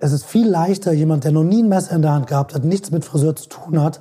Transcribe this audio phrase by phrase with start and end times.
[0.00, 2.62] Es ist viel leichter, jemand, der noch nie ein Messer in der Hand gehabt hat,
[2.62, 4.00] nichts mit Friseur zu tun hat,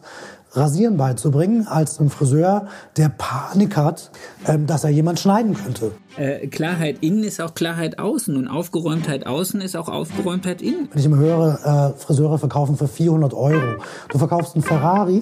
[0.51, 4.11] Rasieren beizubringen, als einem Friseur, der Panik hat,
[4.47, 5.91] ähm, dass er jemand schneiden könnte.
[6.15, 10.88] Äh, Klarheit innen ist auch Klarheit außen und Aufgeräumtheit außen ist auch Aufgeräumtheit innen.
[10.91, 13.82] Wenn ich immer höre, äh, Friseure verkaufen für 400 Euro.
[14.09, 15.21] Du verkaufst einen Ferrari,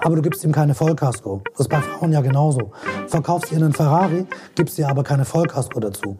[0.00, 1.42] aber du gibst ihm keine Vollkasko.
[1.52, 2.72] Das ist bei Frauen ja genauso.
[3.06, 6.18] Verkaufst ihr einen Ferrari, gibst ihr aber keine Vollkasko dazu.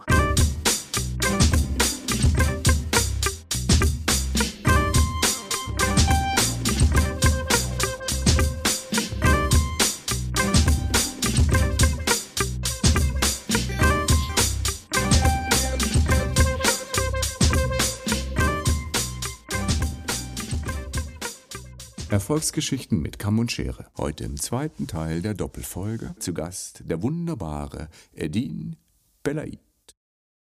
[22.31, 23.87] Erfolgsgeschichten mit Kamm und Schere.
[23.99, 26.15] Heute im zweiten Teil der Doppelfolge.
[26.21, 28.77] Zu Gast der wunderbare Edin
[29.25, 29.59] Belaid.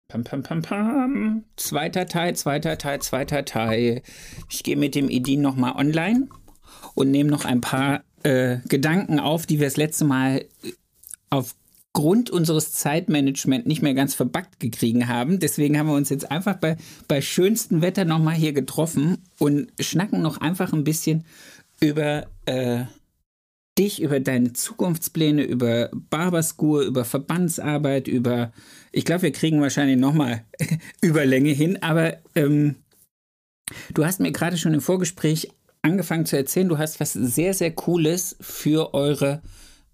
[0.07, 1.45] Pam, pam, pam, pam.
[1.57, 4.03] Zweiter Teil, zweiter Teil, zweiter Teil.
[4.49, 6.29] Ich gehe mit dem Edin nochmal online
[6.95, 10.45] und nehme noch ein paar äh, Gedanken auf, die wir das letzte Mal
[11.31, 15.41] aufgrund unseres Zeitmanagements nicht mehr ganz verbackt gekriegen haben.
[15.41, 16.77] Deswegen haben wir uns jetzt einfach bei,
[17.09, 21.25] bei schönstem Wetter nochmal hier getroffen und schnacken noch einfach ein bisschen
[21.83, 22.85] über äh,
[23.79, 28.53] dich, über deine Zukunftspläne, über Barberskur, über Verbandsarbeit, über,
[28.93, 30.45] ich glaube, wir kriegen wahrscheinlich nochmal
[31.01, 32.77] Überlänge hin, aber ähm,
[33.93, 35.51] du hast mir gerade schon im Vorgespräch
[35.83, 39.43] angefangen zu erzählen, du hast was sehr, sehr Cooles für eure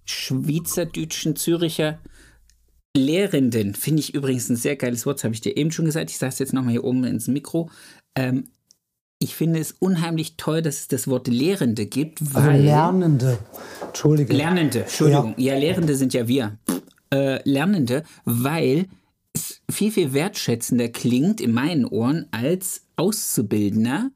[0.04, 2.00] schweizerdeutschen Züricher
[2.96, 3.74] Lehrenden.
[3.74, 6.10] Finde ich übrigens ein sehr geiles Wort, habe ich dir eben schon gesagt.
[6.10, 7.70] Ich sage es jetzt nochmal hier oben ins Mikro.
[8.16, 8.48] Ähm,
[9.20, 12.62] ich finde es unheimlich toll, dass es das Wort Lehrende gibt, Also weil.
[12.62, 13.38] Lernende.
[13.84, 14.32] Entschuldige.
[14.32, 15.34] Lernende, Entschuldigung.
[15.36, 16.58] Ja, Lehrende sind ja wir.
[17.12, 18.86] Äh, Lernende, weil
[19.32, 24.10] es viel, viel wertschätzender klingt in meinen Ohren als Auszubildender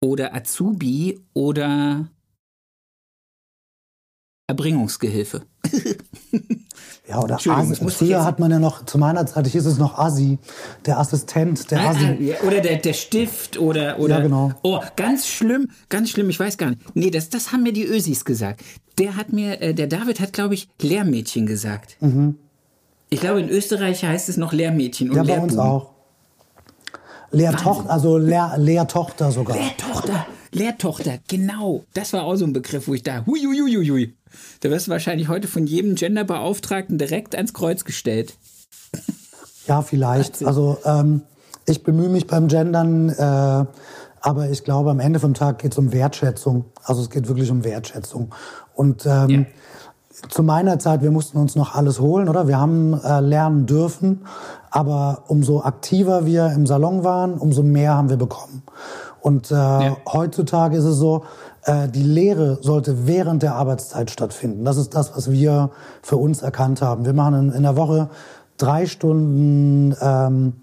[0.00, 2.08] oder Azubi oder
[4.46, 5.42] Erbringungsgehilfe.
[7.12, 7.74] Ja, oder Asi.
[7.90, 10.38] Früher hat man ja noch, zu meiner Zeit hieß es noch Asi,
[10.86, 12.34] der Assistent, der Ah, Asi.
[12.46, 14.16] Oder der, der Stift oder, oder.
[14.16, 14.52] Ja, genau.
[14.62, 16.80] Oh, ganz schlimm, ganz schlimm, ich weiß gar nicht.
[16.96, 18.62] Nee, das, das haben mir die Ösis gesagt.
[18.98, 21.96] Der hat mir, äh, der David hat, glaube ich, Lehrmädchen gesagt.
[23.10, 25.24] Ich glaube, in Österreich heißt es noch Lehrmädchen und Mhm.
[25.28, 25.70] Ja, bei uns Lehrbuben.
[25.70, 25.90] auch.
[27.30, 29.56] Lehrtochter, also Lehr, Lehrtochter sogar.
[29.56, 31.84] Lehrtochter, Lehrtochter, genau.
[31.94, 34.14] Das war auch so ein Begriff, wo ich da, hui, hui, hui, hui.
[34.60, 38.34] Da wirst du wahrscheinlich heute von jedem Genderbeauftragten direkt ans Kreuz gestellt.
[39.66, 40.44] Ja, vielleicht.
[40.44, 41.22] Also ähm,
[41.66, 43.64] ich bemühe mich beim Gendern, äh,
[44.20, 46.66] aber ich glaube, am Ende vom Tag geht es um Wertschätzung.
[46.84, 48.34] Also es geht wirklich um Wertschätzung.
[48.74, 49.44] Und ähm, Ja.
[50.28, 52.46] zu meiner Zeit, wir mussten uns noch alles holen, oder?
[52.48, 54.26] Wir haben äh, lernen dürfen,
[54.70, 58.62] aber umso aktiver wir im Salon waren, umso mehr haben wir bekommen.
[59.22, 61.24] Und äh, heutzutage ist es so,
[61.64, 64.64] äh, die Lehre sollte während der Arbeitszeit stattfinden.
[64.64, 65.70] Das ist das, was wir
[66.02, 67.04] für uns erkannt haben.
[67.04, 68.10] Wir machen in, in der Woche
[68.58, 70.54] drei Stunden, ähm,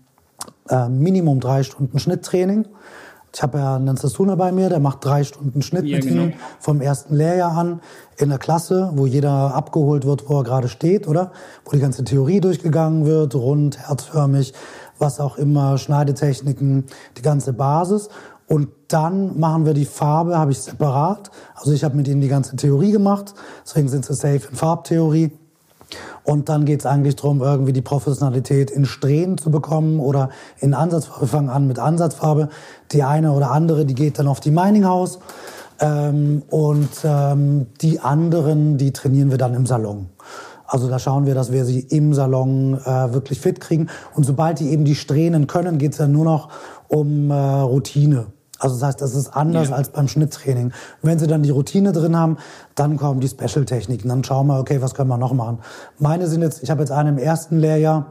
[0.68, 2.66] äh, Minimum drei Stunden Schnitttraining.
[3.34, 6.24] Ich habe ja einen Sassuna bei mir, der macht drei Stunden Schnitt Ja, mit genau.
[6.24, 7.80] ihm vom ersten Lehrjahr an
[8.18, 11.32] in der Klasse, wo jeder abgeholt wird, wo er gerade steht, oder?
[11.64, 14.54] Wo die ganze Theorie durchgegangen wird, rund, herzförmig,
[14.98, 16.86] was auch immer, Schneidetechniken,
[17.18, 18.10] die ganze Basis.
[18.50, 21.30] Und dann machen wir die Farbe, habe ich separat.
[21.54, 25.32] Also ich habe mit ihnen die ganze Theorie gemacht, deswegen sind sie safe in Farbtheorie.
[26.24, 30.30] Und dann geht es eigentlich darum, irgendwie die Professionalität in Strähnen zu bekommen oder
[30.60, 31.22] in Ansatzfarbe.
[31.22, 32.50] Wir fangen an mit Ansatzfarbe.
[32.92, 35.20] Die eine oder andere, die geht dann auf die Mining House.
[35.80, 40.10] Ähm, und ähm, die anderen, die trainieren wir dann im Salon.
[40.66, 43.90] Also da schauen wir, dass wir sie im Salon äh, wirklich fit kriegen.
[44.14, 46.50] Und sobald die eben die Strähnen können, geht es dann nur noch
[46.88, 48.28] um äh, Routine.
[48.60, 49.76] Also das heißt, das ist anders Ja.
[49.76, 50.66] als beim Schnitttraining.
[50.68, 52.38] Und wenn sie dann die Routine drin haben,
[52.76, 54.08] dann kommen die Special-Techniken.
[54.10, 55.60] Dann schauen wir, okay, was können wir noch machen.
[55.98, 58.06] Meine sind jetzt, ich habe jetzt eine im ersten Lehrjahr,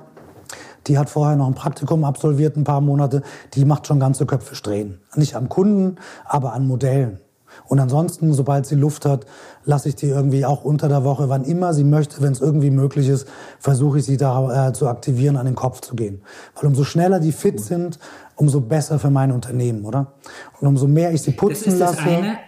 [0.87, 3.23] die hat vorher noch ein Praktikum absolviert, ein paar Monate.
[3.55, 5.01] Die macht schon ganze Köpfe drehen.
[5.17, 7.21] Nicht am Kunden, aber an Modellen.
[7.67, 9.27] Und ansonsten, sobald sie Luft hat,
[9.65, 12.71] lasse ich die irgendwie auch unter der Woche, wann immer sie möchte, wenn es irgendwie
[12.71, 13.27] möglich ist,
[13.59, 16.23] versuche ich sie da äh, zu aktivieren, an den Kopf zu gehen.
[16.55, 17.99] Weil umso schneller die fit sind,
[18.39, 20.15] umso besser für mein Unternehmen, oder?
[20.61, 22.09] Und umso mehr ich sie Das putzen ist das lasse.
[22.09, 22.39] eine.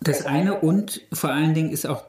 [0.00, 2.04] Das eine und vor allen Dingen ist auch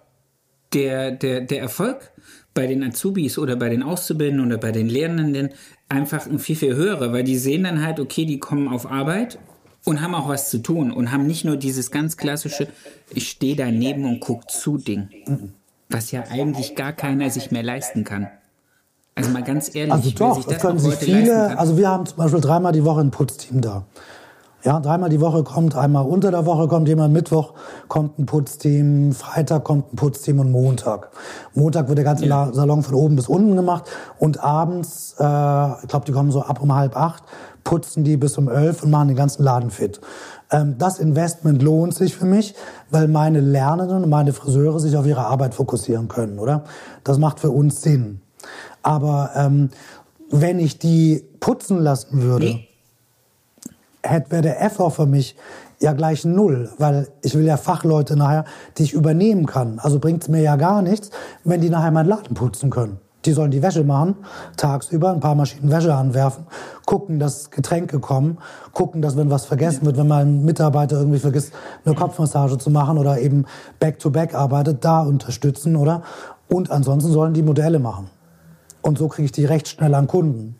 [0.74, 2.12] der, der, der Erfolg
[2.54, 5.50] bei den Azubis oder bei den Auszubildenden oder bei den Lehrenden
[5.88, 9.40] einfach ein viel, viel höherer, weil die sehen dann halt, okay, die kommen auf Arbeit
[9.86, 12.68] und haben auch was zu tun und haben nicht nur dieses ganz klassische,
[13.12, 15.10] ich stehe daneben und guck zu Ding,
[15.90, 18.28] was ja eigentlich gar keiner sich mehr leisten kann.
[19.20, 22.42] Also mal ganz ehrlich, also doch, das können sich viele, also wir haben zum Beispiel
[22.42, 23.84] dreimal die Woche ein Putzteam da.
[24.62, 27.54] Ja, dreimal die Woche kommt, einmal unter der Woche kommt jemand, Mittwoch
[27.88, 31.12] kommt ein Putzteam, Freitag kommt ein Putzteam und Montag.
[31.54, 32.52] Montag wird der ganze ja.
[32.52, 33.86] Salon von oben bis unten gemacht
[34.18, 35.24] und abends, äh,
[35.82, 37.24] ich glaube, die kommen so ab um halb acht,
[37.64, 40.02] putzen die bis um elf und machen den ganzen Laden fit.
[40.52, 42.54] Ähm, das Investment lohnt sich für mich,
[42.90, 46.66] weil meine Lernenden und meine Friseure sich auf ihre Arbeit fokussieren können, oder?
[47.06, 48.22] Das macht für uns Sinn.
[48.84, 49.70] Aber ähm,
[50.30, 52.70] wenn ich die putzen lassen würde, nee
[54.04, 55.36] hätte wäre der Effort für mich
[55.80, 58.46] ja gleich null, weil ich will ja Fachleute nachher,
[58.78, 59.80] die ich übernehmen kann.
[59.80, 61.10] Also bringt es mir ja gar nichts,
[61.44, 63.00] wenn die nachher meinen Laden putzen können.
[63.26, 64.16] Die sollen die Wäsche machen,
[64.56, 66.46] tagsüber ein paar Maschinen Wäsche anwerfen,
[66.86, 68.38] gucken, dass Getränke kommen,
[68.72, 71.52] gucken, dass wenn was vergessen wird, wenn mal ein Mitarbeiter irgendwie vergisst,
[71.84, 73.46] eine Kopfmassage zu machen oder eben
[73.80, 76.04] Back-to-Back -back arbeitet, da unterstützen, oder?
[76.48, 78.10] Und ansonsten sollen die Modelle machen.
[78.82, 80.56] Und so kriege ich die recht schnell an Kunden.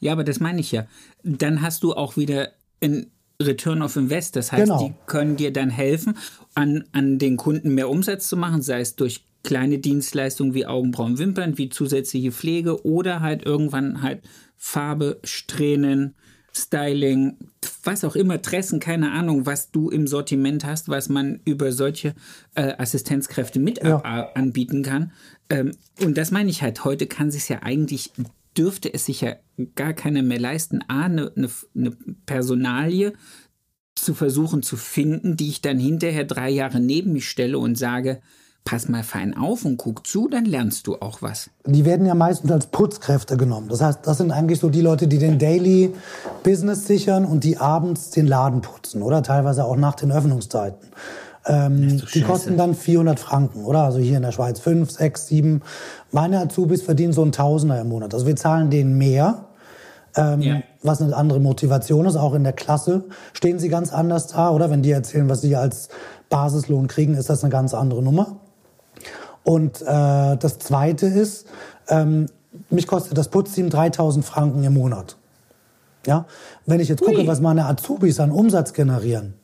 [0.00, 0.86] Ja, aber das meine ich ja.
[1.22, 2.50] Dann hast du auch wieder
[2.82, 3.10] ein
[3.40, 4.36] Return of Invest.
[4.36, 4.82] Das heißt, genau.
[4.82, 6.16] die können dir dann helfen,
[6.54, 11.18] an, an den Kunden mehr Umsatz zu machen, sei es durch kleine Dienstleistungen wie Augenbrauen,
[11.18, 14.22] Wimpern, wie zusätzliche Pflege oder halt irgendwann halt
[14.56, 16.14] Farbe, Strähnen,
[16.56, 17.36] Styling,
[17.84, 22.14] was auch immer, Tressen, keine Ahnung, was du im Sortiment hast, was man über solche
[22.54, 23.98] äh, Assistenzkräfte mit ja.
[24.34, 25.12] anbieten kann.
[25.50, 25.72] Ähm,
[26.02, 28.12] und das meine ich halt, heute kann sich ja eigentlich
[28.56, 29.36] dürfte es sich ja
[29.74, 31.90] gar keiner mehr leisten, A, eine, eine, eine
[32.24, 33.12] Personalie
[33.94, 38.20] zu versuchen zu finden, die ich dann hinterher drei Jahre neben mich stelle und sage,
[38.66, 41.48] pass mal fein auf und guck zu, dann lernst du auch was.
[41.64, 43.68] Die werden ja meistens als Putzkräfte genommen.
[43.68, 45.94] Das heißt, das sind eigentlich so die Leute, die den Daily
[46.42, 50.88] Business sichern und die abends den Laden putzen oder teilweise auch nach den Öffnungszeiten.
[51.46, 53.84] Ähm, die kosten dann 400 Franken, oder?
[53.84, 55.62] Also hier in der Schweiz 5, 6, 7.
[56.10, 58.12] Meine Azubis verdienen so ein Tausender im Monat.
[58.14, 59.44] Also wir zahlen denen mehr,
[60.16, 60.62] ähm, ja.
[60.82, 62.16] was eine andere Motivation ist.
[62.16, 64.70] Auch in der Klasse stehen sie ganz anders da, oder?
[64.70, 65.88] Wenn die erzählen, was sie als
[66.30, 68.40] Basislohn kriegen, ist das eine ganz andere Nummer.
[69.46, 69.84] Und äh,
[70.36, 71.46] das Zweite ist,
[71.86, 72.26] ähm,
[72.68, 75.16] mich kostet das Putzteam 3000 Franken im Monat.
[76.04, 76.24] Ja,
[76.66, 77.26] wenn ich jetzt gucke, Ui.
[77.28, 79.34] was meine Azubis an Umsatz generieren,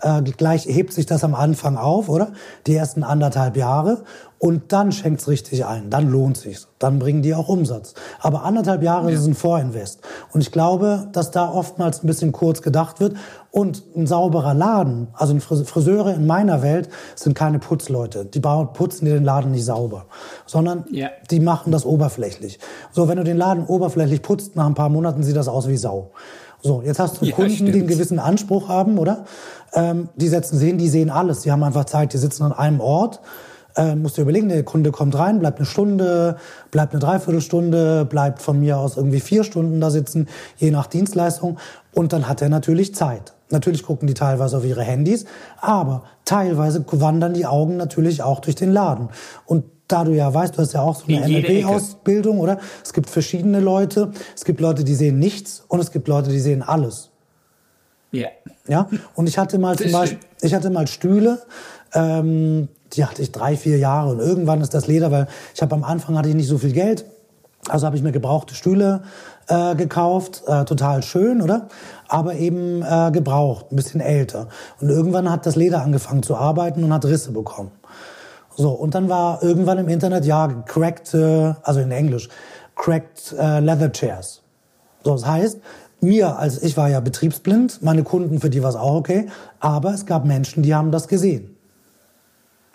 [0.00, 2.30] äh, gleich hebt sich das am Anfang auf, oder?
[2.68, 4.04] Die ersten anderthalb Jahre.
[4.38, 5.90] Und dann schenkt's richtig ein.
[5.90, 6.68] Dann lohnt sich's.
[6.78, 7.94] Dann bringen die auch Umsatz.
[8.20, 9.18] Aber anderthalb Jahre ja.
[9.18, 10.00] ist ein Vorinvest.
[10.32, 13.16] Und ich glaube, dass da oftmals ein bisschen kurz gedacht wird.
[13.50, 18.26] Und ein sauberer Laden, also Friseure in meiner Welt sind keine Putzleute.
[18.26, 20.04] Die putzen dir den Laden nicht sauber,
[20.46, 21.08] sondern ja.
[21.30, 22.60] die machen das oberflächlich.
[22.92, 25.78] So, wenn du den Laden oberflächlich putzt, nach ein paar Monaten sieht das aus wie
[25.78, 26.10] Sau.
[26.60, 27.74] So, jetzt hast du ja, Kunden, stimmt.
[27.74, 29.24] die einen gewissen Anspruch haben, oder?
[29.72, 31.40] Ähm, die setzen hin, die sehen alles.
[31.40, 33.20] Die haben einfach Zeit, die sitzen an einem Ort.
[33.78, 36.36] Ähm, musst du überlegen, der Kunde kommt rein, bleibt eine Stunde,
[36.72, 41.58] bleibt eine Dreiviertelstunde, bleibt von mir aus irgendwie vier Stunden da sitzen, je nach Dienstleistung.
[41.94, 43.34] Und dann hat er natürlich Zeit.
[43.50, 45.26] Natürlich gucken die teilweise auf ihre Handys,
[45.60, 49.10] aber teilweise wandern die Augen natürlich auch durch den Laden.
[49.46, 52.58] Und da du ja weißt, du hast ja auch so eine NLP-Ausbildung, oder?
[52.84, 54.10] Es gibt verschiedene Leute.
[54.34, 57.10] Es gibt Leute, die sehen nichts und es gibt Leute, die sehen alles.
[58.10, 58.28] Ja.
[58.66, 58.88] Ja.
[59.14, 61.40] Und ich hatte mal das zum Beispiel, ich hatte mal Stühle,
[61.94, 65.74] ähm, die hatte ich drei, vier Jahre und irgendwann ist das Leder, weil ich habe
[65.74, 67.04] am Anfang hatte ich nicht so viel Geld,
[67.68, 69.02] also habe ich mir gebrauchte Stühle
[69.48, 71.68] äh, gekauft, äh, total schön, oder?
[72.08, 74.48] Aber eben äh, gebraucht, ein bisschen älter.
[74.80, 77.70] Und irgendwann hat das Leder angefangen zu arbeiten und hat Risse bekommen.
[78.56, 82.28] So, und dann war irgendwann im Internet, ja, cracked, äh, also in Englisch,
[82.74, 84.42] cracked äh, Leather Chairs.
[85.04, 85.58] So, das heißt,
[86.00, 89.28] mir, als ich war ja betriebsblind, meine Kunden, für die war es auch okay,
[89.60, 91.57] aber es gab Menschen, die haben das gesehen.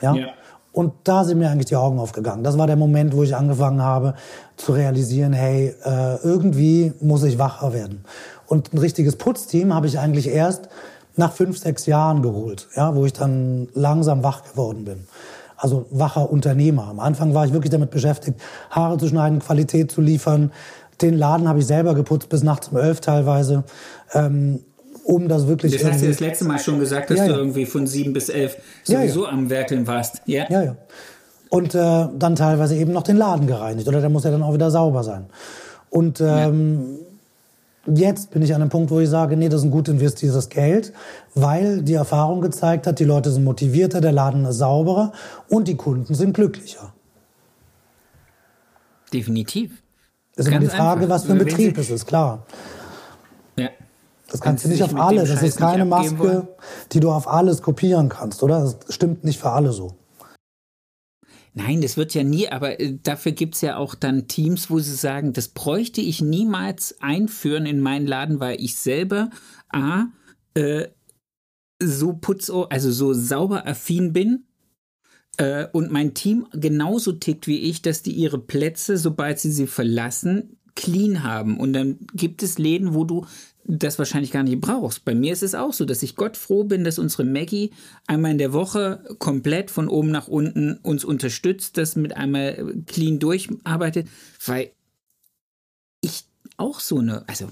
[0.04, 0.14] Ja?
[0.14, 0.28] ja.
[0.72, 2.44] Und da sind mir eigentlich die Augen aufgegangen.
[2.44, 4.16] Das war der Moment, wo ich angefangen habe
[4.58, 8.06] zu realisieren, hey, äh, irgendwie muss ich wacher werden.
[8.48, 10.70] Und ein richtiges Putzteam habe ich eigentlich erst
[11.16, 15.08] nach fünf, sechs Jahren geholt, ja, wo ich dann langsam wach geworden bin
[15.64, 16.90] also wacher Unternehmer.
[16.90, 20.52] Am Anfang war ich wirklich damit beschäftigt, Haare zu schneiden, Qualität zu liefern.
[21.02, 23.64] Den Laden habe ich selber geputzt bis nachts um elf teilweise.
[24.14, 24.60] Ähm,
[25.04, 25.74] um das wirklich.
[25.74, 28.30] Das hast du das letzte Mal schon gesagt, dass ja, du irgendwie von sieben bis
[28.30, 30.22] elf sowieso am Werkeln warst.
[30.26, 30.64] Ja, ja.
[30.64, 30.76] ja.
[31.50, 33.88] Und äh, dann teilweise eben noch den Laden gereinigt.
[33.88, 35.26] Oder der muss ja dann auch wieder sauber sein.
[35.90, 37.00] Und ähm,
[37.86, 40.48] Jetzt bin ich an einem Punkt, wo ich sage, nee, das ist ein gut investiertes
[40.48, 40.94] Geld,
[41.36, 45.12] weil die Erfahrung gezeigt hat, die Leute sind motivierter, der Laden ist sauberer
[45.50, 46.94] und die Kunden sind glücklicher.
[49.12, 49.84] Definitiv.
[50.36, 51.16] Das ist immer die Frage, einfach.
[51.16, 52.46] was für ein Wenn Betrieb es ist, klar.
[53.58, 53.70] Ja.
[54.34, 55.28] Das kannst du nicht auf alle.
[55.28, 56.48] Das ist keine Maske,
[56.92, 58.62] die du auf alles kopieren kannst, oder?
[58.62, 59.96] Das stimmt nicht für alle so.
[61.54, 64.80] Nein, das wird ja nie, aber äh, dafür gibt es ja auch dann Teams, wo
[64.80, 69.30] sie sagen, das bräuchte ich niemals einführen in meinen Laden, weil ich selber
[69.70, 70.06] A,
[70.56, 70.88] äh,
[71.80, 74.48] so putz, also so sauber affin bin
[75.38, 79.68] äh, und mein Team genauso tickt wie ich, dass die ihre Plätze, sobald sie sie
[79.68, 81.60] verlassen, clean haben.
[81.60, 83.28] Und dann gibt es Läden, wo du
[83.66, 85.06] das wahrscheinlich gar nicht brauchst.
[85.06, 87.72] Bei mir ist es auch so, dass ich Gott froh bin, dass unsere Maggie
[88.08, 93.20] einmal in der Woche komplett von oben nach unten uns unterstützt, das mit einmal clean
[93.20, 94.08] durcharbeitet,
[94.46, 94.72] weil
[96.02, 96.26] ich
[96.58, 97.50] auch so eine, also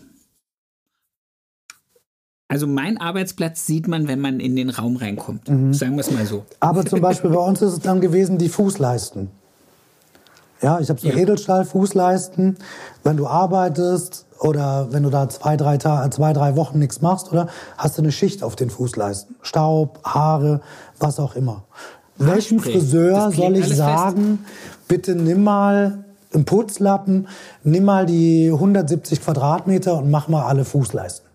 [2.52, 5.48] also mein Arbeitsplatz sieht man, wenn man in den Raum reinkommt.
[5.48, 5.74] Mhm.
[5.74, 6.46] Sagen wir es mal so.
[6.60, 9.30] Aber zum Beispiel bei uns ist es dann gewesen die Fußleisten.
[10.62, 11.10] Ja, ich habe so.
[11.10, 12.58] Edelstahl-Fußleisten.
[13.04, 17.32] Wenn du arbeitest oder wenn du da zwei, drei, Tage, zwei, drei Wochen nichts machst,
[17.32, 19.36] oder hast du eine Schicht auf den Fußleisten.
[19.42, 20.62] Staub, Haare,
[21.00, 21.64] was auch immer.
[22.18, 24.88] Welchem Friseur soll ich sagen, fest.
[24.88, 27.28] bitte nimm mal einen Putzlappen,
[27.64, 31.32] nimm mal die 170 Quadratmeter und mach mal alle Fußleisten?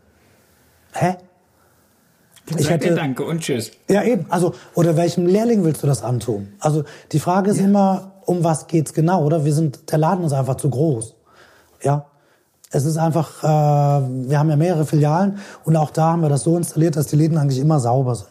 [0.97, 1.16] hä?
[2.59, 3.73] Ich hätte, danke und tschüss.
[3.88, 4.26] Ja, eben.
[4.28, 6.49] Also, oder welchem Lehrling willst du das antun?
[6.61, 7.64] Also, die Frage ist ja.
[7.64, 9.45] immer, um was geht's genau, oder?
[9.45, 11.14] Wir sind, der Laden ist einfach zu groß.
[11.83, 12.06] Ja.
[12.71, 16.42] Es ist einfach, äh, wir haben ja mehrere Filialen und auch da haben wir das
[16.42, 18.28] so installiert, dass die Läden eigentlich immer sauber sind.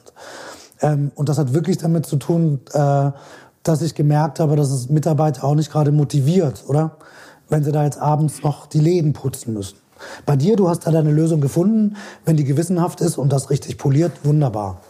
[0.81, 3.11] Ähm, und das hat wirklich damit zu tun, äh,
[3.63, 6.97] dass ich gemerkt habe, dass es Mitarbeiter auch nicht gerade motiviert, oder?
[7.47, 9.77] Wenn sie da jetzt abends noch die Läden putzen müssen.
[10.25, 11.95] Bei dir, du hast da deine Lösung gefunden.
[12.25, 14.81] Wenn die gewissenhaft ist und das richtig poliert, wunderbar.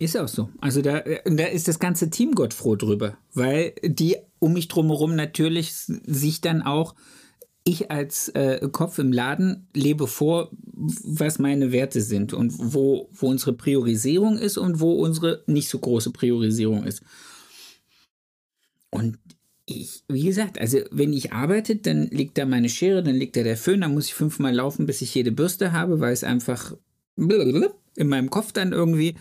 [0.00, 0.48] Ist auch so.
[0.62, 5.14] Also da, da ist das ganze Team Gott froh drüber, weil die um mich drumherum
[5.14, 6.94] natürlich sich dann auch,
[7.64, 13.28] ich als äh, Kopf im Laden lebe vor, was meine Werte sind und wo, wo
[13.28, 17.02] unsere Priorisierung ist und wo unsere nicht so große Priorisierung ist.
[18.88, 19.18] Und
[19.66, 23.42] ich, wie gesagt, also wenn ich arbeite, dann liegt da meine Schere, dann liegt da
[23.42, 26.74] der Föhn, dann muss ich fünfmal laufen, bis ich jede Bürste habe, weil es einfach
[27.16, 29.16] in meinem Kopf dann irgendwie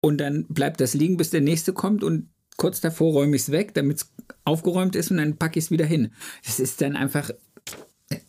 [0.00, 3.50] und dann bleibt das liegen, bis der nächste kommt und kurz davor räume ich es
[3.50, 4.12] weg, damit es
[4.44, 6.12] aufgeräumt ist und dann packe ich es wieder hin.
[6.44, 7.30] Das ist dann einfach.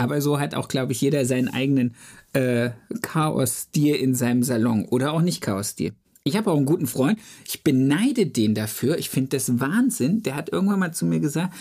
[0.00, 1.96] Aber so hat auch, glaube ich, jeder seinen eigenen
[2.32, 2.70] äh,
[3.02, 5.92] Chaos-Stil in seinem Salon oder auch nicht Chaos-Stil.
[6.22, 7.18] Ich habe auch einen guten Freund.
[7.44, 8.96] Ich beneide den dafür.
[8.98, 10.22] Ich finde das Wahnsinn.
[10.22, 11.52] Der hat irgendwann mal zu mir gesagt,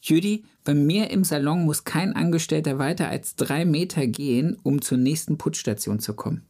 [0.00, 4.98] Judy, bei mir im Salon muss kein Angestellter weiter als drei Meter gehen, um zur
[4.98, 6.42] nächsten Putzstation zu kommen.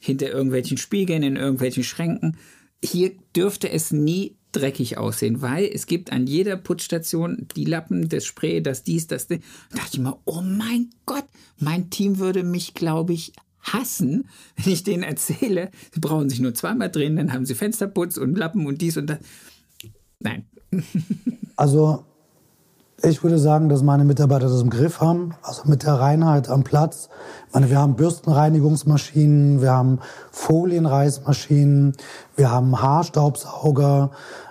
[0.00, 2.36] Hinter irgendwelchen Spiegeln, in irgendwelchen Schränken.
[2.82, 8.24] Hier dürfte es nie dreckig aussehen, weil es gibt an jeder Putzstation die Lappen, das
[8.24, 9.26] Spray, das dies, das.
[9.26, 9.36] Da
[9.70, 11.26] dachte ich mal, oh mein Gott,
[11.58, 16.54] mein Team würde mich, glaube ich, hassen, wenn ich denen erzähle, sie brauchen sich nur
[16.54, 19.18] zweimal drehen, dann haben sie Fensterputz und Lappen und dies und das.
[20.20, 20.46] Nein.
[21.56, 22.04] Also
[23.02, 26.64] ich würde sagen, dass meine Mitarbeiter das im Griff haben, also mit der Reinheit am
[26.64, 27.10] Platz.
[27.46, 29.98] Ich meine, wir haben Bürstenreinigungsmaschinen, wir haben
[30.30, 31.94] Folienreißmaschinen,
[32.36, 34.10] wir haben Haarstaubsauger.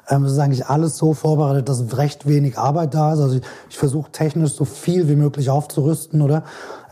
[0.09, 3.19] Ähm, es ist eigentlich alles so vorbereitet, dass recht wenig Arbeit da ist.
[3.19, 6.43] Also ich, ich versuche technisch so viel wie möglich aufzurüsten, oder?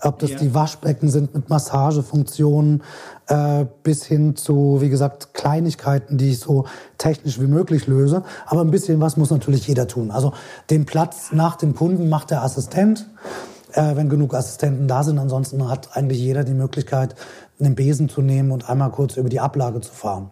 [0.03, 0.38] Ob das ja.
[0.38, 2.83] die Waschbecken sind mit Massagefunktionen,
[3.27, 6.65] äh, bis hin zu, wie gesagt, Kleinigkeiten, die ich so
[6.98, 8.24] technisch wie möglich löse.
[8.45, 10.12] Aber ein bisschen was muss natürlich jeder tun.
[10.12, 10.33] Also
[10.69, 13.07] den Platz nach dem Kunden macht der Assistent,
[13.72, 15.19] äh, wenn genug Assistenten da sind.
[15.19, 17.15] Ansonsten hat eigentlich jeder die Möglichkeit,
[17.60, 20.31] einen Besen zu nehmen und einmal kurz über die Ablage zu fahren.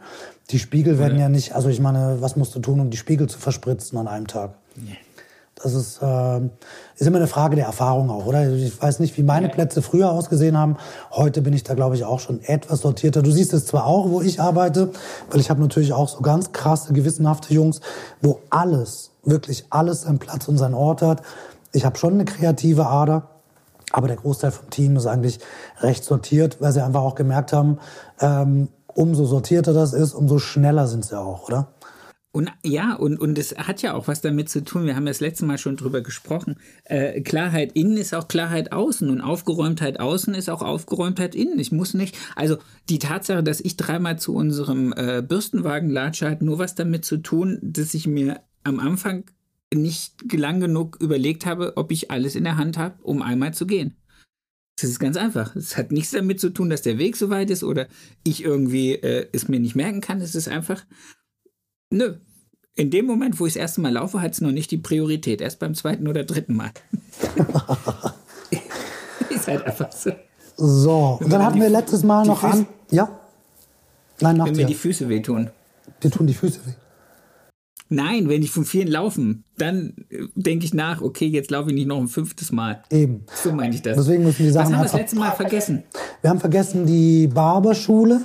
[0.50, 2.98] Die Spiegel werden ja, ja nicht, also ich meine, was musst du tun, um die
[2.98, 4.56] Spiegel zu verspritzen an einem Tag?
[4.75, 4.96] Ja.
[5.55, 8.50] Das ist, äh, ist immer eine Frage der Erfahrung auch, oder?
[8.50, 10.77] Ich weiß nicht, wie meine Plätze früher ausgesehen haben.
[11.12, 13.22] Heute bin ich da, glaube ich, auch schon etwas sortierter.
[13.22, 14.89] Du siehst es zwar auch, wo ich arbeite,
[15.29, 17.81] weil ich habe natürlich auch so ganz krasse, gewissenhafte Jungs,
[18.22, 21.22] wo alles, wirklich alles seinen Platz und seinen Ort hat.
[21.74, 23.29] Ich habe schon eine kreative Ader,
[23.91, 25.39] aber der Großteil vom Team ist eigentlich
[25.81, 27.77] recht sortiert, weil sie einfach auch gemerkt haben,
[28.20, 31.67] ähm, umso sortierter das ist, umso schneller sind sie auch, oder?
[32.34, 35.20] Und ja, und, und es hat ja auch was damit zu tun, wir haben das
[35.20, 36.56] letzte Mal schon drüber gesprochen.
[36.86, 41.60] Äh, Klarheit innen ist auch Klarheit außen und Aufgeräumtheit außen ist auch Aufgeräumtheit innen.
[41.60, 42.58] Ich muss nicht, also
[42.88, 47.18] die Tatsache, dass ich dreimal zu unserem äh, Bürstenwagen latsche, hat nur was damit zu
[47.18, 49.26] tun, dass ich mir am Anfang
[49.74, 53.66] nicht lang genug überlegt habe, ob ich alles in der Hand habe, um einmal zu
[53.66, 53.98] gehen.
[54.80, 55.56] Das ist ganz einfach.
[55.56, 57.88] Es hat nichts damit zu tun, dass der Weg so weit ist oder
[58.24, 60.22] ich irgendwie äh, es mir nicht merken kann.
[60.22, 60.86] Es ist einfach,
[61.92, 62.16] Nö.
[62.76, 65.42] In dem Moment, wo ich das erste Mal laufe, hat es noch nicht die Priorität.
[65.42, 66.72] Erst beim zweiten oder dritten Mal.
[69.30, 70.12] ist halt einfach so.
[70.58, 72.68] So, und dann hatten wir letztes Mal noch Füße, an.
[72.92, 73.20] Ja?
[74.22, 74.62] Nein, nach Wenn dir.
[74.62, 75.50] mir die Füße wehtun.
[76.02, 76.74] Dir tun die Füße weh.
[77.90, 81.76] Nein, wenn ich von vielen laufen, dann äh, denke ich nach, okay, jetzt laufe ich
[81.76, 82.84] nicht noch ein fünftes Mal.
[82.90, 83.26] Eben.
[83.34, 83.98] So meine ich das.
[83.98, 85.84] Deswegen müssen die Sachen Was haben wir das letzte Mal vergessen?
[86.22, 88.22] Wir haben vergessen die Barberschule.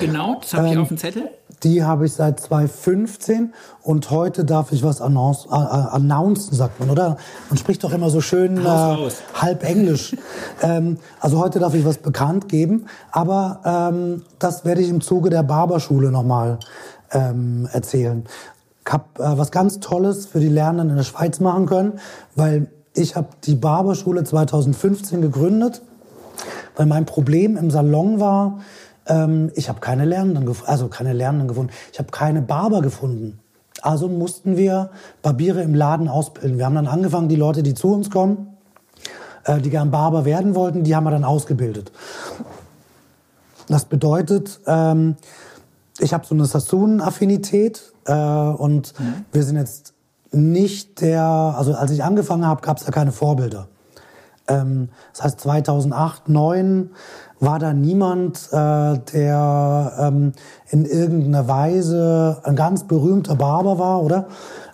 [0.00, 1.28] Genau, das habe ich Ähm, auf dem Zettel.
[1.64, 6.78] Die habe ich seit 2015 und heute darf ich was announce, äh, äh, announcen, sagt
[6.78, 7.16] man, oder?
[7.48, 10.14] Man spricht doch immer so schön äh, halb Englisch.
[10.62, 15.30] ähm, also heute darf ich was bekannt geben, aber ähm, das werde ich im Zuge
[15.30, 16.58] der Barberschule nochmal
[17.10, 18.24] ähm, erzählen.
[18.86, 21.94] Ich habe äh, was ganz Tolles für die Lernenden in der Schweiz machen können,
[22.36, 25.80] weil ich habe die Barberschule 2015 gegründet
[26.76, 28.60] weil mein Problem im Salon war,
[29.06, 33.38] ähm, ich habe keine Lernenden gefunden, also keine Lernenden gefunden, ich habe keine Barber gefunden.
[33.82, 34.90] Also mussten wir
[35.22, 36.58] Barbiere im Laden ausbilden.
[36.58, 38.56] Wir haben dann angefangen, die Leute, die zu uns kommen,
[39.44, 41.92] äh, die gern Barber werden wollten, die haben wir dann ausgebildet.
[43.68, 45.16] Das bedeutet, ähm,
[45.98, 48.94] ich habe so eine Sassoon-Affinität äh, und
[49.32, 49.94] wir sind jetzt
[50.32, 53.68] nicht der, also als ich angefangen habe, gab es da keine Vorbilder.
[54.48, 56.90] Ähm, das heißt 2008, 2009
[57.40, 60.32] war da niemand, äh, der ähm,
[60.70, 64.28] in irgendeiner Weise ein ganz berühmter Barber war, oder?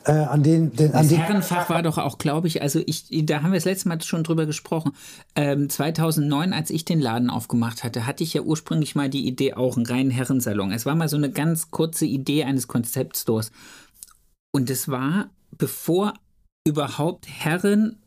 [0.04, 3.42] Äh, an den, den, an Das Herrenfach war doch auch, glaube ich, also ich, da
[3.42, 4.92] haben wir das letzte Mal schon drüber gesprochen.
[5.34, 9.54] Ähm, 2009, als ich den Laden aufgemacht hatte, hatte ich ja ursprünglich mal die Idee,
[9.54, 10.72] auch einen reinen Herrensalon.
[10.72, 13.52] Es war mal so eine ganz kurze Idee eines Konzeptstores.
[14.52, 16.14] Und es war, bevor
[16.64, 17.99] überhaupt Herren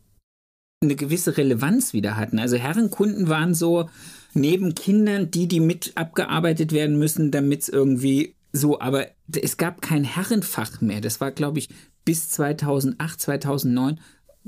[0.84, 2.40] eine gewisse Relevanz wieder hatten.
[2.40, 3.90] Also Herrenkunden waren so
[4.34, 9.82] neben Kindern die, die mit abgearbeitet werden müssen, damit es irgendwie so, aber es gab
[9.82, 11.02] kein Herrenfach mehr.
[11.02, 11.70] Das war, glaube ich,
[12.06, 14.00] bis 2008, 2009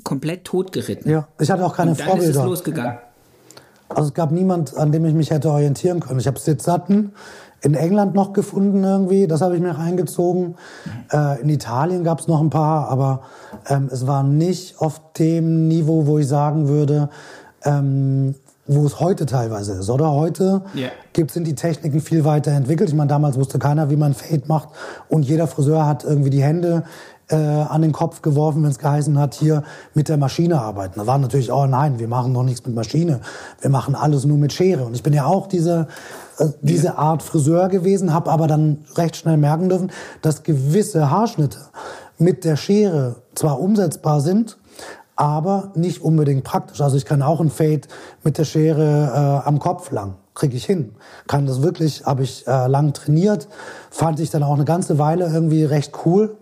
[0.04, 1.10] komplett totgeritten.
[1.10, 2.46] ja, ich hatte auch keine Und dann ist es Vorbilder.
[2.46, 2.98] losgegangen.
[3.88, 6.20] Also es gab niemand, an dem ich mich hätte orientieren können.
[6.20, 7.14] Ich habe Sid Sutton
[7.66, 10.56] in England noch gefunden irgendwie, das habe ich mir reingezogen.
[11.12, 13.22] Äh, in Italien gab es noch ein paar, aber
[13.68, 17.10] ähm, es war nicht auf dem Niveau, wo ich sagen würde,
[17.64, 18.36] ähm,
[18.68, 19.90] wo es heute teilweise ist.
[19.90, 20.90] Oder heute Ja.
[21.14, 22.90] gibt, sind die Techniken viel weiter entwickelt.
[22.90, 24.70] Ich meine, damals wusste keiner, wie man Fade macht
[25.10, 26.84] und jeder Friseur hat irgendwie die Hände
[27.30, 29.64] äh, an den Kopf geworfen, wenn es geheißen hat, hier
[29.96, 31.00] mit der Maschine arbeiten.
[31.00, 33.22] Da war natürlich, oh nein, wir machen doch nichts mit Maschine.
[33.62, 34.84] Wir machen alles nur mit Schere.
[34.86, 35.88] Und ich bin ja auch diese,
[36.62, 41.60] diese Art Friseur gewesen, habe aber dann recht schnell merken dürfen, dass gewisse Haarschnitte
[42.18, 44.58] mit der Schere zwar umsetzbar sind,
[45.16, 46.82] aber nicht unbedingt praktisch.
[46.82, 47.82] Also ich kann auch ein Fade
[48.24, 50.16] mit der Schere äh, am Kopf lang.
[50.34, 50.94] Kriege ich hin.
[51.28, 53.48] Kann das wirklich, habe ich äh, lang trainiert.
[53.90, 56.36] Fand ich dann auch eine ganze Weile irgendwie recht cool.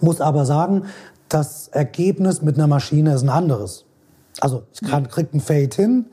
[0.00, 0.84] Muss aber sagen,
[1.28, 3.84] das Ergebnis mit einer Maschine ist ein anderes.
[4.40, 6.06] Also ich kann, krieg einen Fade hin,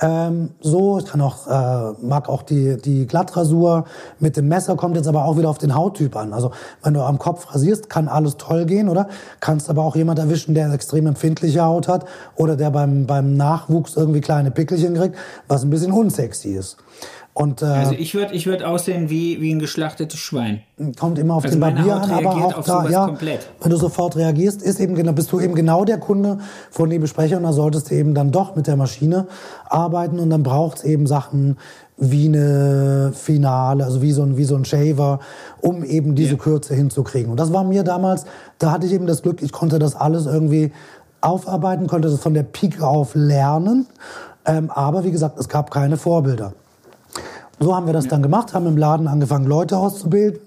[0.00, 3.84] ähm, so, ich kann auch, äh, mag auch die, die Glattrasur
[4.20, 6.32] mit dem Messer, kommt jetzt aber auch wieder auf den Hauttyp an.
[6.32, 9.08] Also wenn du am Kopf rasierst, kann alles toll gehen, oder?
[9.40, 12.04] Kannst aber auch jemand erwischen, der extrem empfindliche Haut hat
[12.36, 15.16] oder der beim, beim Nachwuchs irgendwie kleine Pickelchen kriegt,
[15.48, 16.76] was ein bisschen unsexy ist.
[17.38, 20.62] Und äh, Also ich würde ich würd aussehen wie, wie ein geschlachtetes Schwein.
[20.98, 23.48] kommt immer auf Also den Barbier an, aber auch da, ja, komplett.
[23.60, 26.38] wenn du sofort reagierst, ist eben genau, bist du eben genau der Kunde,
[26.72, 29.28] von dem ich spreche und da solltest du eben dann doch mit der Maschine
[29.68, 29.87] arbeiten
[30.18, 31.56] und dann braucht es eben Sachen
[31.96, 35.18] wie eine Finale, also wie so ein, wie so ein Shaver,
[35.60, 37.30] um eben diese Kürze hinzukriegen.
[37.30, 38.24] Und das war mir damals,
[38.58, 40.72] da hatte ich eben das Glück, ich konnte das alles irgendwie
[41.20, 43.86] aufarbeiten, konnte das von der Pike auf lernen,
[44.44, 46.52] ähm, aber wie gesagt, es gab keine Vorbilder.
[47.60, 50.40] So haben wir das dann gemacht, haben im Laden angefangen, Leute auszubilden.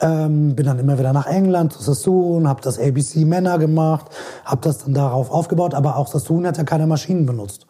[0.00, 4.06] Ähm, bin dann immer wieder nach England zu Sassoon, habe das ABC Männer gemacht,
[4.44, 7.66] habe das dann darauf aufgebaut, aber auch Sassoon hat ja keine Maschinen benutzt.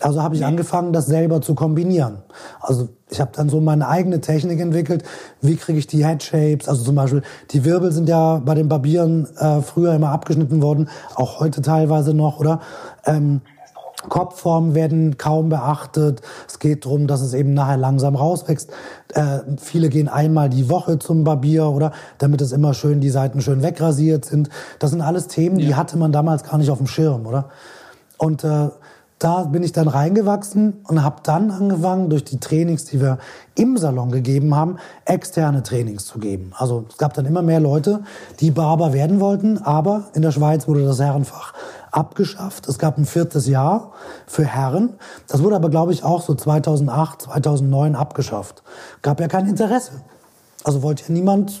[0.00, 2.18] Also habe ich angefangen, das selber zu kombinieren.
[2.60, 5.02] Also ich habe dann so meine eigene Technik entwickelt.
[5.40, 6.68] Wie kriege ich die Head Shapes?
[6.68, 10.88] Also zum Beispiel die Wirbel sind ja bei den Barbieren äh, früher immer abgeschnitten worden,
[11.14, 12.60] auch heute teilweise noch, oder?
[13.04, 13.40] Ähm,
[14.08, 16.22] Kopfformen werden kaum beachtet.
[16.46, 18.70] Es geht darum, dass es eben nachher langsam rauswächst.
[19.12, 21.92] Äh, viele gehen einmal die Woche zum Barbier, oder?
[22.18, 24.50] Damit es immer schön, die Seiten schön wegrasiert sind.
[24.78, 27.46] Das sind alles Themen, die hatte man damals gar nicht auf dem Schirm, oder?
[28.18, 28.68] Und äh,
[29.18, 33.18] da bin ich dann reingewachsen und habe dann angefangen, durch die Trainings, die wir
[33.56, 36.52] im Salon gegeben haben, externe Trainings zu geben.
[36.56, 38.04] Also es gab dann immer mehr Leute,
[38.40, 41.52] die Barber werden wollten, aber in der Schweiz wurde das Herrenfach
[41.90, 42.68] abgeschafft.
[42.68, 43.92] Es gab ein viertes Jahr
[44.26, 44.94] für Herren.
[45.26, 48.62] Das wurde aber, glaube ich, auch so 2008, 2009 abgeschafft.
[49.02, 49.92] Gab ja kein Interesse.
[50.64, 51.60] Also wollte ja niemand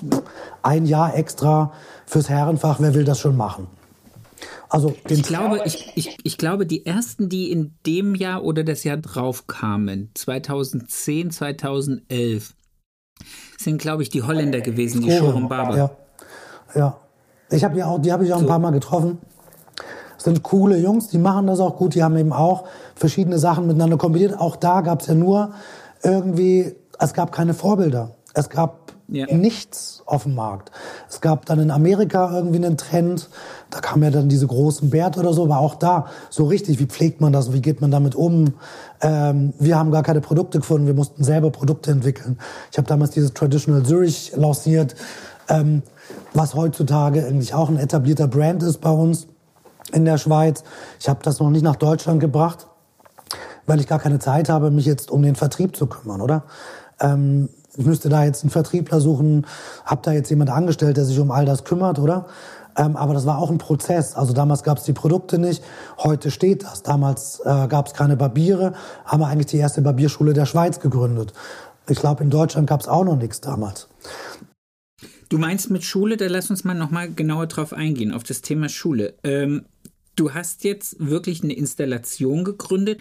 [0.62, 1.72] ein Jahr extra
[2.06, 3.77] fürs Herrenfach, wer will das schon machen?
[4.70, 8.84] Also Ich glaube, ich, ich, ich glaube, die ersten, die in dem Jahr oder das
[8.84, 12.54] Jahr drauf kamen, 2010, 2011,
[13.56, 15.76] sind, glaube ich, die Holländer gewesen, die Shorum Barber.
[15.76, 15.90] Ja.
[16.74, 16.96] Ja.
[17.50, 18.44] Ich habe ja auch, die habe ich auch so.
[18.44, 19.18] ein paar Mal getroffen.
[20.14, 21.94] Das sind coole Jungs, die machen das auch gut.
[21.94, 24.38] Die haben eben auch verschiedene Sachen miteinander kombiniert.
[24.38, 25.52] Auch da gab es ja nur
[26.02, 28.16] irgendwie, es gab keine Vorbilder.
[28.34, 29.26] Es gab ja.
[29.34, 30.70] nichts auf dem Markt.
[31.08, 33.28] Es gab dann in Amerika irgendwie einen Trend,
[33.70, 36.86] da kam ja dann diese großen Bärte oder so, aber auch da so richtig, wie
[36.86, 38.54] pflegt man das, wie geht man damit um?
[39.00, 42.38] Ähm, wir haben gar keine Produkte gefunden, wir mussten selber Produkte entwickeln.
[42.70, 44.94] Ich habe damals dieses Traditional Zurich lanciert,
[45.48, 45.82] ähm,
[46.34, 49.26] was heutzutage eigentlich auch ein etablierter Brand ist bei uns
[49.92, 50.64] in der Schweiz.
[51.00, 52.66] Ich habe das noch nicht nach Deutschland gebracht,
[53.66, 56.44] weil ich gar keine Zeit habe, mich jetzt um den Vertrieb zu kümmern, oder?
[57.00, 59.46] Ähm, ich müsste da jetzt einen Vertriebler suchen,
[59.84, 62.26] habe da jetzt jemand angestellt, der sich um all das kümmert, oder?
[62.76, 64.14] Ähm, aber das war auch ein Prozess.
[64.14, 65.62] Also damals gab es die Produkte nicht,
[65.98, 66.82] heute steht das.
[66.82, 71.32] Damals äh, gab es keine Barbiere, haben wir eigentlich die erste Barbierschule der Schweiz gegründet.
[71.88, 73.88] Ich glaube, in Deutschland gab es auch noch nichts damals.
[75.28, 78.68] Du meinst mit Schule, da lass uns mal nochmal genauer drauf eingehen, auf das Thema
[78.68, 79.14] Schule.
[79.22, 79.66] Ähm,
[80.16, 83.00] du hast jetzt wirklich eine Installation gegründet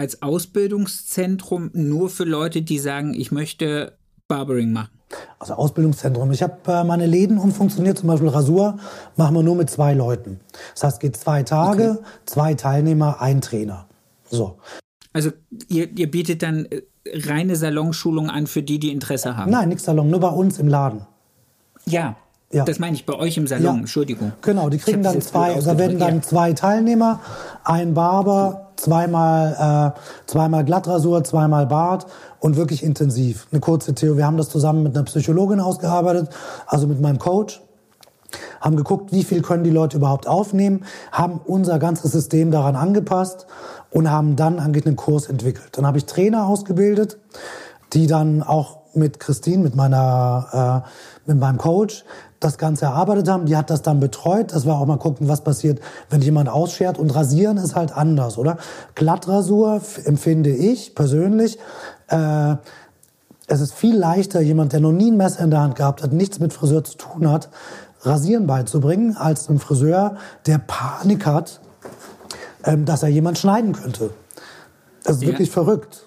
[0.00, 4.88] als Ausbildungszentrum nur für Leute, die sagen, ich möchte Barbering machen?
[5.38, 6.32] Also Ausbildungszentrum.
[6.32, 8.78] Ich habe äh, meine Läden umfunktioniert, zum Beispiel Rasur,
[9.16, 10.40] machen wir nur mit zwei Leuten.
[10.72, 12.08] Das heißt, es geht zwei Tage, okay.
[12.24, 13.88] zwei Teilnehmer, ein Trainer.
[14.30, 14.56] So.
[15.12, 15.32] Also
[15.68, 16.80] ihr, ihr bietet dann äh,
[17.26, 19.50] reine Salonschulung an für die, die Interesse haben?
[19.50, 21.02] Nein, nichts Salon, nur bei uns im Laden.
[21.84, 22.16] Ja,
[22.52, 22.64] ja.
[22.64, 23.80] Das meine ich bei euch im Salon, ja.
[23.80, 24.32] Entschuldigung.
[24.40, 26.22] Genau, die kriegen dann zwei, also da werden dann ja.
[26.22, 27.20] zwei Teilnehmer,
[27.64, 32.06] ein Barber, zweimal, äh, zweimal Glattrasur, zweimal Bart
[32.40, 33.46] und wirklich intensiv.
[33.52, 34.18] Eine kurze Theorie.
[34.18, 36.30] Wir haben das zusammen mit einer Psychologin ausgearbeitet,
[36.66, 37.62] also mit meinem Coach.
[38.60, 43.46] Haben geguckt, wie viel können die Leute überhaupt aufnehmen, haben unser ganzes System daran angepasst
[43.90, 45.70] und haben dann eigentlich einen Kurs entwickelt.
[45.72, 47.18] Dann habe ich Trainer ausgebildet,
[47.92, 52.04] die dann auch mit Christine, mit meiner, äh, mit meinem Coach,
[52.40, 53.46] das Ganze erarbeitet haben.
[53.46, 56.98] Die hat das dann betreut, dass wir auch mal gucken, was passiert, wenn jemand ausschert.
[56.98, 58.56] Und rasieren ist halt anders, oder?
[58.94, 61.58] Glattrasur empfinde ich persönlich.
[62.08, 62.56] Äh,
[63.46, 66.12] es ist viel leichter, jemand, der noch nie ein Messer in der Hand gehabt hat,
[66.12, 67.50] nichts mit Friseur zu tun hat,
[68.02, 71.60] Rasieren beizubringen, als ein Friseur, der Panik hat,
[72.64, 74.10] ähm, dass er jemand schneiden könnte.
[75.02, 75.28] Das ist ja.
[75.28, 76.06] wirklich verrückt.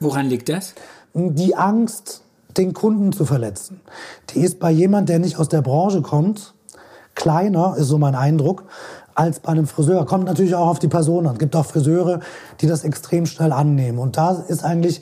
[0.00, 0.74] Woran liegt das?
[1.12, 2.22] Die Angst,
[2.58, 3.80] den Kunden zu verletzen.
[4.30, 6.54] Die ist bei jemand, der nicht aus der Branche kommt,
[7.14, 8.64] kleiner, ist so mein Eindruck,
[9.14, 10.06] als bei einem Friseur.
[10.06, 11.34] Kommt natürlich auch auf die Person an.
[11.34, 12.20] Es gibt auch Friseure,
[12.60, 13.98] die das extrem schnell annehmen.
[13.98, 15.00] Und da ist eigentlich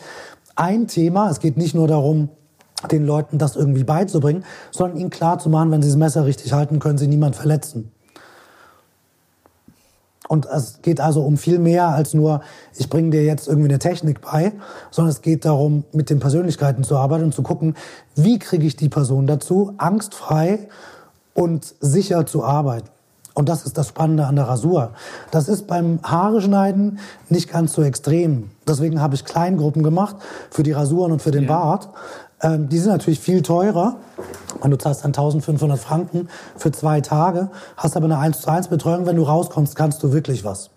[0.54, 2.30] ein Thema, es geht nicht nur darum,
[2.90, 6.52] den Leuten das irgendwie beizubringen, sondern ihnen klar zu machen, wenn sie das Messer richtig
[6.52, 7.92] halten, können sie niemand verletzen.
[10.28, 12.40] Und es geht also um viel mehr als nur,
[12.76, 14.52] ich bringe dir jetzt irgendwie eine Technik bei,
[14.90, 17.76] sondern es geht darum, mit den Persönlichkeiten zu arbeiten und zu gucken,
[18.14, 20.68] wie kriege ich die Person dazu, angstfrei
[21.34, 22.88] und sicher zu arbeiten.
[23.34, 24.92] Und das ist das Spannende an der Rasur.
[25.30, 28.50] Das ist beim Haare schneiden nicht ganz so extrem.
[28.66, 30.16] Deswegen habe ich Kleingruppen gemacht
[30.50, 31.48] für die Rasuren und für den ja.
[31.50, 31.90] Bart,
[32.46, 34.00] ähm, die sind natürlich viel teurer.
[34.60, 38.68] Und du zahlst dann 1500 Franken für zwei Tage, hast aber eine 1 zu 1
[38.68, 39.04] Betreuung.
[39.06, 40.70] Wenn du rauskommst, kannst du wirklich was.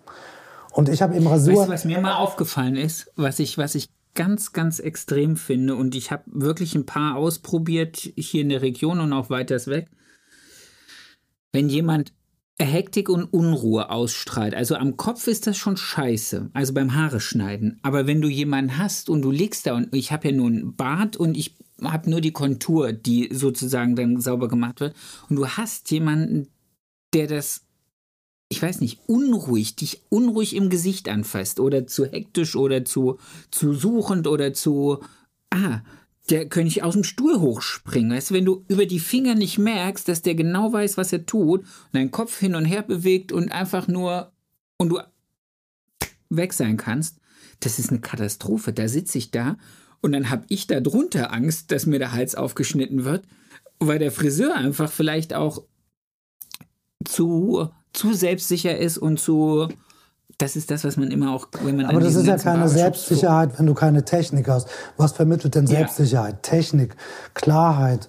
[0.72, 1.54] Und ich habe eben Rasur.
[1.54, 5.76] Weißt du, was mir mal aufgefallen ist, was ich, was ich ganz, ganz extrem finde
[5.76, 9.88] und ich habe wirklich ein paar ausprobiert hier in der Region und auch weiters weg.
[11.52, 12.12] Wenn jemand
[12.58, 14.54] Hektik und Unruhe ausstrahlt.
[14.54, 17.78] Also am Kopf ist das schon scheiße, also beim Haare schneiden.
[17.82, 20.76] Aber wenn du jemanden hast und du liegst da und ich habe ja nur einen
[20.76, 24.94] Bart und ich habe nur die Kontur, die sozusagen dann sauber gemacht wird
[25.28, 26.48] und du hast jemanden,
[27.14, 27.62] der das
[28.52, 33.18] ich weiß nicht, unruhig, dich unruhig im Gesicht anfasst oder zu hektisch oder zu,
[33.52, 34.98] zu suchend oder zu,
[35.50, 35.82] ah,
[36.30, 38.12] der ich aus dem Stuhl hochspringen.
[38.12, 41.26] Weißt du, wenn du über die Finger nicht merkst, dass der genau weiß, was er
[41.26, 44.32] tut und deinen Kopf hin und her bewegt und einfach nur
[44.76, 45.00] und du
[46.28, 47.18] weg sein kannst,
[47.60, 48.72] das ist eine Katastrophe.
[48.72, 49.56] Da sitze ich da
[50.00, 53.24] und dann habe ich da drunter Angst, dass mir der Hals aufgeschnitten wird,
[53.78, 55.64] weil der Friseur einfach vielleicht auch
[57.04, 59.68] zu, zu selbstsicher ist und zu
[60.40, 61.86] das ist das, was man immer auch, wenn man.
[61.86, 64.68] Aber das ist ja keine Selbstsicherheit, wenn du keine Technik hast.
[64.96, 66.34] Was vermittelt denn Selbstsicherheit?
[66.34, 66.38] Ja.
[66.42, 66.96] Technik,
[67.34, 68.08] Klarheit.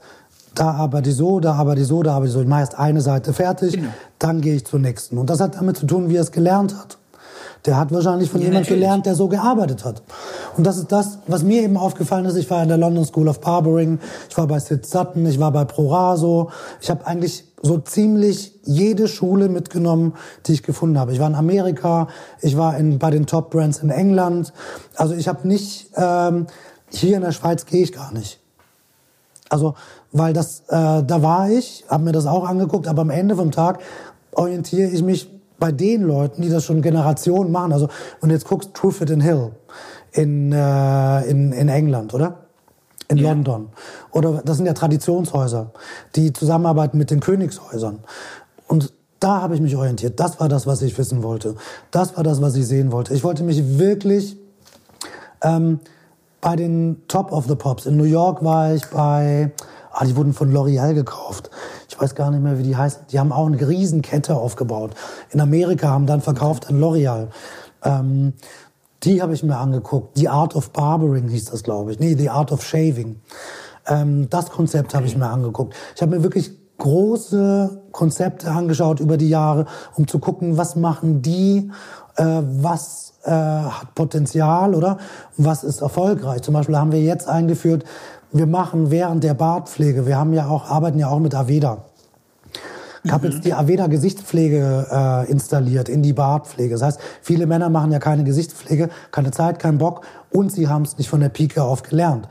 [0.55, 2.41] Da arbeite ich so, da arbeite ich so, da arbeite ich so.
[2.41, 3.89] Ich mache erst eine Seite fertig, genau.
[4.19, 5.17] dann gehe ich zur nächsten.
[5.17, 6.97] Und das hat damit zu tun, wie er es gelernt hat.
[7.65, 10.01] Der hat wahrscheinlich von ja, jemand gelernt, der so gearbeitet hat.
[10.57, 12.35] Und das ist das, was mir eben aufgefallen ist.
[12.35, 15.51] Ich war in der London School of Barbering, ich war bei Sid Sutton, ich war
[15.51, 16.49] bei ProRaso.
[16.81, 20.13] Ich habe eigentlich so ziemlich jede Schule mitgenommen,
[20.45, 21.13] die ich gefunden habe.
[21.13, 22.07] Ich war in Amerika,
[22.41, 24.51] ich war in, bei den Top Brands in England.
[24.95, 26.47] Also ich habe nicht, ähm,
[26.89, 28.39] hier in der Schweiz gehe ich gar nicht.
[29.49, 29.75] Also
[30.11, 33.51] weil das, äh, da war ich, habe mir das auch angeguckt, aber am Ende vom
[33.51, 33.79] Tag
[34.33, 37.71] orientiere ich mich bei den Leuten, die das schon Generationen machen.
[37.71, 37.87] Also,
[38.21, 39.51] du jetzt guckst, Trufford in Hill
[40.11, 42.47] in, äh, in, in England, oder?
[43.11, 43.29] In ja.
[43.29, 43.69] London.
[44.11, 45.71] Oder das sind ja Traditionshäuser,
[46.15, 47.99] die zusammenarbeiten mit den Königshäusern.
[48.67, 50.19] Und da habe ich mich orientiert.
[50.19, 51.55] Das war das, was ich wissen wollte.
[51.91, 53.13] Das war das, was ich sehen wollte.
[53.13, 54.37] Ich wollte mich wirklich
[55.41, 55.79] ähm,
[56.39, 57.85] bei den Top of the Pops.
[57.85, 59.51] In New York war ich bei,
[59.91, 61.49] ah, die wurden von L'Oreal gekauft.
[61.89, 63.03] Ich weiß gar nicht mehr, wie die heißen.
[63.11, 64.91] Die haben auch eine Riesenkette aufgebaut.
[65.31, 67.27] In Amerika haben dann verkauft an L'Oreal.
[67.83, 68.33] Ähm,
[69.03, 70.17] die habe ich mir angeguckt.
[70.17, 71.99] The Art of Barbering hieß das, glaube ich.
[71.99, 73.19] Nee, The Art of Shaving.
[73.87, 75.73] Ähm, das Konzept habe ich mir angeguckt.
[75.95, 81.21] Ich habe mir wirklich große Konzepte angeschaut über die Jahre, um zu gucken, was machen
[81.21, 81.71] die,
[82.15, 84.97] äh, was äh, hat Potenzial oder
[85.37, 86.41] was ist erfolgreich.
[86.41, 87.83] Zum Beispiel haben wir jetzt eingeführt,
[88.31, 91.85] wir machen während der Bartpflege, wir haben ja auch, arbeiten ja auch mit Aveda.
[93.03, 96.75] Ich habe jetzt die Aveda Gesichtspflege äh, installiert in die Bartpflege.
[96.75, 100.83] Das heißt, viele Männer machen ja keine Gesichtspflege, keine Zeit, keinen Bock und sie haben
[100.83, 102.27] es nicht von der Pike auf gelernt.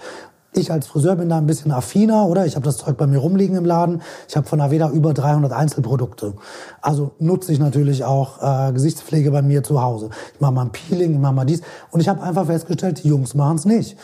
[0.53, 2.45] Ich als Friseur bin da ein bisschen affiner, oder?
[2.45, 4.03] Ich habe das Zeug bei mir rumliegen im Laden.
[4.29, 6.35] Ich habe von Aveda über 300 Einzelprodukte.
[6.83, 10.11] Also nutze ich natürlich auch äh, Gesichtspflege bei mir zu Hause.
[10.35, 11.63] Ich mache mal ein Peeling, ich mache mal dies.
[11.93, 13.97] Und ich habe einfach festgestellt, die Jungs machen es nicht.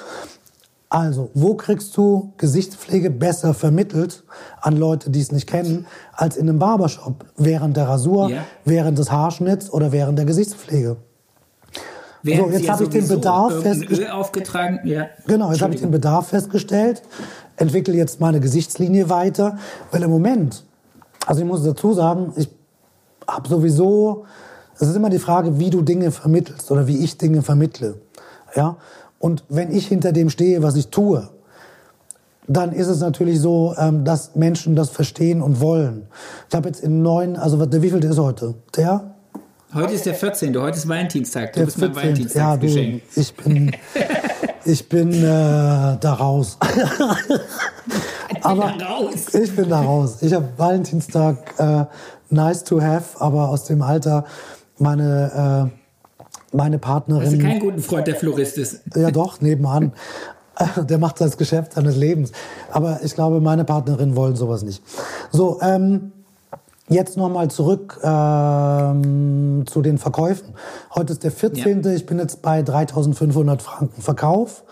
[0.89, 4.23] Also, wo kriegst du Gesichtspflege besser vermittelt
[4.61, 7.25] an Leute, die es nicht kennen, als in einem Barbershop?
[7.37, 8.45] Während der Rasur, yeah.
[8.65, 10.97] während des Haarschnitts oder während der Gesichtspflege?
[12.23, 14.11] Während so, jetzt habe ich den Bedarf festgestellt.
[14.11, 14.81] aufgetragen.
[14.85, 15.07] Ja.
[15.27, 17.03] Genau, jetzt habe ich den Bedarf festgestellt,
[17.57, 19.59] entwickle jetzt meine Gesichtslinie weiter,
[19.91, 20.65] weil im Moment,
[21.27, 22.49] also ich muss dazu sagen, ich
[23.29, 24.25] habe sowieso,
[24.79, 28.01] es ist immer die Frage, wie du Dinge vermittelst oder wie ich Dinge vermittle.
[28.55, 28.77] Ja?
[29.19, 31.29] Und wenn ich hinter dem stehe, was ich tue,
[32.49, 36.07] dann ist es natürlich so, ähm, dass Menschen das verstehen und wollen.
[36.49, 38.55] Ich habe jetzt in neun, also der wievielte ist heute?
[38.77, 39.17] Der
[39.75, 40.57] Heute ist der 14.
[40.59, 41.53] Heute ist Valentinstag.
[41.53, 41.95] Du der bist 14.
[41.95, 42.95] mein Valentinstagsgeschenk.
[42.95, 43.73] Ja, du, ich bin,
[44.65, 46.57] ich bin äh, da raus.
[48.43, 49.35] aber da raus.
[49.35, 50.19] ich bin da raus.
[50.23, 51.85] Ich habe Valentinstag äh,
[52.31, 54.25] nice to have, aber aus dem Alter
[54.79, 55.86] meine äh,
[56.57, 57.25] meine Partnerin.
[57.25, 58.83] Hast du keinen guten Freund, der Florist ist?
[58.95, 59.93] Ja, doch, nebenan.
[60.89, 62.33] Der macht das Geschäft seines Lebens.
[62.73, 64.83] Aber ich glaube, meine Partnerin wollen sowas nicht.
[65.31, 66.13] So, ähm,
[66.89, 70.55] Jetzt nochmal zurück ähm, zu den Verkäufen.
[70.95, 71.83] Heute ist der 14.
[71.83, 71.93] Ja.
[71.93, 74.63] Ich bin jetzt bei 3500 Franken Verkauf.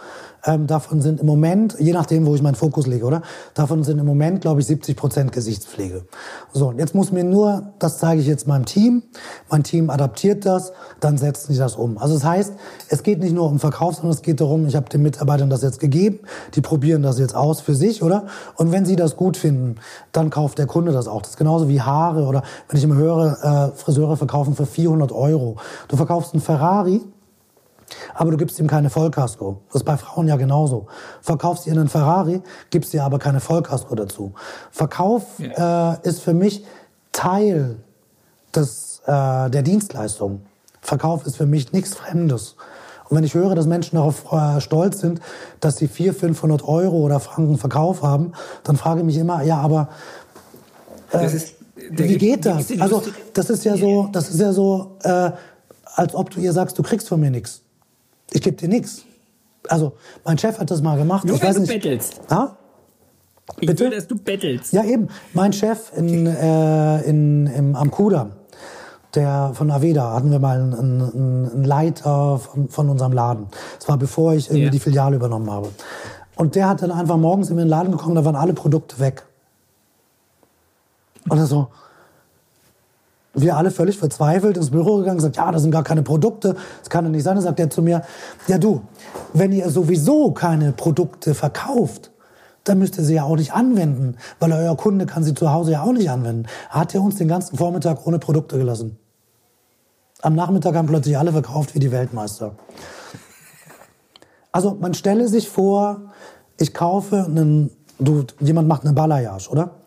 [0.47, 3.23] Ähm, davon sind im Moment, je nachdem, wo ich meinen Fokus lege, oder?
[3.55, 6.05] Davon sind im Moment, glaube ich, 70 Prozent Gesichtspflege.
[6.53, 9.05] So, und jetzt muss mir nur, das zeige ich jetzt meinem Team,
[9.49, 11.97] mein Team adaptiert das, dann setzen sie das um.
[11.97, 12.53] Also das heißt,
[12.89, 15.63] es geht nicht nur um Verkauf, sondern es geht darum, ich habe den Mitarbeitern das
[15.63, 16.21] jetzt gegeben,
[16.55, 18.27] die probieren das jetzt aus für sich, oder?
[18.57, 19.77] Und wenn sie das gut finden,
[20.13, 21.23] dann kauft der Kunde das auch.
[21.23, 25.11] Das ist genauso wie Haare oder wenn ich immer höre, äh, Friseure verkaufen für 400
[25.13, 25.57] Euro.
[25.89, 27.01] Du verkaufst einen Ferrari,
[28.15, 29.61] aber du gibst ihm keine Vollkasko.
[29.69, 30.87] Das ist bei Frauen ja genauso.
[31.21, 34.33] Verkaufst ihr einen Ferrari, gibst ihr aber keine Vollkasko dazu.
[34.71, 36.65] Verkauf äh, ist für mich
[37.13, 37.77] Teil
[38.55, 40.43] des, äh, der Dienstleistung.
[40.81, 42.57] Verkauf ist für mich nichts Fremdes.
[43.09, 45.21] Und wenn ich höre, dass Menschen darauf äh, stolz sind,
[45.61, 48.33] dass sie 400, 500 Euro oder Franken Verkauf haben,
[48.65, 49.89] dann frage ich mich immer, ja, aber
[51.13, 51.55] äh, ist,
[51.91, 52.71] wie geht das?
[52.81, 55.31] Also das ist ja so, das ist ja so, äh,
[55.95, 57.64] als ob du ihr sagst, du kriegst von mir nichts.
[58.33, 59.05] Ich gebe dir nichts.
[59.69, 59.93] Also,
[60.25, 61.25] mein Chef hat das mal gemacht.
[61.25, 61.73] Nur ich weiß du nicht.
[61.73, 62.21] bettelst.
[62.31, 62.57] Ha?
[63.61, 63.85] Ich Bitte?
[63.85, 64.73] will, dass du bettelst.
[64.73, 65.09] Ja, eben.
[65.33, 68.33] Mein Chef in, äh, in, im, am Kudamm,
[69.15, 73.47] der von Aveda, hatten wir mal einen, einen, einen Leiter von, von, unserem Laden.
[73.79, 74.71] Das war bevor ich irgendwie ja.
[74.71, 75.71] die Filiale übernommen habe.
[76.37, 79.25] Und der hat dann einfach morgens in den Laden gekommen, da waren alle Produkte weg.
[81.29, 81.69] Und er so,
[83.35, 86.91] wir alle völlig verzweifelt ins Büro gegangen gesagt, ja, das sind gar keine Produkte, das
[86.91, 87.35] kann doch nicht sein.
[87.35, 88.03] Dann sagt er zu mir,
[88.47, 88.83] ja du,
[89.33, 92.13] wenn ihr sowieso keine Produkte verkauft,
[92.65, 95.73] dann müsst ihr sie ja auch nicht anwenden, weil euer Kunde kann sie zu Hause
[95.73, 96.47] ja auch nicht anwenden.
[96.71, 98.99] Hat er uns den ganzen Vormittag ohne Produkte gelassen.
[100.23, 102.55] Am Nachmittag haben plötzlich alle verkauft wie die Weltmeister.
[104.53, 106.13] Also man stelle sich vor,
[106.59, 109.83] ich kaufe einen, du, jemand macht eine Balayage, oder?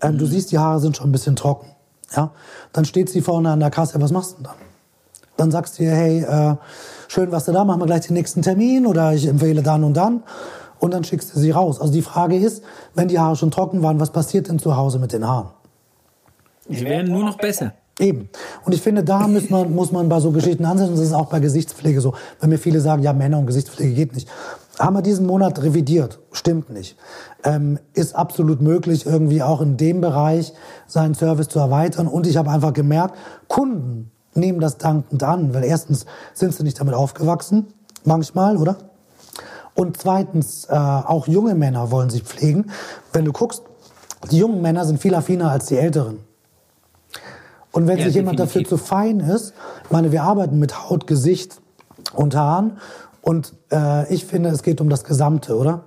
[0.00, 0.18] Ähm, mhm.
[0.18, 1.68] Du siehst, die Haare sind schon ein bisschen trocken.
[2.16, 2.30] Ja,
[2.72, 4.54] dann steht sie vorne an der Kasse, was machst du denn dann?
[5.36, 6.56] Dann sagst du ihr, hey, äh,
[7.06, 9.94] schön, was du da, machen wir gleich den nächsten Termin oder ich empfehle dann und
[9.94, 10.22] dann
[10.78, 11.80] und dann schickst du sie raus.
[11.80, 12.62] Also die Frage ist,
[12.94, 15.50] wenn die Haare schon trocken waren, was passiert denn zu Hause mit den Haaren?
[16.68, 17.72] Sie werden nur noch besser.
[17.98, 18.28] Eben.
[18.64, 20.94] Und ich finde, da muss man, muss man bei so Geschichten ansetzen.
[20.94, 22.14] Das ist auch bei Gesichtspflege so.
[22.38, 24.28] Weil mir viele sagen, ja, Männer und Gesichtspflege geht nicht.
[24.78, 26.20] Haben wir diesen Monat revidiert.
[26.32, 26.96] Stimmt nicht.
[27.44, 30.52] Ähm, ist absolut möglich, irgendwie auch in dem Bereich
[30.86, 32.06] seinen Service zu erweitern.
[32.06, 33.16] Und ich habe einfach gemerkt,
[33.48, 37.66] Kunden nehmen das dankend an, weil erstens sind sie nicht damit aufgewachsen,
[38.04, 38.76] manchmal, oder?
[39.74, 42.70] Und zweitens, äh, auch junge Männer wollen sich pflegen.
[43.12, 43.62] Wenn du guckst,
[44.30, 46.18] die jungen Männer sind viel affiner als die älteren.
[47.70, 48.80] Und wenn Ja, sich jemand dafür definitiv.
[48.80, 51.60] zu fein ist, ich meine, wir arbeiten mit Haut, Gesicht
[52.14, 52.78] und Haaren
[53.22, 55.84] und äh, ich finde, es geht um das Gesamte, oder?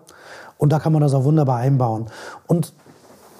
[0.58, 2.08] Und da kann man das auch wunderbar einbauen.
[2.48, 2.74] Und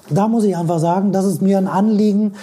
[0.10, 2.34] da muss ich einfach sagen, das ist mir ein Anliegen,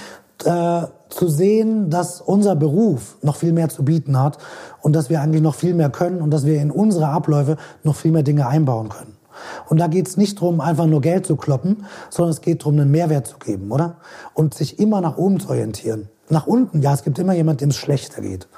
[0.45, 4.39] äh, zu sehen, dass unser Beruf noch viel mehr zu bieten hat
[4.83, 7.97] und dass wir eigentlich noch viel mehr können und dass wir in unsere Abläufe noch
[7.97, 9.17] viel mehr Dinge einbauen können.
[9.69, 12.79] Und da geht es nicht darum, einfach nur Geld zu kloppen, sondern es geht darum,
[12.79, 13.97] einen Mehrwert zu geben, oder?
[14.35, 16.09] Und sich immer nach oben zu orientieren.
[16.29, 18.49] Nach unten, ja, es gibt immer jemand, dem es schlechter geht.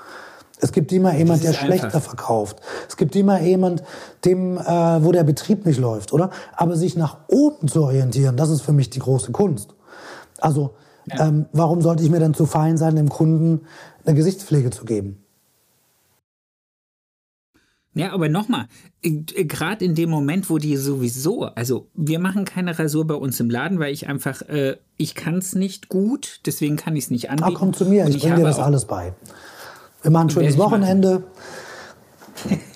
[0.60, 2.02] Es gibt immer jemand, der schlechter einfach.
[2.02, 2.60] verkauft.
[2.88, 3.82] Es gibt immer jemand,
[4.24, 6.30] dem, äh, wo der Betrieb nicht läuft, oder?
[6.54, 9.74] Aber sich nach oben zu orientieren, das ist für mich die große Kunst.
[10.40, 10.74] Also,
[11.18, 13.62] ähm, warum sollte ich mir denn zu fein sein, dem Kunden
[14.04, 15.24] eine Gesichtspflege zu geben?
[17.92, 18.66] Ja, aber nochmal,
[19.02, 23.50] gerade in dem Moment, wo die sowieso, also wir machen keine Rasur bei uns im
[23.50, 27.30] Laden, weil ich einfach, äh, ich kann es nicht gut, deswegen kann ich es nicht
[27.30, 27.50] anbieten.
[27.52, 29.12] Ah, komm zu mir, Und ich bringe dir das alles bei.
[30.02, 30.58] Wir machen ein schönes.
[30.58, 31.24] Wochenende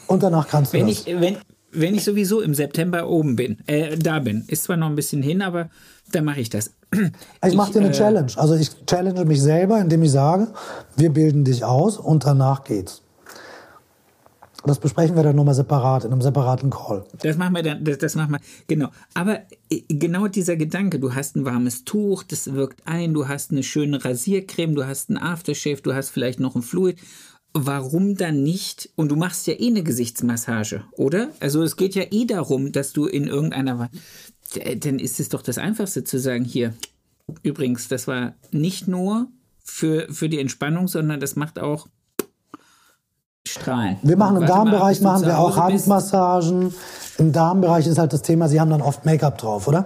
[0.07, 1.07] und danach kannst du Wenn das.
[1.07, 1.39] ich, wenn,
[1.73, 5.23] wenn ich sowieso im September oben bin, äh, da bin, ist zwar noch ein bisschen
[5.23, 5.71] hin, aber
[6.13, 6.71] dann mache ich das.
[7.45, 8.33] Ich mache dir eine äh, Challenge.
[8.37, 10.49] Also ich challenge mich selber, indem ich sage,
[10.97, 13.03] wir bilden dich aus und danach geht's.
[14.67, 17.05] Das besprechen wir dann nochmal separat, in einem separaten Call.
[17.21, 18.89] Das machen wir dann, das, das machen wir, genau.
[19.13, 23.51] Aber äh, genau dieser Gedanke, du hast ein warmes Tuch, das wirkt ein, du hast
[23.51, 26.99] eine schöne Rasiercreme, du hast ein Aftershave, du hast vielleicht noch ein Fluid.
[27.53, 28.91] Warum dann nicht?
[28.97, 31.29] Und du machst ja eh eine Gesichtsmassage, oder?
[31.41, 35.43] Also es geht ja eh darum, dass du in irgendeiner Weise, dann ist es doch
[35.43, 36.75] das Einfachste zu sagen, hier,
[37.43, 39.29] übrigens, das war nicht nur
[39.63, 41.87] für, für die Entspannung, sondern das macht auch
[43.55, 43.99] Strahlen.
[44.03, 45.57] Wir machen im Darmbereich machen wir auch.
[45.59, 46.73] Handmassagen.
[47.19, 49.85] Im Darmbereich ist halt das Thema, sie haben dann oft Make-up drauf, oder?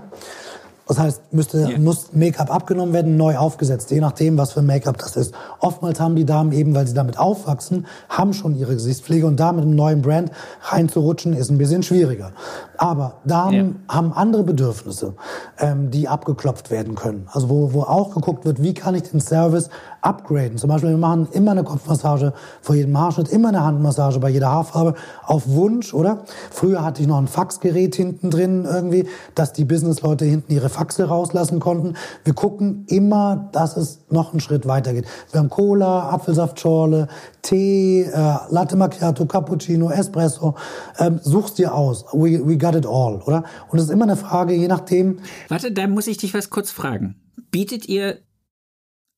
[0.87, 1.79] Das heißt, müsste, Ja.
[1.79, 5.35] muss Make-up abgenommen werden, neu aufgesetzt, je nachdem, was für Make-up das ist.
[5.59, 9.53] Oftmals haben die Damen eben, weil sie damit aufwachsen, haben schon ihre Gesichtspflege und da
[9.53, 10.31] mit einem neuen Brand
[10.63, 12.31] reinzurutschen, ist ein bisschen schwieriger.
[12.79, 15.15] Aber Damen haben andere Bedürfnisse,
[15.59, 17.29] ähm, die abgeklopft werden können.
[17.33, 19.69] Also wo, wo auch geguckt wird, wie kann ich den Service
[20.01, 20.59] upgraden.
[20.59, 24.51] Zum Beispiel, wir machen immer eine Kopfmassage vor jedem Haarschnitt, immer eine Handmassage bei jeder
[24.51, 26.25] Haarfarbe, auf Wunsch, oder?
[26.51, 31.05] Früher hatte ich noch ein Faxgerät hinten drin irgendwie, dass die Businessleute hinten ihre Faxe
[31.05, 31.95] rauslassen konnten.
[32.25, 35.07] Wir gucken immer, dass es noch einen Schritt weitergeht.
[35.33, 37.09] Wir haben Cola, Apfelsaftschorle,
[37.43, 40.55] Tee, äh, Latte Macchiato, Cappuccino, Espresso.
[40.99, 42.05] Ähm, such's dir aus.
[42.13, 43.45] We, we got it all, oder?
[43.71, 46.71] Und es ist immer eine Frage, je nachdem, Warte, da muss ich dich was kurz
[46.71, 47.17] fragen.
[47.51, 48.19] Bietet ihr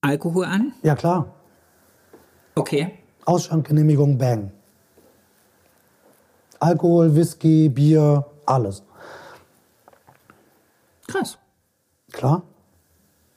[0.02, 0.72] Alkohol an?
[0.82, 1.26] ja klar,
[2.54, 2.92] Okay.
[3.24, 4.50] Ausschankgenehmigung, bang.
[6.58, 8.82] Alkohol, Whisky, Bier, alles.
[11.06, 11.38] Krass.
[12.12, 12.42] Klar?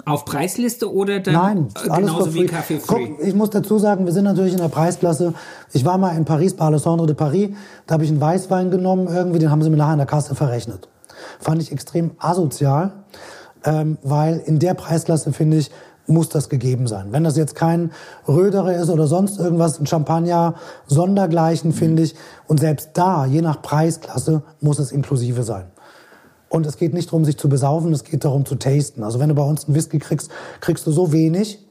[0.05, 2.45] Auf Preisliste oder dann Nein, äh, alles genauso wie.
[2.47, 3.07] Kaffee free?
[3.07, 5.33] Guck, ich muss dazu sagen, wir sind natürlich in der Preisklasse.
[5.71, 7.51] Ich war mal in Paris, bei Alessandro de Paris.
[7.87, 10.35] Da habe ich einen Weißwein genommen, irgendwie, den haben sie mir nachher in der Kasse
[10.35, 10.89] verrechnet.
[11.39, 12.91] Fand ich extrem asozial,
[13.63, 15.71] ähm, weil in der Preisklasse, finde ich,
[16.07, 17.07] muss das gegeben sein.
[17.11, 17.91] Wenn das jetzt kein
[18.27, 20.55] Rödere ist oder sonst irgendwas, ein Champagner,
[20.87, 22.15] Sondergleichen, finde ich.
[22.47, 25.65] Und selbst da, je nach Preisklasse, muss es inklusive sein.
[26.49, 29.03] Und es geht nicht darum, sich zu besaufen, es geht darum zu tasten.
[29.03, 31.65] Also wenn du bei uns einen Whisky kriegst, kriegst du so wenig,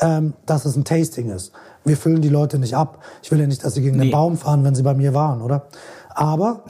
[0.00, 1.52] ähm, dass es ein Tasting ist.
[1.84, 2.98] Wir füllen die Leute nicht ab.
[3.22, 4.12] Ich will ja nicht, dass sie gegen den Nee.
[4.12, 5.66] Baum fahren, wenn sie bei mir waren, oder?
[6.10, 6.64] Aber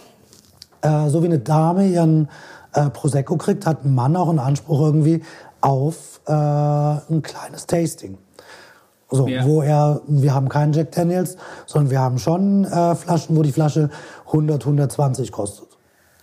[0.82, 2.28] äh, so wie eine Dame ihren
[2.74, 5.22] äh, Prosecco kriegt, hat ein Mann auch einen Anspruch irgendwie
[5.60, 8.18] auf äh, ein kleines Tasting.
[9.10, 9.44] So, Ja.
[9.46, 13.52] wo er, wir haben keinen Jack Daniels, sondern wir haben schon äh, Flaschen, wo die
[13.52, 13.88] Flasche
[14.26, 15.66] 100, 120 kostet.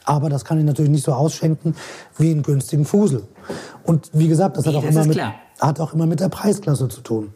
[0.04, 1.76] Aber das kann ich natürlich nicht so ausschenken
[2.17, 3.24] wie einen günstigen Fusel.
[3.84, 5.34] Und wie gesagt, das, hat, Nee, auch das immer mit, klar.
[5.60, 7.34] hat auch immer mit der Preisklasse zu tun.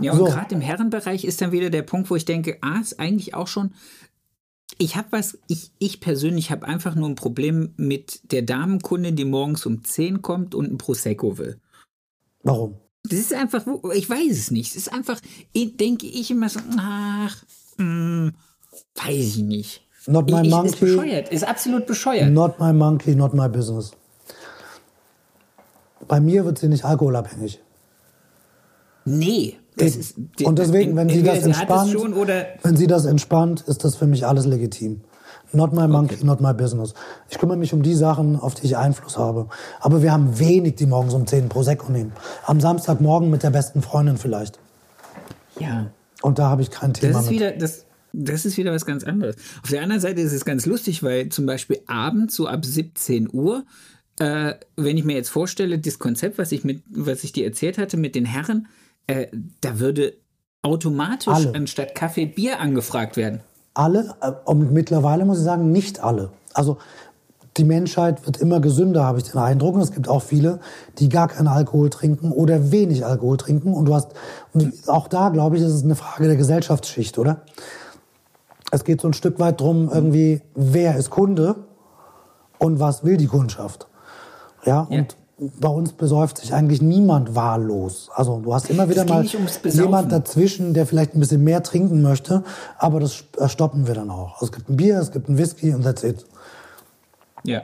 [0.00, 0.24] Ja, und So.
[0.24, 3.46] gerade im Herrenbereich ist dann wieder der Punkt, wo ich denke, ah, ist eigentlich auch
[3.48, 3.72] schon.
[4.76, 9.24] Ich habe was, ich, ich persönlich habe einfach nur ein Problem mit der Damenkundin, die
[9.24, 11.58] morgens um 10 kommt und ein Prosecco will.
[12.42, 12.76] Warum?
[13.04, 13.64] Das ist einfach,
[13.94, 14.70] ich weiß es nicht.
[14.70, 15.20] Es ist einfach,
[15.52, 17.42] ich, denke ich immer so, ach,
[17.78, 18.32] hm,
[18.94, 19.88] weiß ich nicht.
[20.06, 20.84] Not my ich, Ist monkey.
[20.84, 22.30] bescheuert, ist absolut bescheuert.
[22.30, 23.92] Not my monkey, not my business.
[26.06, 27.60] Bei mir wird sie nicht alkoholabhängig.
[29.04, 29.58] Nee.
[29.78, 31.94] Das ist, und deswegen, wenn Sie das entspannt,
[32.62, 35.00] wenn Sie das entspannt, ist das für mich alles legitim.
[35.52, 36.26] Not my monkey, okay.
[36.26, 36.92] not my business.
[37.30, 39.48] Ich kümmere mich um die Sachen, auf die ich Einfluss habe.
[39.80, 42.12] Aber wir haben wenig, die morgens um 10 Prosecco nehmen.
[42.44, 44.58] Am Samstagmorgen mit der besten Freundin vielleicht.
[45.58, 45.90] Ja.
[46.20, 47.40] Und da habe ich kein Thema das ist mit.
[47.40, 49.36] Wieder, das, das ist wieder was ganz anderes.
[49.62, 53.30] Auf der anderen Seite ist es ganz lustig, weil zum Beispiel abends so ab 17
[53.32, 53.64] Uhr,
[54.18, 57.78] äh, wenn ich mir jetzt vorstelle, das Konzept, was ich, mit, was ich dir erzählt
[57.78, 58.68] hatte mit den Herren,
[59.08, 59.26] äh,
[59.60, 60.14] da würde
[60.62, 61.54] automatisch Alle.
[61.54, 63.40] anstatt Kaffee Bier angefragt werden
[63.78, 66.30] alle, äh, und mittlerweile muss ich sagen, nicht alle.
[66.52, 66.78] Also
[67.56, 69.74] die Menschheit wird immer gesünder, habe ich den Eindruck.
[69.76, 70.60] Und es gibt auch viele,
[70.98, 73.72] die gar keinen Alkohol trinken oder wenig Alkohol trinken.
[73.72, 74.12] Und du hast,
[74.52, 77.42] und auch da glaube ich, ist es eine Frage der Gesellschaftsschicht, oder?
[78.70, 81.56] Es geht so ein Stück weit drum, irgendwie, wer ist Kunde
[82.58, 83.88] und was will die Kundschaft?
[84.64, 84.98] Ja, ja.
[84.98, 88.10] und bei uns besäuft sich eigentlich niemand wahllos.
[88.12, 92.42] Also du hast immer wieder mal jemand dazwischen, der vielleicht ein bisschen mehr trinken möchte,
[92.76, 94.34] aber das stoppen wir dann auch.
[94.34, 96.24] Also es gibt ein Bier, es gibt ein Whisky und that's it.
[97.44, 97.62] Ja.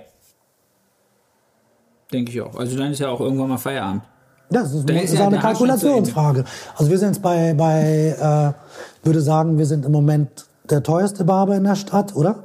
[2.12, 2.55] Denke ich auch.
[2.57, 4.03] Also dann ist ja auch irgendwann mal Feierabend.
[4.51, 6.45] Das ist, das ist, ist ja auch eine Kalkulationsfrage.
[6.77, 11.25] Also wir sind jetzt bei, bei äh, würde sagen, wir sind im Moment der teuerste
[11.25, 12.45] Barber in der Stadt, oder?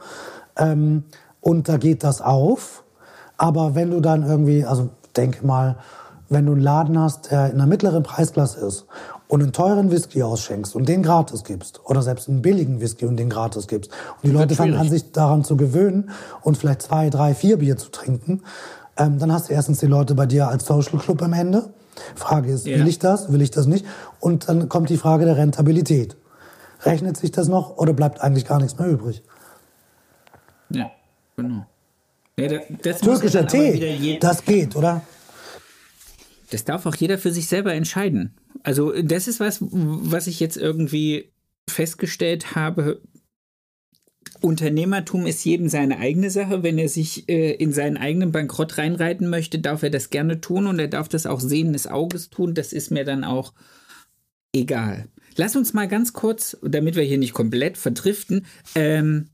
[0.57, 1.03] Ähm,
[1.39, 2.83] und da geht das auf.
[3.37, 4.89] Aber wenn du dann irgendwie, also
[5.19, 5.75] denke mal,
[6.29, 8.85] wenn du einen Laden hast, der in einer mittleren Preisklasse ist
[9.27, 13.17] und einen teuren Whisky ausschenkst und den gratis gibst oder selbst einen billigen Whisky und
[13.17, 16.11] den gratis gibst und die Leute fangen an, sich daran zu gewöhnen
[16.41, 18.43] und vielleicht zwei, drei, vier Bier zu trinken,
[18.97, 21.73] ähm, dann hast du erstens die Leute bei dir als Social Club am Ende.
[22.15, 22.77] Frage ist, ja.
[22.77, 23.85] will ich das, will ich das nicht?
[24.19, 26.15] Und dann kommt die Frage der Rentabilität.
[26.83, 29.23] Rechnet sich das noch oder bleibt eigentlich gar nichts mehr übrig?
[30.69, 30.91] Ja,
[31.35, 31.65] genau.
[32.39, 35.01] Ja, das Türkischer Tee, das geht, oder?
[36.51, 38.35] Das darf auch jeder für sich selber entscheiden.
[38.63, 41.31] Also das ist was, was ich jetzt irgendwie
[41.69, 43.01] festgestellt habe.
[44.41, 46.63] Unternehmertum ist jedem seine eigene Sache.
[46.63, 50.65] Wenn er sich äh, in seinen eigenen Bankrott reinreiten möchte, darf er das gerne tun
[50.67, 52.53] und er darf das auch sehen des Auges tun.
[52.53, 53.53] Das ist mir dann auch
[54.53, 55.07] egal.
[55.35, 59.29] Lass uns mal ganz kurz, damit wir hier nicht komplett verdriften, ähm,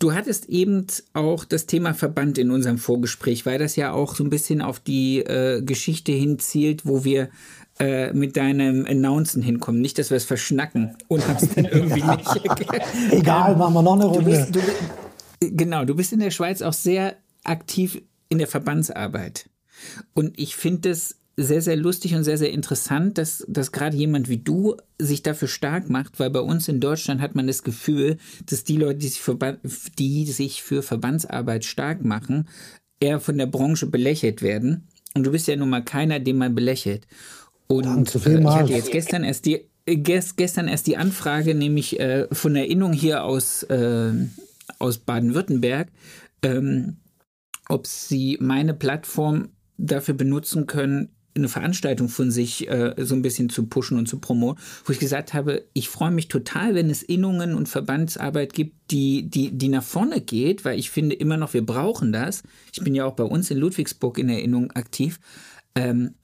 [0.00, 4.24] Du hattest eben auch das Thema Verband in unserem Vorgespräch, weil das ja auch so
[4.24, 7.28] ein bisschen auf die äh, Geschichte hinzielt, wo wir
[7.78, 9.82] äh, mit deinem Announcen hinkommen.
[9.82, 13.12] Nicht, dass wir es verschnacken und haben es dann irgendwie nicht.
[13.12, 14.24] Egal, machen wir noch eine Runde.
[14.24, 14.56] Du bist,
[15.40, 19.50] du, genau, du bist in der Schweiz auch sehr aktiv in der Verbandsarbeit.
[20.14, 24.28] Und ich finde es sehr, sehr lustig und sehr, sehr interessant, dass, dass gerade jemand
[24.28, 28.18] wie du sich dafür stark macht, weil bei uns in Deutschland hat man das Gefühl,
[28.46, 29.38] dass die Leute, die sich für,
[29.98, 32.48] die sich für Verbandsarbeit stark machen,
[33.00, 34.88] eher von der Branche belächelt werden.
[35.14, 37.06] Und du bist ja nun mal keiner, den man belächelt.
[37.66, 42.26] Und äh, ich hatte jetzt gestern erst die, äh, gestern erst die Anfrage, nämlich äh,
[42.32, 44.12] von der Innung hier aus, äh,
[44.78, 45.88] aus Baden-Württemberg,
[46.42, 46.98] ähm,
[47.68, 53.50] ob sie meine Plattform dafür benutzen können, eine Veranstaltung von sich äh, so ein bisschen
[53.50, 57.02] zu pushen und zu promoten, wo ich gesagt habe, ich freue mich total, wenn es
[57.02, 61.54] Innungen und Verbandsarbeit gibt, die, die, die nach vorne geht, weil ich finde immer noch,
[61.54, 62.42] wir brauchen das.
[62.72, 65.20] Ich bin ja auch bei uns in Ludwigsburg in der Innung aktiv.
[65.74, 66.14] Ähm,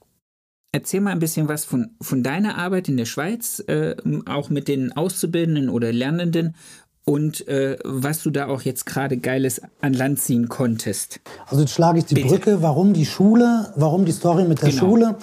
[0.71, 3.95] erzähl mal ein bisschen was von, von deiner Arbeit in der Schweiz, äh,
[4.25, 6.55] auch mit den Auszubildenden oder Lernenden
[7.07, 11.21] und äh, was du da auch jetzt gerade Geiles an Land ziehen konntest.
[11.45, 12.27] Also jetzt schlage ich die Bitte.
[12.27, 14.81] Brücke, warum die Schule, warum die Story mit der genau.
[14.81, 15.15] Schule.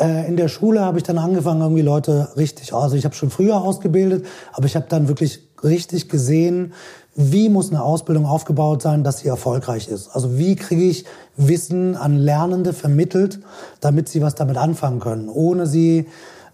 [0.00, 3.28] Äh, in der Schule habe ich dann angefangen, irgendwie Leute richtig, also ich habe schon
[3.28, 4.24] früher ausgebildet,
[4.54, 6.72] aber ich habe dann wirklich richtig gesehen,
[7.14, 10.08] wie muss eine Ausbildung aufgebaut sein, dass sie erfolgreich ist.
[10.08, 11.04] Also wie kriege ich
[11.36, 13.40] Wissen an Lernende vermittelt,
[13.80, 16.06] damit sie was damit anfangen können, ohne sie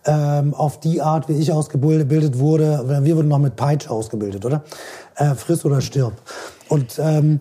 [0.05, 3.03] ähm, auf die Art, wie ich ausgebildet wurde.
[3.05, 4.62] Wir wurden noch mit Peitsche ausgebildet, oder?
[5.16, 6.14] Äh, friss oder stirb.
[6.68, 7.40] Und ähm,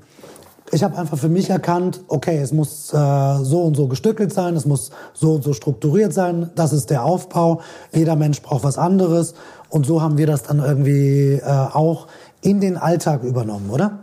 [0.74, 4.56] ich habe einfach für mich erkannt, okay, es muss äh, so und so gestückelt sein,
[4.56, 7.60] es muss so und so strukturiert sein, das ist der Aufbau,
[7.94, 9.34] jeder Mensch braucht was anderes
[9.70, 12.08] und so haben wir das dann irgendwie äh, auch
[12.42, 14.00] in den Alltag übernommen, oder?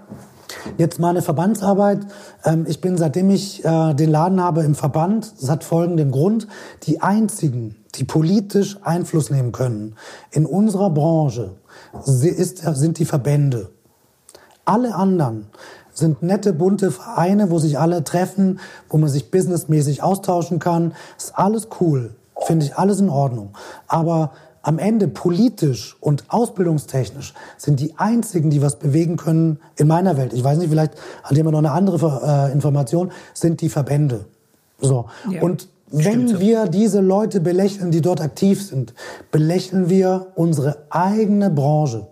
[0.77, 2.01] Jetzt meine Verbandsarbeit.
[2.45, 6.49] Ähm, ich bin, seitdem ich äh, den Laden habe im Verband, das hat folgenden Grund,
[6.85, 9.97] die einzigen, die politisch Einfluss nehmen können
[10.31, 11.53] in unserer Branche,
[12.05, 13.71] ist, sind die Verbände.
[14.65, 15.47] Alle anderen
[15.93, 20.95] sind nette, bunte Vereine, wo sich alle treffen, wo man sich businessmäßig austauschen kann.
[21.17, 22.15] Ist alles cool,
[22.47, 23.51] finde ich alles in Ordnung.
[23.89, 24.33] Aber
[24.63, 30.33] am Ende politisch und ausbildungstechnisch sind die einzigen, die was bewegen können in meiner Welt.
[30.33, 30.93] Ich weiß nicht, vielleicht
[31.23, 34.27] hat jemand noch eine andere äh, Information, sind die Verbände.
[34.81, 35.07] So.
[35.31, 35.43] Ja.
[35.43, 36.41] Und wenn so.
[36.41, 38.95] wir diese Leute belächeln, die dort aktiv sind,
[39.31, 42.07] belächeln wir unsere eigene Branche.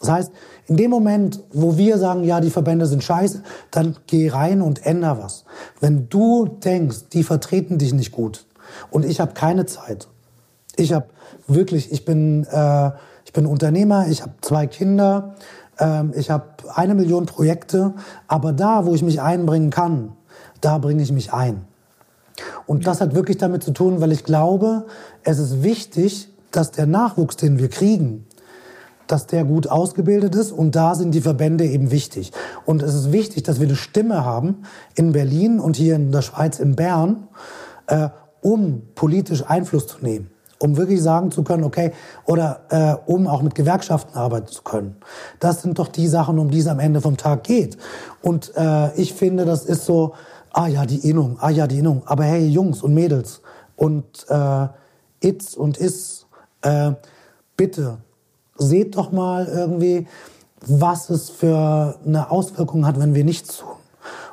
[0.00, 0.32] Das heißt,
[0.66, 4.84] in dem Moment, wo wir sagen, ja, die Verbände sind scheiße, dann geh rein und
[4.84, 5.44] änder was.
[5.80, 8.46] Wenn du denkst, die vertreten dich nicht gut
[8.90, 10.08] und ich habe keine Zeit.
[10.76, 11.06] Ich habe
[11.46, 12.90] wirklich, ich bin, äh,
[13.24, 15.36] ich bin Unternehmer, ich habe zwei Kinder,
[15.78, 17.94] äh, ich habe eine Million Projekte,
[18.26, 20.12] aber da, wo ich mich einbringen kann,
[20.60, 21.66] da bringe ich mich ein.
[22.66, 24.86] Und das hat wirklich damit zu tun, weil ich glaube,
[25.22, 28.26] es ist wichtig, dass der Nachwuchs, den wir kriegen,
[29.06, 32.32] dass der gut ausgebildet ist und da sind die Verbände eben wichtig.
[32.64, 34.62] Und es ist wichtig, dass wir eine Stimme haben
[34.94, 37.28] in Berlin und hier in der Schweiz, in Bern,
[37.86, 38.08] äh,
[38.40, 40.30] um politisch Einfluss zu nehmen.
[40.58, 41.92] Um wirklich sagen zu können, okay,
[42.24, 44.96] oder äh, um auch mit Gewerkschaften arbeiten zu können.
[45.40, 47.76] Das sind doch die Sachen, um die es am Ende vom Tag geht.
[48.22, 50.14] Und äh, ich finde, das ist so,
[50.54, 52.02] ah ja, die Innung, ah ja, die Innung.
[52.06, 53.42] Aber hey, Jungs und Mädels
[53.76, 54.68] und äh,
[55.20, 56.26] It's und Is,
[56.62, 56.92] äh,
[57.56, 57.98] bitte
[58.56, 60.06] seht doch mal irgendwie,
[60.60, 63.68] was es für eine Auswirkung hat, wenn wir nichts tun.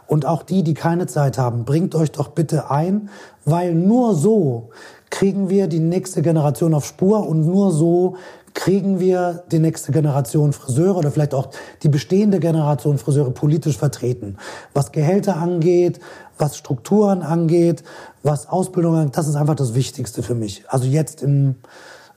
[0.07, 3.09] Und auch die, die keine Zeit haben, bringt euch doch bitte ein,
[3.45, 4.69] weil nur so
[5.09, 8.15] kriegen wir die nächste Generation auf Spur und nur so
[8.53, 11.49] kriegen wir die nächste Generation Friseure oder vielleicht auch
[11.83, 14.37] die bestehende Generation Friseure politisch vertreten.
[14.73, 15.99] Was Gehälter angeht,
[16.37, 17.83] was Strukturen angeht,
[18.23, 20.63] was Ausbildung angeht, das ist einfach das Wichtigste für mich.
[20.67, 21.55] Also jetzt im,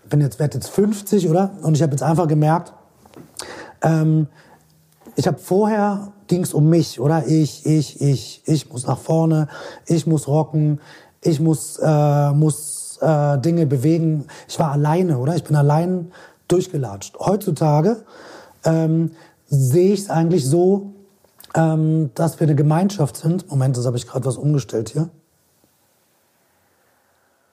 [0.08, 1.50] bin jetzt, werde jetzt 50, oder?
[1.62, 2.72] Und ich habe jetzt einfach gemerkt,
[3.82, 4.26] ähm,
[5.16, 7.26] ich habe vorher ging es um mich, oder?
[7.26, 9.48] Ich, ich, ich, ich muss nach vorne,
[9.86, 10.80] ich muss rocken,
[11.20, 14.26] ich muss, äh, muss äh, Dinge bewegen.
[14.48, 15.36] Ich war alleine, oder?
[15.36, 16.12] Ich bin allein
[16.48, 17.18] durchgelatscht.
[17.18, 18.04] Heutzutage
[18.64, 19.12] ähm,
[19.46, 20.92] sehe ich es eigentlich so,
[21.54, 23.50] ähm, dass wir eine Gemeinschaft sind.
[23.50, 25.08] Moment, das habe ich gerade was umgestellt hier.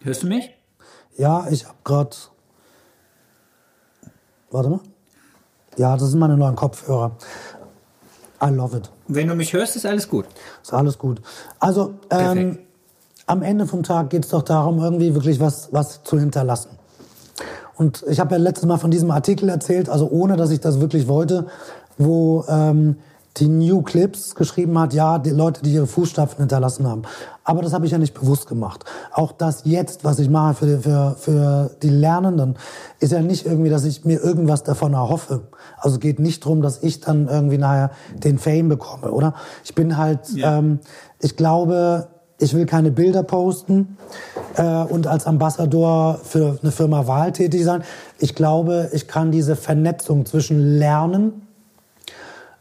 [0.02, 0.50] Hörst du mich?
[1.18, 2.16] Ja, ich habe gerade
[4.52, 4.80] Warte mal.
[5.78, 7.16] Ja, das sind meine neuen Kopfhörer.
[8.44, 8.92] I love it.
[9.08, 10.26] Wenn du mich hörst, ist alles gut.
[10.62, 11.22] Ist alles gut.
[11.60, 12.60] Also, ähm,
[13.28, 16.70] am Ende vom Tag geht es doch darum, irgendwie wirklich was, was zu hinterlassen.
[17.76, 20.80] Und ich habe ja letztes Mal von diesem Artikel erzählt, also ohne dass ich das
[20.80, 21.48] wirklich wollte,
[21.98, 22.98] wo ähm,
[23.38, 27.04] die New Clips geschrieben hat, ja, die Leute, die ihre Fußstapfen hinterlassen haben.
[27.44, 28.84] Aber das habe ich ja nicht bewusst gemacht.
[29.14, 32.58] Auch das jetzt, was ich mache für, für, für die Lernenden,
[33.00, 35.48] ist ja nicht irgendwie, dass ich mir irgendwas davon erhoffe.
[35.78, 39.34] Also es geht nicht drum, dass ich dann irgendwie nachher den Fame bekomme, oder?
[39.64, 40.58] Ich bin halt, ja.
[40.58, 40.80] ähm,
[41.22, 42.10] ich glaube,
[42.42, 43.98] ich will keine Bilder posten
[44.56, 47.84] äh, und als Ambassador für eine Firma Wahl tätig sein.
[48.18, 51.48] Ich glaube, ich kann diese Vernetzung zwischen Lernen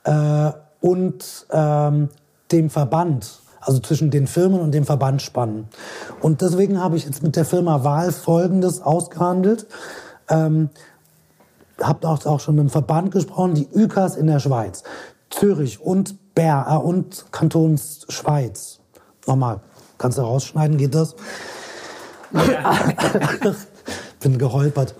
[0.04, 0.50] äh,
[0.80, 2.10] und ähm,
[2.52, 5.68] dem Verband, also zwischen den Firmen und dem Verband spannen.
[6.20, 9.66] Und deswegen habe ich jetzt mit der Firma Wahl Folgendes ausgehandelt.
[10.28, 10.68] Ähm,
[11.80, 14.82] habt auch, auch schon mit dem Verband gesprochen, die ÜKAS in der Schweiz,
[15.30, 18.80] Zürich und Bär äh, und Kantons Schweiz.
[19.26, 19.60] Nochmal,
[20.00, 21.14] kannst du rausschneiden, geht das?
[24.20, 24.94] Bin geholpert.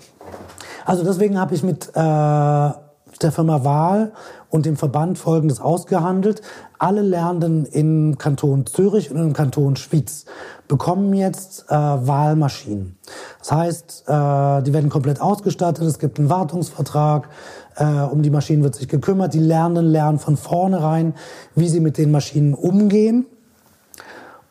[0.85, 4.13] Also deswegen habe ich mit äh, der Firma Wahl
[4.49, 6.41] und dem Verband Folgendes ausgehandelt.
[6.77, 10.25] Alle Lernenden im Kanton Zürich und im Kanton Schwyz
[10.67, 12.97] bekommen jetzt äh, Wahlmaschinen.
[13.39, 17.29] Das heißt, äh, die werden komplett ausgestattet, es gibt einen Wartungsvertrag,
[17.75, 19.33] äh, um die Maschinen wird sich gekümmert.
[19.33, 21.15] Die Lernenden lernen von vornherein,
[21.55, 23.25] wie sie mit den Maschinen umgehen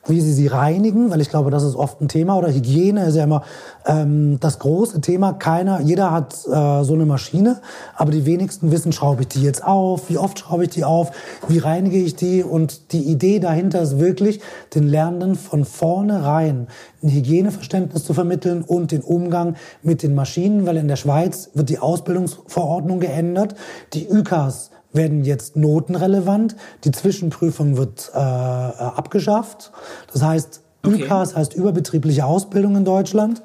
[0.07, 2.39] wie sie sie reinigen, weil ich glaube, das ist oft ein Thema.
[2.39, 3.43] Oder Hygiene ist ja immer
[3.87, 5.35] ähm, das große Thema.
[5.35, 7.61] Keiner, jeder hat äh, so eine Maschine,
[7.95, 11.11] aber die wenigsten wissen, schraube ich die jetzt auf, wie oft schraube ich die auf,
[11.49, 12.43] wie reinige ich die.
[12.43, 14.41] Und die Idee dahinter ist wirklich,
[14.75, 16.69] den Lernenden von vornherein
[17.03, 21.69] ein Hygieneverständnis zu vermitteln und den Umgang mit den Maschinen, weil in der Schweiz wird
[21.69, 23.55] die Ausbildungsverordnung geändert.
[23.93, 26.57] Die ÜKAs werden jetzt notenrelevant.
[26.85, 29.73] Die Zwischenprüfung wird äh, abgeschafft.
[30.13, 31.05] Das heißt, okay.
[31.05, 33.43] UKAS heißt überbetriebliche Ausbildung in Deutschland.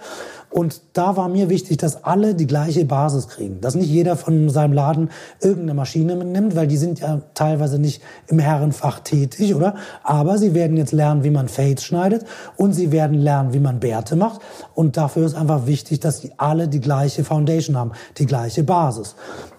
[0.55, 3.59] Und da war mir wichtig, dass alle die gleiche Basis kriegen.
[3.59, 5.09] Dass nicht jeder von seinem Laden
[5.41, 9.75] irgendeine Maschine mitnimmt, weil die sind ja teilweise nicht im Herrenfach tätig, oder?
[10.01, 12.23] Aber sie werden jetzt lernen, wie man Fades schneidet
[12.55, 14.39] und sie werden lernen, wie man Bärte macht.
[14.73, 19.15] Und dafür ist einfach wichtig, dass sie alle die gleiche Foundation haben, die gleiche Basis.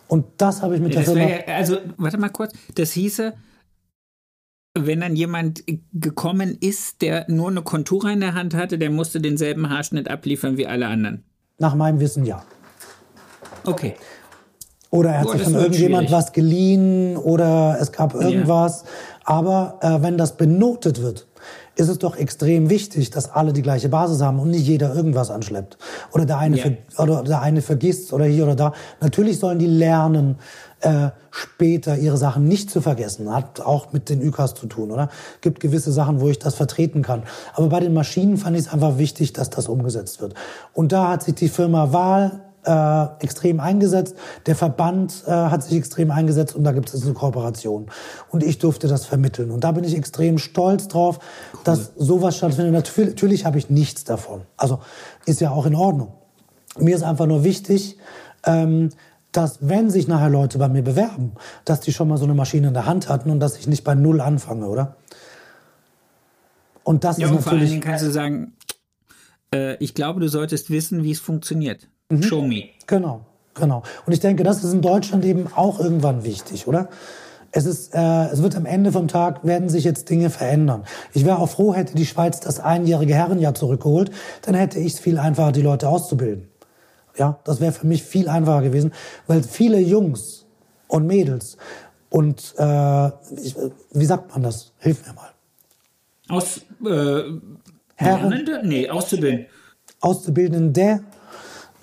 [0.08, 1.28] Und das habe ich mit der das Firma.
[1.28, 2.52] Ja, also, warte mal kurz.
[2.74, 3.34] Das hieße,
[4.78, 9.20] wenn dann jemand gekommen ist, der nur eine Kontur in der Hand hatte, der musste
[9.20, 11.24] denselben Haarschnitt abliefern wie alle anderen.
[11.58, 12.44] Nach meinem Wissen ja.
[13.64, 13.94] Okay.
[14.90, 18.82] Oder er hat oh, sich von irgendjemand was geliehen oder es gab irgendwas.
[18.82, 18.88] Ja.
[19.24, 21.26] Aber äh, wenn das benotet wird,
[21.76, 25.30] ist es doch extrem wichtig, dass alle die gleiche Basis haben und nicht jeder irgendwas
[25.30, 25.76] anschleppt.
[26.12, 28.72] Oder der eine, ver oder der eine vergisst oder hier oder da.
[29.00, 30.38] Natürlich sollen die lernen,
[30.80, 33.32] äh, später ihre Sachen nicht zu vergessen.
[33.32, 35.10] Hat auch mit den ÜKAs zu tun, oder?
[35.42, 37.24] Gibt gewisse Sachen, wo ich das vertreten kann.
[37.54, 40.34] Aber bei den Maschinen fand ich es einfach wichtig, dass das umgesetzt wird.
[40.72, 44.16] Und da hat sich die Firma Wahl äh, extrem eingesetzt.
[44.46, 47.86] Der Verband äh, hat sich extrem eingesetzt und da gibt es eine Kooperation.
[48.28, 49.50] Und ich durfte das vermitteln.
[49.50, 51.20] Und da bin ich extrem stolz drauf,
[51.64, 52.72] dass sowas stattfindet.
[52.72, 54.42] Natürlich, natürlich habe ich nichts davon.
[54.56, 54.80] Also
[55.24, 56.12] ist ja auch in Ordnung.
[56.78, 57.96] Mir ist einfach nur wichtig,
[58.44, 58.90] ähm,
[59.32, 61.32] dass wenn sich nachher Leute bei mir bewerben,
[61.64, 63.84] dass die schon mal so eine Maschine in der Hand hatten und dass ich nicht
[63.84, 64.96] bei Null anfange, oder?
[66.84, 67.70] Und das Ja, ist und vor allen natürlich...
[67.70, 68.52] Dingen kannst du sagen,
[69.52, 71.88] äh, ich glaube, du solltest wissen, wie es funktioniert.
[72.08, 72.22] Mhm.
[72.22, 72.64] Show me.
[72.86, 73.20] Genau,
[73.54, 73.82] genau.
[74.06, 76.88] Und ich denke, das ist in Deutschland eben auch irgendwann wichtig, oder?
[77.52, 80.84] Es ist, äh, es wird am Ende vom Tag werden sich jetzt Dinge verändern.
[81.14, 84.10] Ich wäre auch froh, hätte die Schweiz das einjährige Herrenjahr zurückgeholt,
[84.42, 86.48] dann hätte ich es viel einfacher, die Leute auszubilden.
[87.16, 88.92] Ja, das wäre für mich viel einfacher gewesen,
[89.26, 90.44] weil viele Jungs
[90.86, 91.56] und Mädels
[92.10, 93.06] und äh,
[93.42, 93.56] ich,
[93.92, 94.72] wie sagt man das?
[94.78, 95.30] Hilf mir mal.
[96.28, 97.22] Aus, äh,
[97.94, 98.44] Herren-?
[98.64, 99.46] Nee, auszubilden.
[100.00, 101.00] Auszubildende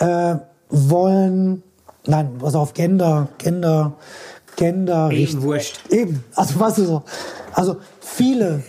[0.04, 0.36] äh,
[0.70, 1.64] wollen,
[2.06, 3.94] nein, was auf Gender, Gender,
[4.56, 5.80] Gender Eben wurscht.
[5.90, 7.04] Eben, also was ist so.
[7.54, 8.64] Also viele,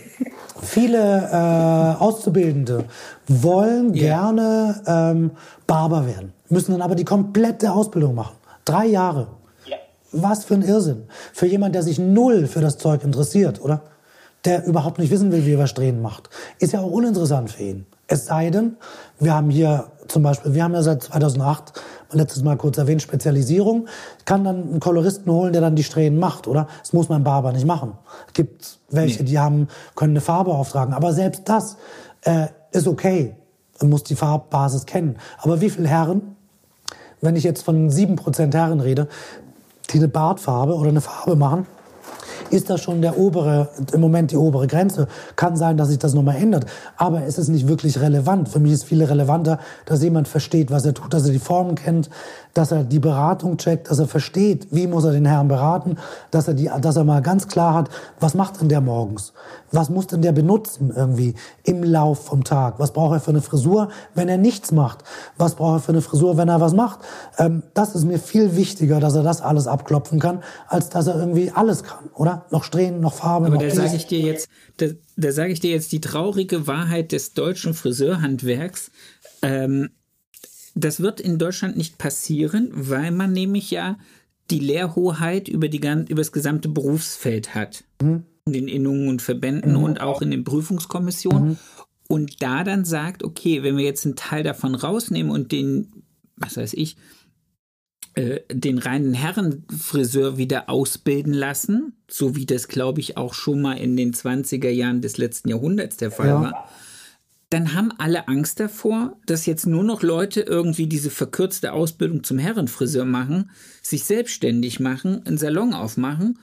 [0.61, 2.85] viele äh, Auszubildende
[3.27, 4.01] wollen Ja.
[4.25, 5.31] gerne ähm,
[5.67, 8.35] Barber werden, müssen dann aber die komplette Ausbildung machen.
[8.65, 9.27] Drei Jahre.
[9.67, 9.77] Ja.
[10.11, 11.03] Was für ein Irrsinn.
[11.33, 13.81] Für jemand, der sich null für das Zeug interessiert, oder?
[14.43, 16.29] Der überhaupt nicht wissen will, wie er was Strähnen macht.
[16.59, 17.85] Ist ja auch uninteressant für ihn.
[18.07, 18.77] Es sei denn,
[19.19, 21.73] wir haben hier zum Beispiel, wir haben ja seit 2008,
[22.09, 23.87] mal letztes Mal kurz erwähnt, Spezialisierung.
[24.19, 26.67] Ich kann dann einen Koloristen holen, der dann die Strähnen macht, oder?
[26.81, 27.93] Das muss mein Barber nicht machen.
[28.27, 29.29] Es gibt welche, Nee.
[29.29, 30.93] die haben, können eine Farbe auftragen.
[30.93, 31.77] Aber selbst das
[32.21, 33.35] äh, ist okay.
[33.81, 35.17] Man muss die Farbbasis kennen.
[35.41, 36.35] Aber wie viele Herren
[37.25, 39.07] wenn ich jetzt von 7% Herren rede,
[39.89, 41.67] die eine Bartfarbe oder eine Farbe machen,
[42.49, 45.07] ist das schon der obere, im Moment die obere Grenze.
[45.35, 46.65] Kann sein, dass sich das nochmal ändert.
[46.97, 48.49] Aber es ist nicht wirklich relevant.
[48.49, 51.75] Für mich ist viel relevanter, dass jemand versteht, was er tut, dass er die Formen
[51.75, 52.09] kennt,
[52.55, 55.97] dass er die Beratung checkt, dass er versteht, wie muss er den Herrn beraten,
[56.31, 57.89] dass er, die, dass er mal ganz klar hat,
[58.19, 59.33] was macht denn der morgens?
[59.71, 62.79] Was muss denn der benutzen irgendwie im Lauf vom Tag?
[62.79, 65.03] Was braucht er für eine Frisur, wenn er nichts macht?
[65.37, 66.99] Was braucht er für eine Frisur, wenn er was macht?
[67.37, 71.19] Ähm, das ist mir viel wichtiger, dass er das alles abklopfen kann, als dass er
[71.19, 72.45] irgendwie alles kann, oder?
[72.51, 74.47] Noch Strähnen, noch Farbe, Aber noch da sage ich dir jetzt,
[74.77, 74.85] da,
[75.17, 78.91] da sage ich dir jetzt die traurige Wahrheit des deutschen Friseurhandwerks.
[79.41, 79.89] Ähm,
[80.75, 83.97] das wird in Deutschland nicht passieren, weil man nämlich ja
[84.51, 87.83] die Lehrhoheit über, die, über das gesamte Berufsfeld hat.
[88.45, 91.57] In den Innungen und Verbänden und auch in den Prüfungskommissionen.
[92.07, 96.03] Und da dann sagt, okay, wenn wir jetzt einen Teil davon rausnehmen und den,
[96.37, 96.97] was weiß ich,
[98.13, 103.73] äh, den reinen Herrenfriseur wieder ausbilden lassen, so wie das, glaube ich, auch schon mal
[103.73, 106.41] in den 20er Jahren des letzten Jahrhunderts der Fall Ja.
[106.41, 106.69] war,
[107.55, 112.37] dann haben alle Angst davor, dass jetzt nur noch Leute irgendwie diese verkürzte Ausbildung zum
[112.37, 113.49] Herrenfriseur machen,
[113.81, 116.37] sich selbstständig machen, einen Salon aufmachen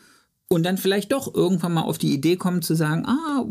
[0.49, 3.45] und dann vielleicht doch irgendwann mal auf die Idee kommen zu sagen, ah,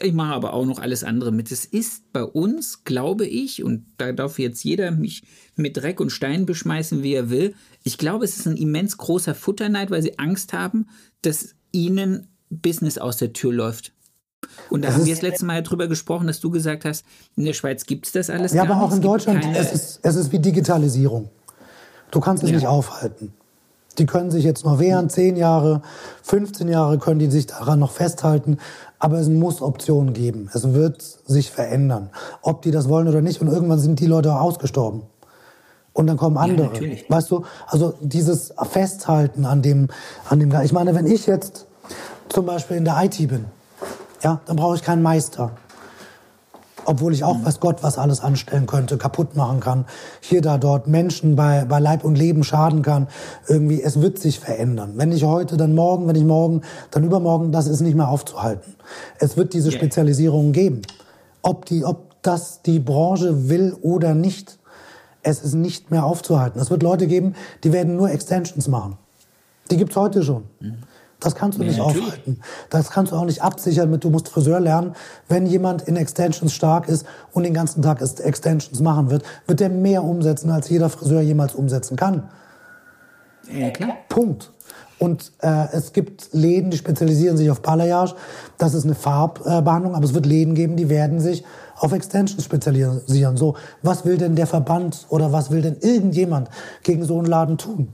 [0.00, 1.50] ich mache aber auch noch alles andere mit.
[1.50, 5.24] Es ist bei uns, glaube ich, und da darf jetzt jeder mich
[5.56, 7.56] mit Dreck und Stein beschmeißen, wie er will.
[7.82, 10.86] Ich glaube, es ist ein immens großer Futterneid, weil sie Angst haben,
[11.22, 13.94] dass ihnen Business aus der Tür läuft.
[14.70, 17.04] Und da Das haben wir das letzte Mal ja drüber gesprochen, dass du gesagt hast,
[17.36, 20.16] in der Schweiz gibt es das alles Ja, aber auch in Deutschland, es ist, es
[20.16, 21.28] ist wie Digitalisierung.
[22.10, 22.56] Du kannst es Ja.
[22.56, 23.32] nicht aufhalten.
[23.98, 25.82] Die können sich jetzt noch wehren, 10 Jahre,
[26.22, 28.58] 15 Jahre können die sich daran noch festhalten,
[29.00, 30.48] aber es muss Optionen geben.
[30.52, 32.10] Es wird sich verändern,
[32.42, 33.40] ob die das wollen oder nicht.
[33.40, 35.02] Und irgendwann sind die Leute auch ausgestorben.
[35.94, 36.68] Und dann kommen andere.
[36.68, 37.06] natürlich.
[37.10, 39.88] weißt du, also dieses Festhalten an dem,
[40.28, 41.66] an dem, ich meine, wenn ich jetzt
[42.28, 43.46] zum Beispiel in der IT bin,
[44.22, 45.52] ja, dann brauche ich keinen Meister
[46.88, 49.84] obwohl ich auch, weiß Gott, was alles anstellen könnte, kaputt machen kann,
[50.20, 53.08] hier, da, dort Menschen bei, bei Leib und Leben schaden kann.
[53.46, 54.94] Irgendwie, es wird sich verändern.
[54.96, 58.74] Wenn nicht heute, dann morgen, wenn nicht morgen, dann übermorgen, das ist nicht mehr aufzuhalten.
[59.18, 59.76] Es wird diese Ja.
[59.76, 60.80] Spezialisierungen geben.
[61.42, 64.58] Ob, die, ob das die Branche will oder nicht,
[65.22, 66.58] es ist nicht mehr aufzuhalten.
[66.58, 68.96] Es wird Leute geben, die werden nur Extensions machen.
[69.70, 70.44] Die gibt's heute schon.
[71.20, 72.04] Das kannst du Ja, nicht natürlich.
[72.06, 72.40] aufhalten.
[72.70, 74.94] Das kannst du auch nicht absichern mit, du musst Friseur lernen.
[75.28, 79.60] Wenn jemand in Extensions stark ist und den ganzen Tag Ex- Extensions machen wird, wird
[79.60, 82.28] er mehr umsetzen, als jeder Friseur jemals umsetzen kann.
[83.52, 83.96] Ja, klar.
[84.08, 84.52] Punkt.
[85.00, 88.14] Und äh, es gibt Läden, die spezialisieren sich auf Balayage.
[88.58, 91.44] Das ist eine Farbbehandlung, aber es wird Läden geben, die werden sich
[91.76, 93.36] auf Extensions spezialisieren.
[93.36, 96.48] So, was will denn der Verband oder was will denn irgendjemand
[96.82, 97.92] gegen so einen Laden tun?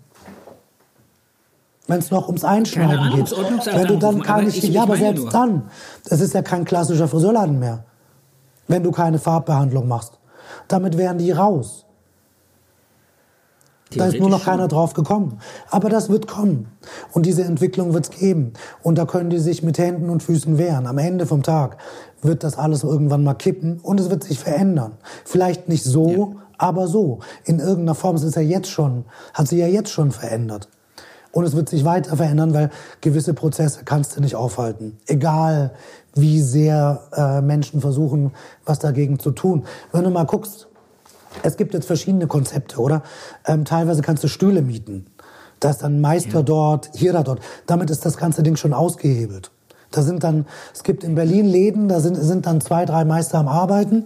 [1.87, 3.35] Wenn es noch ums Einschneiden Ahnung, geht.
[3.72, 5.30] Wenn du dann keine, ich- ja, aber selbst nur.
[5.30, 5.64] dann,
[6.09, 7.85] das ist ja kein klassischer Friseurladen mehr.
[8.68, 10.18] Wenn du keine Farbbehandlung machst.
[10.68, 11.85] Damit wären die raus.
[13.97, 15.39] Da ist nur noch keiner drauf gekommen.
[15.70, 16.68] Aber das wird kommen.
[17.12, 18.55] Und diese Entwicklung wird es geben.
[18.82, 20.87] Und da können die sich mit Händen und Füßen wehren.
[20.87, 21.76] Am Ende vom Tag
[22.22, 24.93] wird das alles irgendwann mal kippen und es wird sich verändern.
[25.24, 27.20] Vielleicht nicht so, aber so.
[27.45, 28.16] In irgendeiner Form.
[28.16, 29.05] Es ist ja jetzt schon,
[29.35, 30.68] hat sich ja jetzt schon verändert.
[31.35, 32.70] Und es wird sich weiter verändern, weil
[33.01, 34.99] gewisse Prozesse kannst du nicht aufhalten.
[35.07, 35.72] Egal,
[36.14, 38.30] wie sehr äh, Menschen versuchen,
[38.64, 39.64] was dagegen zu tun.
[39.91, 40.68] Wenn du mal guckst,
[41.43, 43.03] es gibt jetzt verschiedene Konzepte, oder?
[43.47, 45.07] Ähm, teilweise kannst du Stühle mieten.
[45.59, 47.41] Da ist dann ein Meister dort, hier da dort.
[47.66, 49.51] Damit ist das ganze Ding schon ausgehebelt.
[49.95, 53.39] Da sind dann, es gibt in Berlin Läden, da sind, sind dann zwei, drei Meister
[53.39, 54.05] am Arbeiten.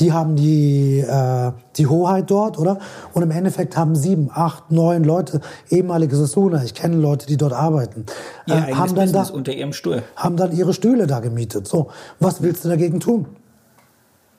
[0.00, 2.80] Die haben die, äh, die Hoheit dort, oder?
[3.12, 7.52] Und im Endeffekt haben sieben, acht, neun Leute, ehemalige Sasuna, ich kenne Leute, die dort
[7.52, 8.04] arbeiten,
[8.46, 10.02] Ihr äh, haben dann da, unter ihrem Stuhl.
[10.16, 11.68] haben dann ihre Stühle da gemietet.
[11.68, 13.26] So, was willst du dagegen tun?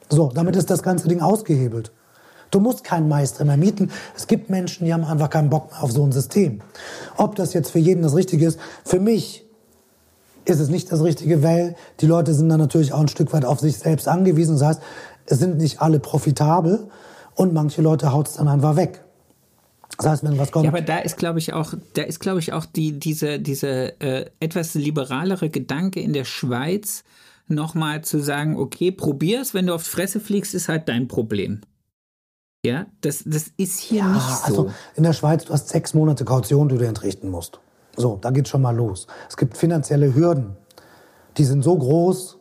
[0.10, 1.94] So, damit ist das ganze Ding ausgehebelt.
[2.52, 3.92] Du musst keinen Meister mehr mieten.
[4.18, 6.62] Es gibt Menschen, die haben einfach keinen Bock mehr auf so ein System.
[7.16, 9.46] Ob das jetzt für jeden das Richtige ist, für mich
[10.46, 13.46] ist es nicht das Richtige, weil die Leute sind dann natürlich auch ein Stück weit
[13.46, 14.58] auf sich selbst angewiesen.
[14.58, 14.82] Das heißt,
[15.26, 16.88] es sind nicht alle profitabel
[17.36, 19.04] und manche Leute haut es dann einfach weg.
[19.98, 22.40] Das heißt, wenn was kommt, Ja, aber da ist, glaube ich, auch, da ist, glaube
[22.40, 27.04] ich, auch die, diese, diese äh, etwas liberalere Gedanke in der Schweiz,
[27.48, 31.62] nochmal zu sagen, okay, probier's, wenn du auf die Fresse fliegst, ist halt dein Problem.
[32.66, 34.46] Ja, das, das ist hier nicht Ah, so.
[34.46, 37.60] also in der Schweiz, du hast sechs Monate Kaution, die du entrichten musst.
[38.00, 39.08] So, da geht's schon mal los.
[39.28, 40.56] Es gibt finanzielle Hürden.
[41.38, 42.38] Die sind so groß,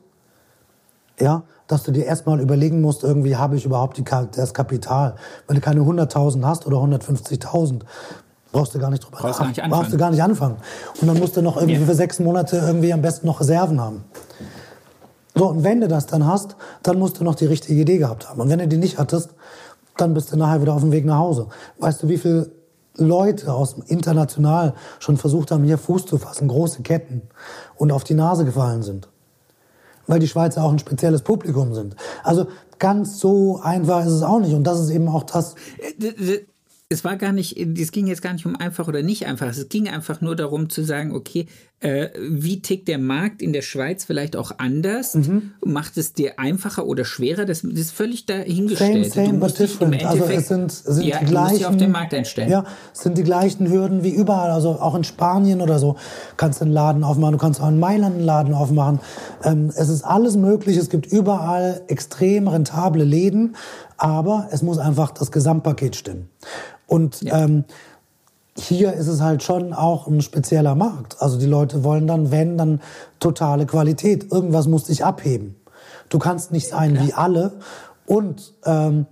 [1.19, 5.17] ja, dass du dir erstmal überlegen musst, irgendwie habe ich überhaupt die, das Kapital.
[5.49, 7.81] Wenn du keine 100.000 hast oder 150.000,
[8.53, 10.59] brauchst du gar nicht drüber Brauchst nicht brauchst du gar nicht anfangen.
[11.01, 11.87] Und dann musst du noch irgendwie Ja.
[11.87, 14.05] für sechs Monate irgendwie am besten noch Reserven haben.
[15.35, 16.55] So, und wenn du das dann hast,
[16.85, 18.41] dann musst du noch die richtige Idee gehabt haben.
[18.41, 19.31] Und wenn du die nicht hattest,
[19.97, 21.49] dann bist du nachher wieder auf dem Weg nach Hause.
[21.79, 22.49] Weißt du, wie viele
[22.99, 27.23] Leute aus international schon versucht haben, hier Fuß zu fassen, große Ketten
[27.77, 29.09] und auf die Nase gefallen sind?
[30.07, 31.97] Weil die Schweizer auch ein spezielles Publikum sind.
[32.23, 32.47] Also
[32.79, 34.55] ganz so einfach ist es auch nicht.
[34.55, 35.55] Und das ist eben auch das,
[35.99, 36.47] d-
[36.91, 39.47] Es war gar nicht, es ging jetzt gar nicht um einfach oder nicht einfach.
[39.47, 41.47] Es ging einfach nur darum zu sagen, okay,
[41.81, 45.15] äh, wie tickt der Markt in der Schweiz vielleicht auch anders?
[45.15, 45.53] Mhm.
[45.65, 47.45] Macht es dir einfacher oder schwerer?
[47.45, 49.13] Das, das ist völlig dahingestellt.
[49.13, 50.05] Same, same, du but musst im different.
[50.07, 51.67] Also es sind, es sind ja, die gleichen.
[51.67, 52.51] auf den Markt einstellen.
[52.51, 54.51] Ja, es sind die gleichen Hürden wie überall.
[54.51, 55.97] Also auch in Spanien oder so
[56.37, 57.33] kannst du einen Laden aufmachen.
[57.33, 58.99] Du kannst auch in Mailand einen Laden aufmachen.
[59.45, 60.79] Ähm, es ist alles möglich.
[60.79, 63.55] Es gibt überall extrem rentable Läden.
[63.99, 66.31] Aber es muss einfach das Gesamtpaket stimmen.
[66.87, 67.65] Und ähm,
[68.57, 71.21] hier ist es halt schon auch ein spezieller Markt.
[71.21, 72.81] Also die Leute wollen dann, wenn, dann
[73.21, 74.33] totale Qualität.
[74.33, 75.57] Irgendwas muss dich abheben.
[76.09, 77.53] Du kannst nicht sein wie alle.
[78.07, 79.07] Und ähm,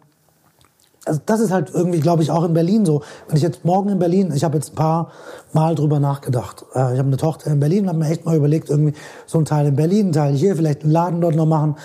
[1.05, 3.03] also das ist halt irgendwie, glaube ich, auch in Berlin so.
[3.29, 5.13] Wenn ich jetzt morgen in Berlin, ich habe jetzt ein paar
[5.53, 6.65] Mal drüber nachgedacht.
[6.75, 8.95] Äh, ich habe eine Tochter in Berlin, habe mir echt mal überlegt, irgendwie
[9.27, 11.77] so ein Teil in Berlin, ein Teil hier, vielleicht einen Laden dort noch machen.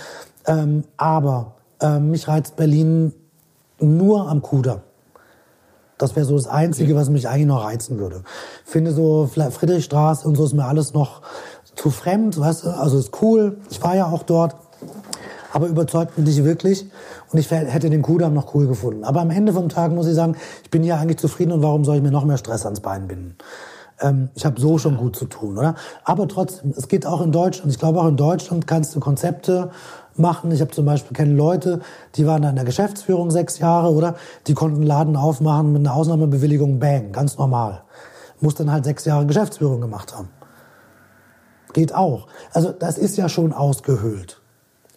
[0.47, 3.13] Ähm, aber ähm, mich reizt Berlin
[3.79, 4.81] nur am Kudamm.
[5.97, 8.23] Das wäre so das Einzige, was mich eigentlich noch reizen würde.
[8.65, 11.21] Finde so Friedrichstraße und so ist mir alles noch
[11.75, 12.69] zu fremd, weißt du?
[12.69, 13.57] Also ist cool.
[13.69, 14.55] Ich war ja auch dort.
[15.53, 16.89] Aber überzeugt mich nicht wirklich.
[17.31, 19.03] Und ich hätte den Kudamm noch cool gefunden.
[19.03, 21.85] Aber am Ende vom Tag muss ich sagen, ich bin hier eigentlich zufrieden und warum
[21.85, 23.35] soll ich mir noch mehr Stress ans Bein binden?
[23.99, 25.75] Ähm, ich habe so schon gut zu tun, oder?
[26.03, 27.71] Aber trotzdem, es geht auch in Deutschland.
[27.71, 29.69] Ich glaube, auch in Deutschland kannst du Konzepte
[30.15, 30.51] machen.
[30.51, 31.81] Ich habe zum Beispiel kenne Leute,
[32.15, 34.15] die waren da in der Geschäftsführung sechs Jahre, oder?
[34.47, 37.83] Die konnten einen Laden aufmachen mit einer Ausnahmebewilligung, bang, ganz normal.
[38.39, 40.29] Muss dann halt sechs Jahre Geschäftsführung gemacht haben.
[41.73, 42.27] Geht auch.
[42.51, 44.41] Also das ist ja schon ausgehöhlt.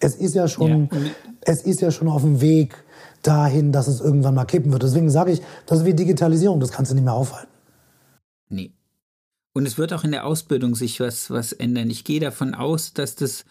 [0.01, 0.99] Es ist ja schon, Ja.
[1.43, 2.85] es ist ja schon auf dem Weg
[3.23, 4.83] dahin, dass es irgendwann mal kippen wird.
[4.83, 7.51] Deswegen sage ich, das ist wie Digitalisierung, das kannst du nicht mehr aufhalten.
[8.49, 8.73] Nee.
[9.55, 11.89] Und es wird auch in der Ausbildung sich was, was ändern.
[11.89, 13.45] Ich gehe davon aus, dass das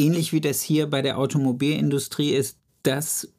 [0.00, 3.32] ähnlich wie das hier bei der Automobilindustrie ist, dass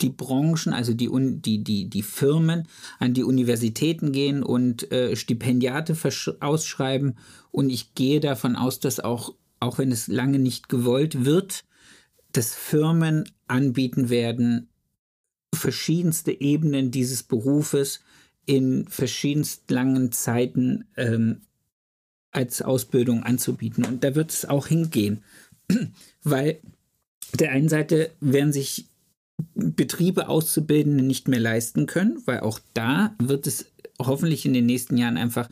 [0.00, 1.10] die Branchen, also die,
[1.40, 2.66] die, die, die Firmen
[2.98, 5.96] an die Universitäten gehen und äh, Stipendiate
[6.40, 7.18] ausschreiben.
[7.50, 11.64] Und ich gehe davon aus, dass auch, auch wenn es lange nicht gewollt wird,
[12.32, 14.68] dass Firmen anbieten werden,
[15.54, 18.00] verschiedenste Ebenen dieses Berufes
[18.46, 21.42] in verschiedenst langen Zeiten ähm,
[22.30, 23.84] als Ausbildung anzubieten.
[23.84, 25.22] Und da wird es auch hingehen,
[26.22, 26.60] weil
[27.38, 28.86] der einen Seite werden sich
[29.54, 34.96] Betriebe Auszubildende nicht mehr leisten können, weil auch da wird es hoffentlich in den nächsten
[34.96, 35.48] Jahren einfach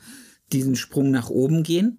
[0.53, 1.99] diesen Sprung nach oben gehen,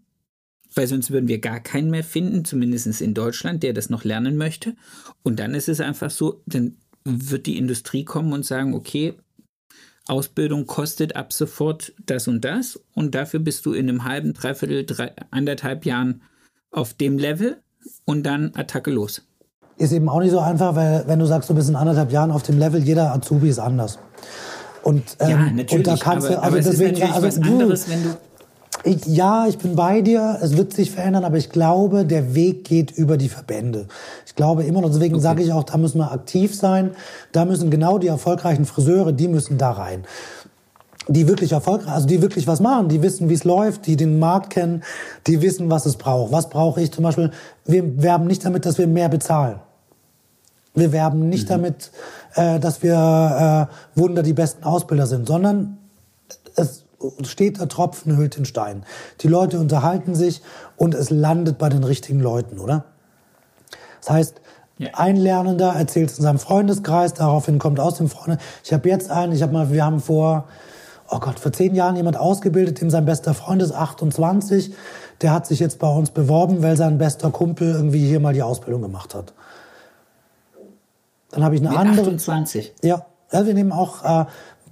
[0.76, 4.38] weil sonst würden wir gar keinen mehr finden, zumindest in Deutschland, der das noch lernen
[4.38, 4.76] möchte.
[5.24, 9.16] Und dann ist es einfach so, dann wird die Industrie kommen und sagen, okay,
[10.08, 14.86] Ausbildung kostet ab sofort das und das und dafür bist du in einem halben, dreiviertel,
[14.86, 16.24] drei, anderthalb Jahren
[16.72, 17.62] auf dem Level
[18.06, 19.22] und dann Attacke los.
[19.78, 22.32] Ist eben auch nicht so einfach, weil wenn du sagst, du bist in anderthalb Jahren
[22.32, 24.00] auf dem Level, jeder Azubi ist anders.
[24.84, 28.04] Und, ähm, ja, natürlich, und da kannst aber, du, also deswegen, also, was anderes, wenn
[28.04, 28.10] du
[28.84, 30.40] ich, ja, ich bin bei dir.
[30.42, 33.88] Es wird sich verändern, aber ich glaube, der Weg geht über die Verbände.
[34.26, 35.24] Ich glaube immer noch, deswegen okay.
[35.24, 36.92] sage ich auch, da müssen wir aktiv sein.
[37.32, 40.06] Da müssen genau die erfolgreichen Friseure, die müssen da rein.
[41.12, 44.20] Die wirklich erfolgreich, also die wirklich was machen, die wissen, wie es läuft, die den
[44.20, 44.84] Markt kennen,
[45.26, 46.32] die wissen, was es braucht.
[46.32, 47.32] Was brauche ich zum Beispiel?
[47.66, 49.60] Wir werben nicht damit, dass wir mehr bezahlen.
[50.76, 51.54] Wir werben nicht mhm.
[51.54, 51.92] damit,
[52.36, 55.80] äh, dass wir äh, Wunder die besten Ausbilder sind, sondern
[56.56, 56.86] es
[57.24, 58.84] steht der Tropfen hüllt den Stein.
[59.22, 60.42] Die Leute unterhalten sich
[60.78, 62.86] und es landet bei den richtigen Leuten, oder?
[64.02, 64.42] Das heißt,
[64.78, 64.90] ja.
[64.94, 68.38] ein Lernender erzählt es in seinem Freundeskreis, daraufhin kommt aus dem Freunde.
[68.64, 70.46] Ich habe jetzt einen, ich habe mal, wir haben vor,
[71.10, 74.74] oh Gott, vor zehn Jahren jemand ausgebildet, dem sein bester Freund ist 28.
[75.22, 78.44] Der hat sich jetzt bei uns beworben, weil sein bester Kumpel irgendwie hier mal die
[78.44, 79.34] Ausbildung gemacht hat.
[81.32, 82.02] Dann habe ich eine Mit andere.
[82.02, 82.74] 28.
[82.84, 84.26] Ja, ja, wir nehmen auch äh,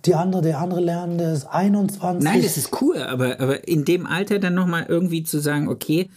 [0.05, 2.23] die andere, der andere Lernende ist 21.
[2.23, 6.09] Nein, das ist cool, aber, aber in dem Alter dann nochmal irgendwie zu sagen, okay,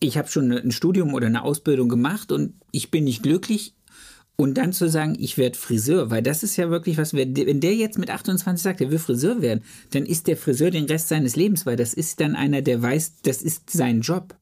[0.00, 3.74] ich habe schon ein Studium oder eine Ausbildung gemacht und ich bin nicht glücklich.
[4.38, 7.74] Und dann zu sagen, ich werde Friseur, weil das ist ja wirklich was, wenn der
[7.74, 11.36] jetzt mit 28 sagt, er will Friseur werden, dann ist der Friseur den Rest seines
[11.36, 14.34] Lebens, weil das ist dann einer, der weiß, das ist sein Job.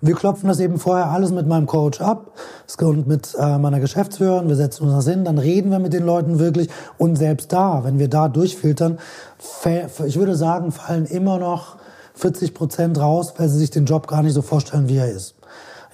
[0.00, 2.32] Wir klopfen das eben vorher alles mit meinem Coach ab
[2.80, 4.48] und mit äh, meiner Geschäftsführerin.
[4.48, 6.68] Wir setzen uns das hin, dann reden wir mit den Leuten wirklich.
[6.96, 8.98] Und selbst da, wenn wir da durchfiltern,
[10.06, 11.76] ich würde sagen, fallen immer noch
[12.14, 15.34] 40 Prozent raus, weil sie sich den Job gar nicht so vorstellen, wie er ist.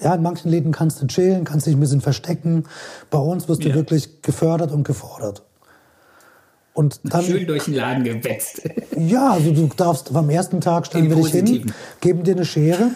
[0.01, 2.65] Ja, in manchen Läden kannst du chillen, kannst dich ein bisschen verstecken.
[3.11, 3.75] Bei uns wirst du ja.
[3.75, 5.43] wirklich gefördert und gefordert.
[6.73, 8.63] Und dann, Schön durch den Laden gewetzt.
[8.97, 12.91] Ja, also du darfst am ersten Tag stellen wir dich hin, geben dir eine Schere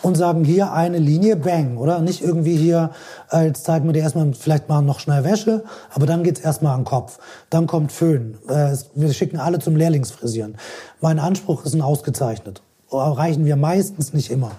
[0.00, 2.00] und sagen hier eine Linie, bang, oder?
[2.00, 2.90] Nicht irgendwie hier,
[3.32, 6.74] äh, jetzt zeigen wir dir erstmal, vielleicht machen noch schnell Wäsche, aber dann geht's erstmal
[6.74, 7.18] an den Kopf.
[7.50, 8.38] Dann kommt Föhn.
[8.48, 10.56] Äh, wir schicken alle zum Lehrlingsfrisieren.
[11.00, 12.62] Mein Anspruch ist ein ausgezeichnet.
[12.92, 14.52] Erreichen wir meistens nicht immer,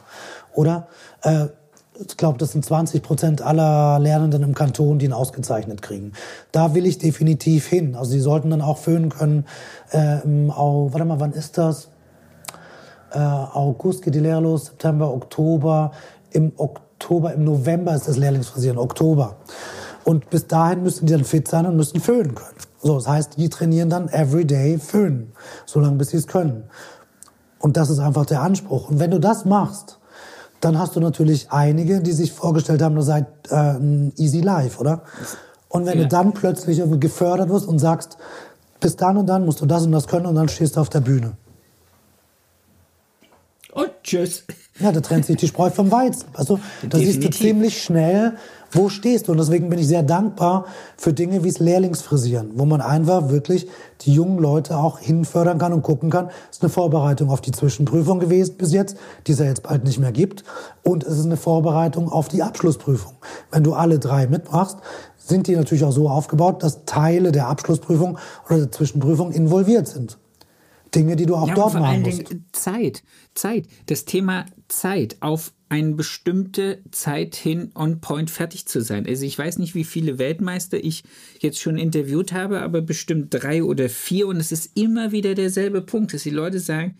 [0.53, 0.87] oder?
[1.21, 1.47] Äh,
[2.07, 6.13] ich glaube, das sind 20 Prozent aller Lernenden im Kanton, die ihn ausgezeichnet kriegen.
[6.51, 7.95] Da will ich definitiv hin.
[7.95, 9.45] Also sie sollten dann auch föhnen können.
[9.91, 11.89] Äh, im, oh, warte mal, wann ist das?
[13.13, 15.91] äh, August geht die Lehre los, September, Oktober.
[16.31, 19.37] Im Oktober, im November ist das Lehrlingsfrisieren, Oktober.
[20.03, 22.57] Und bis dahin müssen die dann fit sein und müssen föhnen können.
[22.81, 25.33] So, das heißt, die trainieren dann everyday föhnen,
[25.65, 26.63] solange bis sie es können.
[27.59, 28.89] Und das ist einfach der Anspruch.
[28.89, 29.99] Und wenn du das machst,
[30.61, 34.79] dann hast du natürlich einige, die sich vorgestellt haben, du seid äh, ein easy life,
[34.79, 35.03] oder?
[35.67, 36.03] Und wenn ja.
[36.03, 38.17] du dann plötzlich irgendwie gefördert wirst und sagst,
[38.79, 40.89] bis dann und dann musst du das und das können und dann stehst du auf
[40.89, 41.33] der Bühne.
[43.73, 44.43] Und tschüss.
[44.79, 46.25] Ja, da trennt sich die Spreu vom Weizen.
[46.33, 46.59] Also,
[46.89, 48.33] da siehst du ziemlich schnell,
[48.71, 49.31] wo stehst du.
[49.31, 50.65] Und deswegen bin ich sehr dankbar
[50.97, 53.67] für Dinge wie das Lehrlingsfrisieren, wo man einfach wirklich
[54.01, 56.29] die jungen Leute auch hinfördern kann und gucken kann.
[56.49, 58.97] Es ist eine Vorbereitung auf die Zwischenprüfung gewesen bis jetzt,
[59.27, 60.43] die es ja jetzt bald nicht mehr gibt.
[60.83, 63.13] Und es ist eine Vorbereitung auf die Abschlussprüfung.
[63.51, 64.77] Wenn du alle drei mitmachst,
[65.17, 68.17] sind die natürlich auch so aufgebaut, dass Teile der Abschlussprüfung
[68.47, 70.17] oder der Zwischenprüfung involviert sind.
[70.93, 72.23] Dinge, die du auch ja, dort vor machen musst.
[72.51, 73.03] Zeit,
[73.33, 73.65] Zeit.
[73.85, 79.07] Das Thema Zeit auf eine bestimmte Zeit hin on point fertig zu sein.
[79.07, 81.05] Also ich weiß nicht, wie viele Weltmeister ich
[81.39, 85.81] jetzt schon interviewt habe, aber bestimmt drei oder vier und es ist immer wieder derselbe
[85.81, 86.97] Punkt, dass die Leute sagen,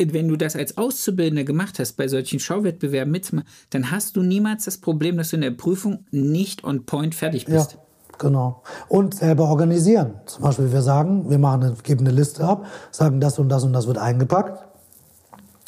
[0.00, 4.64] wenn du das als Auszubildender gemacht hast, bei solchen Schauwettbewerben mitzumachen, dann hast du niemals
[4.64, 7.72] das Problem, dass du in der Prüfung nicht on point fertig bist.
[7.72, 7.78] Ja.
[8.18, 8.62] Genau.
[8.88, 10.14] Und selber organisieren.
[10.26, 13.64] Zum Beispiel, wir sagen, wir machen eine, geben eine Liste ab, sagen, das und das
[13.64, 14.62] und das wird eingepackt.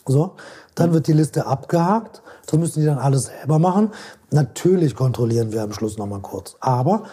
[0.07, 0.37] So.
[0.75, 2.23] Dann wird die Liste abgehakt.
[2.47, 3.91] Das müssen die dann alles selber machen.
[4.31, 6.57] Natürlich kontrollieren wir am Schluss nochmal kurz.
[6.61, 7.05] Aber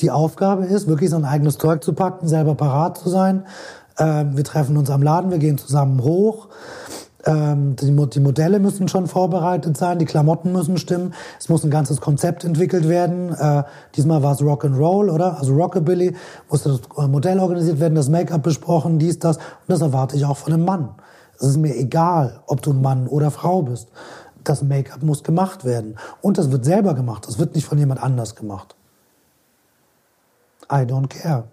[0.00, 3.46] die Aufgabe ist, wirklich sein eigenes Zeug zu packen, selber parat zu sein.
[3.98, 6.48] Ähm, wir treffen uns am Laden, wir gehen zusammen hoch.
[7.24, 11.70] Ähm, die, die, Modelle müssen schon vorbereitet sein, die Klamotten müssen stimmen, es muss ein
[11.70, 13.34] ganzes Konzept entwickelt werden.
[13.34, 13.64] Äh,
[13.96, 15.38] diesmal war es Rock and Roll, oder?
[15.38, 16.14] Also Rockabilly,
[16.48, 19.38] musste das Modell organisiert werden, das Make-up besprochen, dies, das.
[19.38, 20.90] Und das erwarte ich auch von einem Mann.
[21.38, 23.88] Es ist mir egal, ob du ein Mann oder Frau bist.
[24.44, 25.96] Das Make-up muss gemacht werden.
[26.22, 27.26] Und das wird selber gemacht.
[27.26, 28.76] Das wird nicht von jemand anders gemacht.
[30.70, 31.44] I don't care.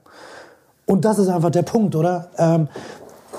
[0.85, 2.29] Und das ist einfach der Punkt, oder?
[2.37, 2.67] Ähm,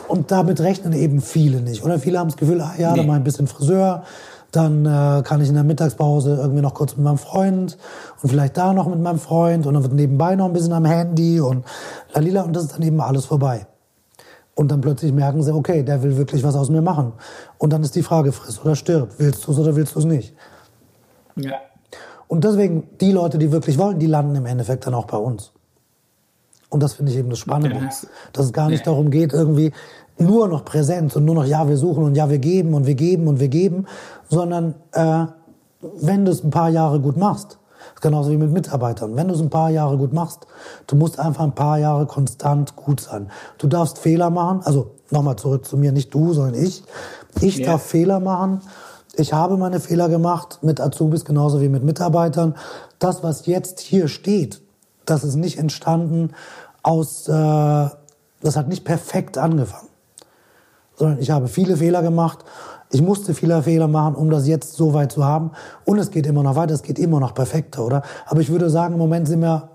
[0.08, 1.84] und damit rechnen eben viele nicht.
[1.84, 2.98] Oder viele haben das Gefühl, ah ja, nee.
[2.98, 4.04] dann mal ein bisschen Friseur,
[4.52, 7.76] dann äh, kann ich in der Mittagspause irgendwie noch kurz mit meinem Freund
[8.22, 10.84] und vielleicht da noch mit meinem Freund und dann wird nebenbei noch ein bisschen am
[10.84, 11.64] Handy und
[12.12, 13.66] lalila und das ist dann eben alles vorbei.
[14.54, 17.12] Und dann plötzlich merken sie, okay, der will wirklich was aus mir machen.
[17.58, 19.10] Und dann ist die Frage, friss oder stirb.
[19.18, 20.34] Willst du es oder willst du es nicht?
[21.36, 21.54] Ja.
[22.28, 25.52] Und deswegen, die Leute, die wirklich wollen, die landen im Endeffekt dann auch bei uns.
[26.68, 27.88] Und das finde ich eben das Spannende.
[28.32, 29.72] Dass es gar nicht darum geht, irgendwie
[30.18, 32.94] nur noch Präsenz und nur noch, ja, wir suchen und ja, wir geben und wir
[32.94, 33.86] geben und wir geben,
[34.28, 35.26] sondern äh,
[35.80, 37.58] wenn du es ein paar Jahre gut machst,
[38.04, 40.46] genauso wie mit Mitarbeitern, wenn du es ein paar Jahre gut machst,
[40.86, 43.30] du musst einfach ein paar Jahre konstant gut sein.
[43.56, 46.84] Du darfst Fehler machen, also nochmal zurück zu mir, nicht du, sondern ich.
[47.40, 47.66] Ich ja.
[47.66, 48.60] darf Fehler machen.
[49.14, 52.56] Ich habe meine Fehler gemacht mit Azubis genauso wie mit Mitarbeitern.
[52.98, 54.60] Das, was jetzt hier steht,
[55.06, 56.32] das ist nicht entstanden
[56.82, 59.88] aus, äh, das hat nicht perfekt angefangen,
[60.94, 62.44] sondern ich habe viele Fehler gemacht.
[62.94, 65.50] Ich musste viele Fehler machen, um das jetzt so weit zu haben.
[65.84, 68.02] Und es geht immer noch weiter, es geht immer noch perfekter, oder?
[68.24, 69.70] Aber ich würde sagen, im Moment sind wir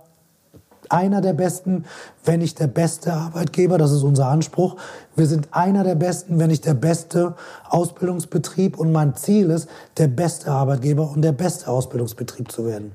[0.88, 1.84] einer der besten,
[2.24, 3.78] wenn nicht der beste Arbeitgeber.
[3.78, 4.78] Das ist unser Anspruch.
[5.18, 7.36] Wir sind einer der besten, wenn nicht der beste
[7.68, 8.80] Ausbildungsbetrieb.
[8.80, 9.68] Und mein Ziel ist,
[9.98, 12.94] der beste Arbeitgeber und der beste Ausbildungsbetrieb zu werden.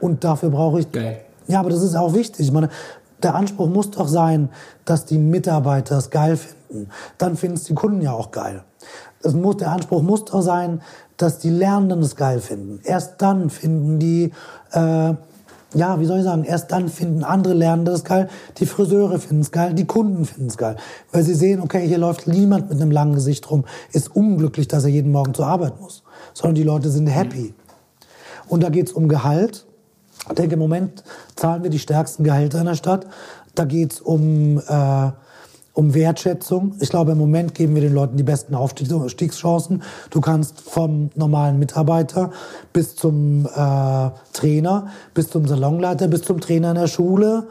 [0.00, 0.90] Und dafür brauche ich.
[0.90, 1.20] Geil.
[1.46, 2.46] Ja, aber das ist auch wichtig.
[2.46, 2.70] Ich meine,
[3.22, 4.48] der Anspruch muss doch sein,
[4.86, 6.88] dass die Mitarbeiter es geil finden.
[7.18, 8.64] Dann finden es die Kunden ja auch geil.
[9.22, 10.80] Es muss, der Anspruch muss doch sein,
[11.16, 12.80] dass die Lernenden es geil finden.
[12.84, 14.32] Erst dann finden die,
[14.72, 15.14] äh,
[15.74, 19.42] ja, wie soll ich sagen, erst dann finden andere Lernende es geil, die Friseure finden
[19.42, 20.76] es geil, die Kunden finden es geil.
[21.12, 24.84] Weil sie sehen, okay, hier läuft niemand mit einem langen Gesicht rum, ist unglücklich, dass
[24.84, 26.02] er jeden Morgen zur Arbeit muss.
[26.34, 27.54] Sondern die Leute sind happy.
[28.48, 29.66] Und da geht's um Gehalt
[30.28, 31.02] ich denke, im Moment
[31.34, 33.06] zahlen wir die stärksten Gehälter in der Stadt.
[33.54, 35.10] Da geht es um, äh,
[35.74, 36.74] um Wertschätzung.
[36.80, 39.82] Ich glaube, im Moment geben wir den Leuten die besten Aufstiegschancen.
[40.10, 42.30] Du kannst vom normalen Mitarbeiter
[42.72, 47.48] bis zum äh, Trainer, bis zum Salonleiter, bis zum Trainer in der Schule,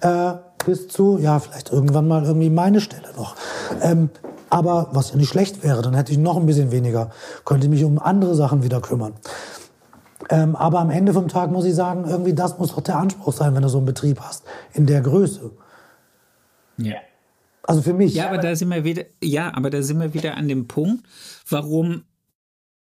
[0.00, 0.32] äh,
[0.64, 3.34] bis zu, ja, vielleicht irgendwann mal irgendwie meine Stelle noch.
[3.82, 4.10] Ähm,
[4.48, 7.10] aber was ja nicht schlecht wäre, dann hätte ich noch ein bisschen weniger,
[7.44, 9.14] könnte mich um andere Sachen wieder kümmern.
[10.30, 13.32] Ähm, aber am Ende vom Tag muss ich sagen, irgendwie das muss doch der Anspruch
[13.32, 15.50] sein, wenn du so einen Betrieb hast, in der Größe.
[16.78, 16.96] Ja.
[17.66, 18.14] Also für mich.
[18.14, 21.04] Ja, aber da sind wir wieder, ja, aber da sind wir wieder an dem Punkt,
[21.48, 22.04] warum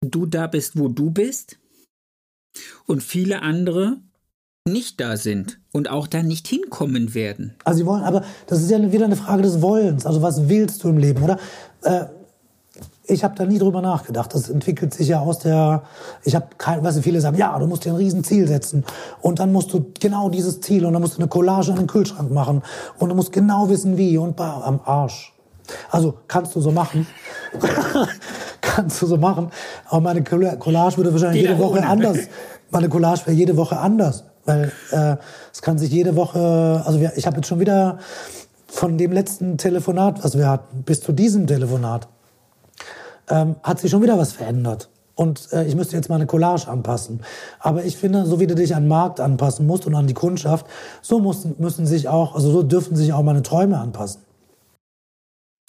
[0.01, 1.57] du da bist, wo du bist
[2.85, 3.97] und viele andere
[4.67, 7.55] nicht da sind und auch da nicht hinkommen werden.
[7.63, 10.05] Also sie wollen, aber das ist ja wieder eine Frage des Wollens.
[10.05, 11.39] Also was willst du im Leben, oder?
[11.81, 12.05] Äh,
[13.09, 14.33] ich habe da nie drüber nachgedacht.
[14.33, 15.83] Das entwickelt sich ja aus der,
[16.23, 18.85] ich habe kein, weißt du, viele sagen, ja, du musst dir ein Riesenziel setzen
[19.21, 21.87] und dann musst du genau dieses Ziel und dann musst du eine Collage an den
[21.87, 22.61] Kühlschrank machen
[22.99, 25.33] und du musst genau wissen wie und bah, am Arsch.
[25.91, 27.07] Also kannst du so machen,
[28.61, 29.51] kannst du so machen.
[29.87, 32.17] Aber meine Collage würde wahrscheinlich jede Woche anders.
[32.71, 35.15] Meine Collage wäre jede Woche anders, weil äh,
[35.51, 37.97] es kann sich jede Woche, also wir, ich habe jetzt schon wieder
[38.67, 42.07] von dem letzten Telefonat, was wir hatten, bis zu diesem Telefonat
[43.29, 44.89] ähm, hat sich schon wieder was verändert.
[45.15, 47.21] Und äh, ich müsste jetzt mal eine Collage anpassen.
[47.59, 50.13] Aber ich finde, so wie du dich an den Markt anpassen musst und an die
[50.13, 50.65] Kundschaft,
[51.01, 54.21] so müssen, müssen sich auch, also so dürfen sich auch meine Träume anpassen.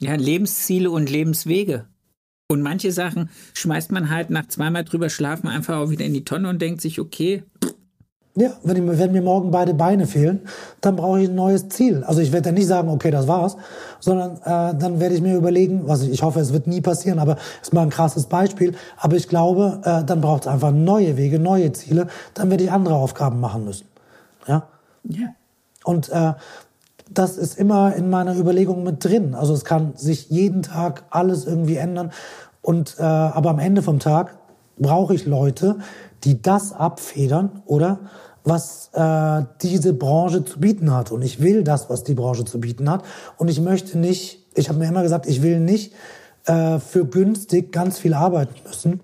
[0.00, 1.86] Ja, Lebensziele und Lebenswege.
[2.48, 6.24] Und manche Sachen schmeißt man halt nach zweimal drüber schlafen einfach auch wieder in die
[6.24, 7.42] Tonne und denkt sich, okay,
[8.36, 10.40] ja, wenn, ich, wenn, mir morgen beide Beine fehlen,
[10.80, 12.04] dann brauche ich ein neues Ziel.
[12.04, 13.56] Also ich werde dann nicht sagen, okay, das war's,
[13.98, 17.18] sondern äh, dann werde ich mir überlegen, was ich, ich hoffe, es wird nie passieren,
[17.18, 18.74] aber es ist mal ein krasses Beispiel.
[18.96, 22.06] Aber ich glaube, äh, dann braucht es einfach neue Wege, neue Ziele.
[22.34, 23.86] Dann werde ich andere Aufgaben machen müssen.
[24.46, 24.68] Ja.
[25.04, 25.28] Ja.
[25.84, 26.34] Und äh,
[27.10, 29.34] das ist immer in meiner Überlegung mit drin.
[29.34, 32.12] Also es kann sich jeden Tag alles irgendwie ändern.
[32.62, 34.36] Und äh, aber am Ende vom Tag
[34.78, 35.78] brauche ich Leute,
[36.24, 38.00] die das abfedern, oder?
[38.44, 41.12] Was äh, diese Branche zu bieten hat.
[41.12, 43.04] Und ich will das, was die Branche zu bieten hat.
[43.36, 45.92] Und ich möchte nicht, ich habe mir immer gesagt, ich will nicht
[46.46, 49.00] äh, für günstig ganz viel arbeiten müssen.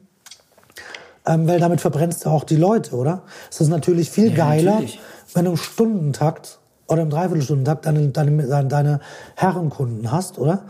[1.27, 3.23] Ähm, weil damit verbrennst du auch die Leute, oder?
[3.51, 5.01] Es ist natürlich viel ja, geiler, natürlich.
[5.35, 6.59] wenn du im Stundentakt
[6.89, 9.01] oder im Dreiviertelstundentakt deine, deine, deine,
[9.34, 10.61] Herrenkunden hast, oder?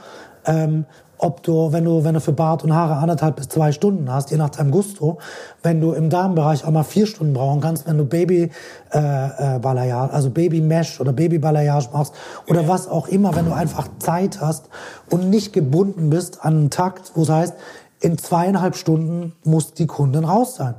[0.47, 0.87] Ähm,
[1.19, 4.31] ob du, wenn du, wenn du für Bart und Haare anderthalb bis zwei Stunden hast,
[4.31, 5.19] je nach deinem Gusto,
[5.63, 8.51] wenn du im Damenbereich auch mal vier Stunden brauchen kannst, wenn du Baby
[8.93, 12.13] äh, äh, Balayage, also Baby Mesh oder Baby Balayage machst
[12.49, 14.69] oder was auch immer, wenn du einfach Zeit hast
[15.11, 17.55] und nicht gebunden bist an einen Takt, wo es heißt,
[18.01, 20.75] in zweieinhalb Stunden muss die Kundin raus sein.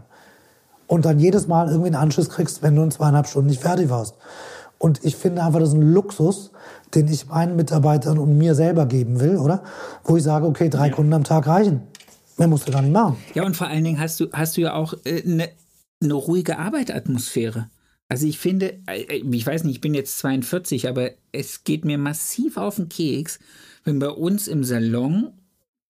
[0.86, 3.90] Und dann jedes Mal irgendwie einen Anschluss kriegst, wenn du in zweieinhalb Stunden nicht fertig
[3.90, 4.16] warst.
[4.80, 6.52] Und ich finde einfach, das ist ein Luxus,
[6.94, 9.64] den ich meinen Mitarbeitern und mir selber geben will, oder?
[10.04, 10.94] Wo ich sage, okay, drei ja.
[10.94, 11.82] Kunden am Tag reichen.
[12.38, 13.18] Mehr musst du gar nicht machen.
[13.34, 15.50] Ja, und vor allen Dingen hast du, hast du ja auch eine äh,
[16.02, 17.70] ne, ruhige Arbeitsatmosphäre.
[18.10, 21.98] Also ich finde, äh, ich weiß nicht, ich bin jetzt 42, aber es geht mir
[21.98, 23.40] massiv auf den Keks,
[23.84, 25.32] wenn bei uns im Salon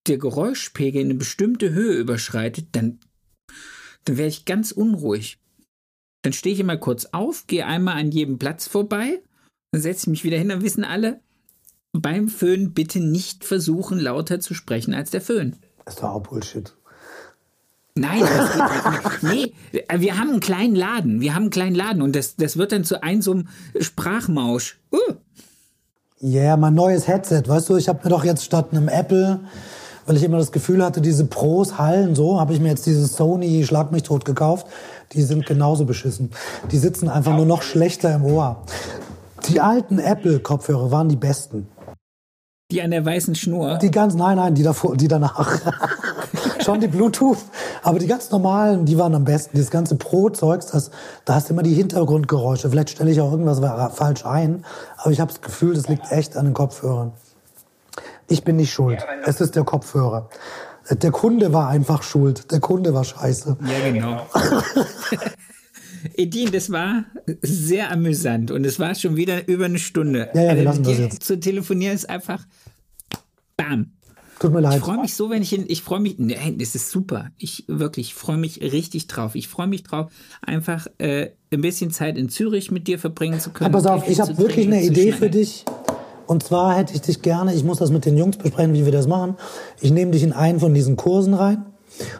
[0.07, 2.99] der Geräuschpegel eine bestimmte Höhe überschreitet, dann,
[4.05, 5.39] dann wäre ich ganz unruhig.
[6.27, 9.21] Dann stehe ich immer kurz auf, gehe einmal an jedem Platz vorbei
[9.71, 11.19] dann setze ich mich wieder hin, dann wissen alle,
[11.93, 15.55] beim Föhn bitte nicht versuchen, lauter zu sprechen als der Föhn.
[15.85, 16.73] Das ist doch auch Bullshit.
[17.95, 19.53] Nein, das nee,
[19.95, 21.19] wir haben einen kleinen Laden.
[21.19, 23.47] Wir haben einen kleinen Laden und das, das wird dann zu einem so einem
[23.79, 24.79] Sprachmausch.
[24.91, 25.15] Uh.
[26.19, 29.39] Ja, yeah, mein neues Headset, weißt du, ich habe mir doch jetzt statt einem Apple,
[30.05, 33.15] weil ich immer das Gefühl hatte, diese Pros hallen so, habe ich mir jetzt dieses
[33.15, 34.67] Sony Schlag mich tot gekauft.
[35.13, 36.31] Die sind genauso beschissen.
[36.71, 38.63] Die sitzen einfach nur noch schlechter im Ohr.
[39.49, 41.67] Die alten Apple-Kopfhörer waren die besten.
[42.69, 43.77] Die an der weißen Schnur?
[43.77, 45.61] Die ganz, nein, nein, die davor, die danach.
[46.65, 47.37] Schon die Bluetooth.
[47.81, 49.55] Aber die ganz normalen, die waren am besten.
[49.55, 50.91] Dieses ganze Pro-Zeugs, das,
[51.23, 52.69] da hast du immer die Hintergrundgeräusche.
[52.69, 53.61] Vielleicht stelle ich auch irgendwas
[53.95, 54.65] falsch ein.
[54.97, 57.13] Aber ich habe das Gefühl, das liegt echt an den Kopfhörern.
[58.27, 59.05] Ich bin nicht schuld.
[59.25, 60.27] Es ist der Kopfhörer.
[60.89, 62.51] Der Kunde war einfach schuld.
[62.51, 63.57] Der Kunde war scheiße.
[63.61, 64.27] Ja, genau.
[66.15, 67.05] Edin, das war
[67.41, 70.29] sehr amüsant und es war schon wieder über eine Stunde.
[70.33, 71.23] Ja, ja, wir lassen das jetzt.
[71.23, 72.45] Zu telefonieren ist einfach
[73.55, 73.91] bam.
[74.39, 74.77] Tut mir leid.
[74.77, 77.31] Ich freue mich so, wenn ich in, ich freue mich, nein, das ist super.
[77.37, 79.33] Ich wirklich, ich freue mich richtig drauf.
[79.33, 80.11] Ich freue mich drauf,
[80.41, 83.73] einfach äh, ein bisschen Zeit in Zürich mit dir verbringen zu können.
[83.73, 85.65] Aber pass auf, ich habe wirklich eine Idee für dich.
[86.27, 88.91] Und zwar hätte ich dich gerne, ich muss das mit den Jungs besprechen, wie wir
[88.91, 89.37] das machen.
[89.81, 91.65] Ich nehme dich in einen von diesen Kursen rein.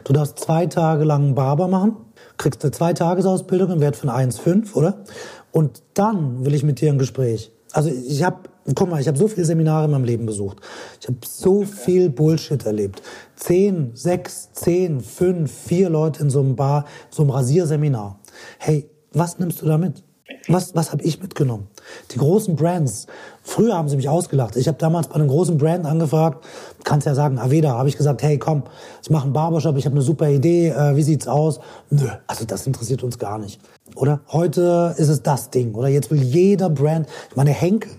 [0.04, 1.96] Du darfst zwei Tage lang Barber machen
[2.38, 5.04] kriegst eine Zweitagesausbildung im Wert von 1,5, oder?
[5.52, 7.52] Und dann will ich mit dir ein Gespräch.
[7.72, 10.58] Also ich habe, guck mal, ich habe so viele Seminare in meinem Leben besucht.
[11.00, 13.02] Ich habe so viel Bullshit erlebt.
[13.36, 18.20] Zehn, sechs, zehn, fünf, vier Leute in so einem Bar, so einem Rasierseminar.
[18.58, 20.02] Hey, was nimmst du da mit?
[20.46, 21.68] Was, was habe ich mitgenommen?
[22.10, 23.06] Die großen Brands.
[23.42, 24.56] Früher haben sie mich ausgelacht.
[24.56, 26.44] Ich habe damals bei einem großen Brand angefragt.
[26.84, 27.70] Kannst ja sagen, Aveda.
[27.70, 28.64] Habe ich gesagt, hey, komm,
[29.02, 29.76] ich mache einen Barbershop.
[29.76, 30.68] Ich habe eine super Idee.
[30.68, 31.60] Äh, wie sieht's aus?
[31.90, 33.60] Nö, also das interessiert uns gar nicht.
[33.94, 34.20] Oder?
[34.28, 35.74] Heute ist es das Ding.
[35.74, 37.08] Oder jetzt will jeder Brand.
[37.30, 37.90] Ich meine, Henkel.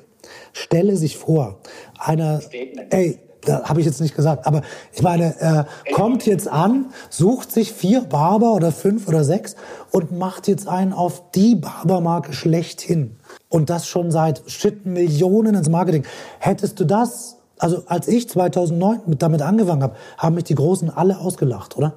[0.53, 1.59] Stelle sich vor,
[1.97, 2.41] einer,
[2.89, 4.61] ey, habe ich jetzt nicht gesagt, aber
[4.93, 9.55] ich meine, äh, kommt jetzt an, sucht sich vier Barber oder fünf oder sechs
[9.91, 13.17] und macht jetzt einen auf die Barbermarke schlechthin.
[13.47, 16.03] Und das schon seit schitten Millionen ins Marketing.
[16.39, 20.89] Hättest du das, also als ich 2009 mit, damit angefangen habe, haben mich die Großen
[20.89, 21.93] alle ausgelacht, oder?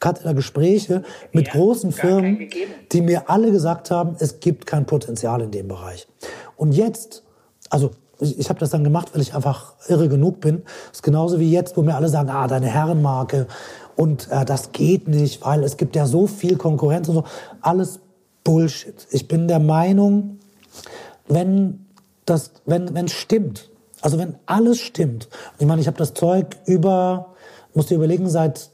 [0.00, 2.48] Ich hatte da Gespräche mit ja, großen Firmen,
[2.92, 6.06] die mir alle gesagt haben, es gibt kein Potenzial in dem Bereich.
[6.56, 7.22] Und jetzt,
[7.70, 10.62] also ich, ich habe das dann gemacht, weil ich einfach irre genug bin.
[10.88, 13.46] Das ist genauso wie jetzt, wo mir alle sagen, ah, deine Herrenmarke
[13.96, 17.24] und äh, das geht nicht, weil es gibt ja so viel Konkurrenz und so.
[17.60, 18.00] Alles
[18.44, 19.06] Bullshit.
[19.10, 20.38] Ich bin der Meinung,
[21.28, 21.86] wenn
[22.24, 23.70] das, wenn wenn stimmt,
[24.00, 25.28] also wenn alles stimmt.
[25.58, 27.34] Ich meine, ich habe das Zeug über,
[27.74, 28.70] musst du überlegen, seit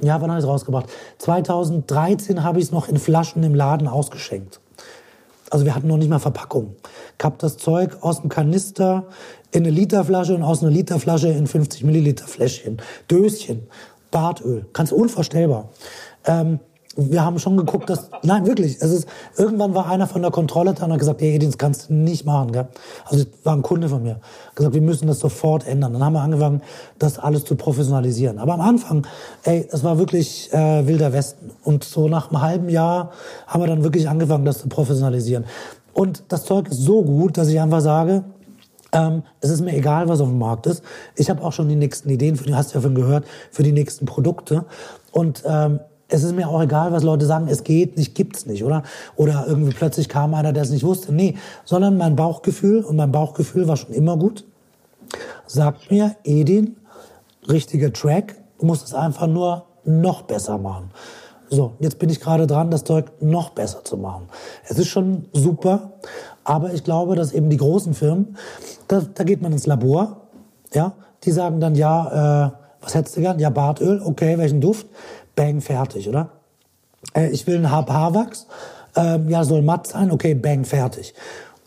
[0.00, 0.86] ja, wann habe ich es rausgebracht?
[1.18, 4.60] 2013 habe ich es noch in Flaschen im Laden ausgeschenkt.
[5.50, 6.76] Also wir hatten noch nicht mal Verpackung.
[7.22, 9.06] Habe das Zeug aus dem Kanister
[9.50, 12.82] in eine Literflasche und aus einer Literflasche in 50 Milliliter Fläschchen.
[13.10, 13.66] Döschen,
[14.10, 15.70] Bartöl, ganz unvorstellbar.
[16.26, 16.60] Ähm,
[16.98, 20.74] wir haben schon geguckt, dass, nein, wirklich, es ist, irgendwann war einer von der Kontrolle
[20.74, 22.66] da und hat gesagt, hey, das kannst du nicht machen, gell?
[23.04, 24.20] Also, war ein Kunde von mir.
[24.56, 25.92] Gesagt, wir müssen das sofort ändern.
[25.92, 26.60] Dann haben wir angefangen,
[26.98, 28.40] das alles zu professionalisieren.
[28.40, 29.06] Aber am Anfang,
[29.44, 31.52] ey, es war wirklich, äh, wilder Westen.
[31.62, 33.12] Und so nach einem halben Jahr
[33.46, 35.44] haben wir dann wirklich angefangen, das zu professionalisieren.
[35.92, 38.24] Und das Zeug ist so gut, dass ich einfach sage,
[38.92, 40.82] ähm, es ist mir egal, was auf dem Markt ist.
[41.14, 43.62] Ich habe auch schon die nächsten Ideen, für die hast du ja schon gehört, für
[43.62, 44.64] die nächsten Produkte.
[45.12, 48.64] Und ähm, es ist mir auch egal, was Leute sagen, es geht nicht, gibt's nicht,
[48.64, 48.82] oder?
[49.16, 51.12] Oder irgendwie plötzlich kam einer, der es nicht wusste.
[51.12, 54.44] Nee, sondern mein Bauchgefühl, und mein Bauchgefühl war schon immer gut,
[55.46, 56.76] sagt mir, Edin,
[57.48, 60.90] richtiger Track, du musst es einfach nur noch besser machen.
[61.50, 64.28] So, jetzt bin ich gerade dran, das Zeug noch besser zu machen.
[64.68, 65.92] Es ist schon super,
[66.48, 68.34] Aber ich glaube, dass eben die großen Firmen,
[68.88, 70.22] da, da geht man ins Labor,
[70.72, 70.94] ja,
[71.24, 73.38] die sagen dann, ja, äh, was hättest du gern?
[73.38, 74.86] Ja, Bartöl, okay, welchen Duft?
[75.38, 76.32] Bang, fertig, oder?
[77.14, 78.48] Äh, ich will einen Haarwachs,
[78.96, 81.14] äh, ja, soll matt sein, okay, bang, fertig.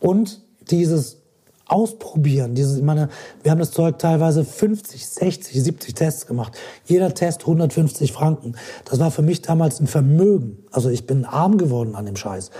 [0.01, 1.19] Und dieses
[1.67, 3.07] Ausprobieren, dieses, ich meine,
[3.43, 6.51] wir haben das Zeug teilweise 50, 60, 70 Tests gemacht.
[6.85, 8.57] Jeder Test 150 Franken.
[8.83, 10.65] Das war für mich damals ein Vermögen.
[10.71, 12.51] Also ich bin arm geworden an dem Scheiß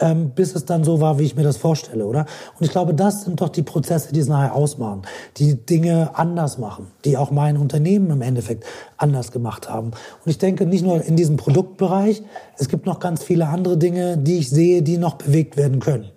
[0.00, 2.26] ähm, bis es dann so war, wie ich mir das vorstelle, oder?
[2.58, 5.02] Und ich glaube, das sind doch die Prozesse, die es nachher ausmachen,
[5.36, 8.64] die Dinge anders machen, die auch mein Unternehmen im Endeffekt
[8.96, 9.88] anders gemacht haben.
[10.24, 12.22] Und ich denke nicht nur in diesem Produktbereich,
[12.56, 16.10] es gibt noch ganz viele andere Dinge, die ich sehe, die noch bewegt werden können.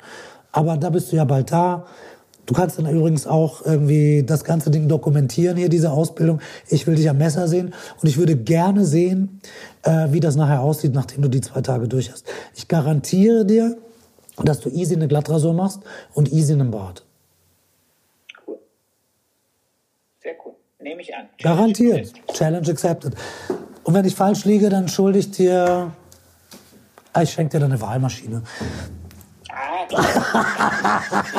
[0.52, 1.86] Aber da bist du ja bald da.
[2.46, 6.42] Du kannst dann übrigens auch irgendwie das ganze Ding dokumentieren, hier diese Ausbildung.
[6.70, 9.42] Ich will dich am Messer sehen und ich würde gerne sehen,
[9.84, 12.26] äh, wie das nachher aussieht, nachdem du die zwei Tage durch hast.
[12.56, 13.78] Ich garantiere dir,
[14.38, 15.82] dass du easy eine Glattrasur machst
[16.14, 17.06] und easy einen Bart.
[18.48, 18.58] Cool.
[20.22, 20.54] Sehr cool.
[20.80, 21.28] Nehme ich an.
[21.38, 22.00] Challenge Garantiert.
[22.00, 22.36] Accepted.
[22.36, 23.16] Challenge accepted.
[23.84, 25.92] Und wenn ich falsch liege, dann schulde ich dir.
[27.14, 28.42] Ah, ich schenke dir dann eine Wahlmaschine.
[29.52, 29.86] Ah,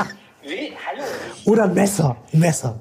[0.42, 1.04] Will, hallo.
[1.46, 2.16] Oder ein Messer.
[2.32, 2.80] Messer.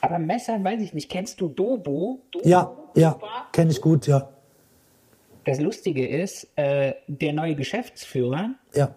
[0.00, 1.10] Aber Messer, weiß ich nicht.
[1.10, 2.20] Kennst du Dobo?
[2.30, 2.48] Dobo?
[2.48, 3.18] Ja, ja.
[3.52, 4.28] Kenne ich gut, ja.
[5.44, 8.94] Das Lustige ist, äh, der neue Geschäftsführer ja.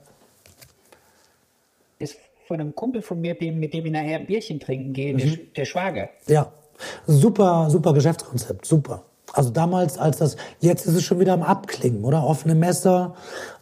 [1.99, 2.18] ist
[2.48, 5.18] von einem Kumpel von mir, mit dem ich nachher ein Bierchen trinken gehe, mhm.
[5.18, 6.10] der, der Schwager.
[6.27, 6.52] Ja.
[7.07, 8.65] Super, super Geschäftskonzept.
[8.65, 9.03] Super.
[9.34, 12.23] Also damals, als das, jetzt ist es schon wieder am Abklingen, oder?
[12.23, 13.15] Offene Messer,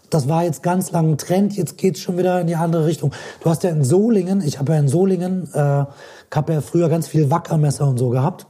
[0.09, 3.11] das war jetzt ganz lang ein Trend, jetzt geht's schon wieder in die andere Richtung.
[3.41, 5.85] Du hast ja in Solingen, ich habe ja in Solingen, äh,
[6.33, 8.47] habe ja früher ganz viel Wackermesser und so gehabt.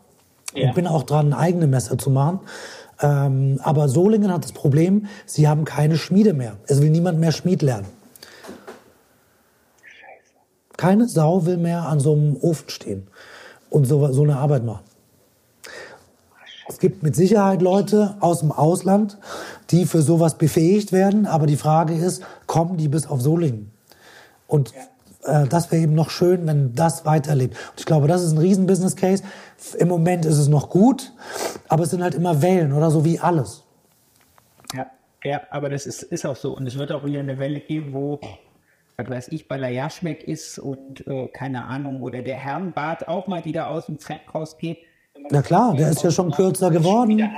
[0.54, 0.70] Ja.
[0.70, 2.40] Und bin auch dran, eigene Messer zu machen.
[3.02, 6.56] Ähm, aber Solingen hat das Problem, sie haben keine Schmiede mehr.
[6.68, 7.88] Es will niemand mehr Schmied lernen.
[9.84, 10.34] Scheiße.
[10.78, 13.08] Keine Sau will mehr an so einem Ofen stehen
[13.70, 14.84] und so, so eine Arbeit machen.
[16.68, 19.18] Es gibt mit Sicherheit Leute aus dem Ausland,
[19.70, 21.26] die für sowas befähigt werden.
[21.26, 23.72] Aber die Frage ist, kommen die bis auf Solingen?
[24.48, 24.74] Und
[25.26, 27.56] äh, das wäre eben noch schön, wenn das weiterlebt.
[27.72, 29.24] Und ich glaube, das ist ein riesen Business Case.
[29.78, 31.14] Im Moment ist es noch gut,
[31.68, 33.64] aber es sind halt immer Wellen oder so wie alles.
[34.74, 34.88] Ja,
[35.24, 36.56] ja aber das ist, ist auch so.
[36.56, 38.20] Und es wird auch wieder eine Welle geben, wo
[38.98, 43.70] was weiß ich, Jaschmeck ist und äh, keine Ahnung, oder der Herrenbart auch mal wieder
[43.70, 44.78] aus dem Trend rausgeht.
[45.32, 47.30] Na klar, der ist ja schon kürzer geworden.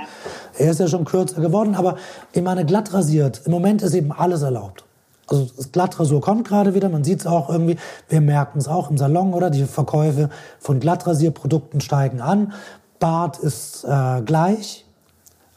[0.58, 1.96] Er ist ja schon kürzer geworden, aber
[2.32, 3.42] ich meine, glatt rasiert.
[3.46, 4.84] Im Moment ist eben alles erlaubt.
[5.28, 7.76] Also Glattrasur kommt gerade wieder, man sieht es auch irgendwie,
[8.08, 9.50] wir merken es auch im Salon, oder?
[9.50, 12.54] Die Verkäufe von Glattrasierprodukten steigen an.
[12.98, 14.86] Bart ist äh, gleich,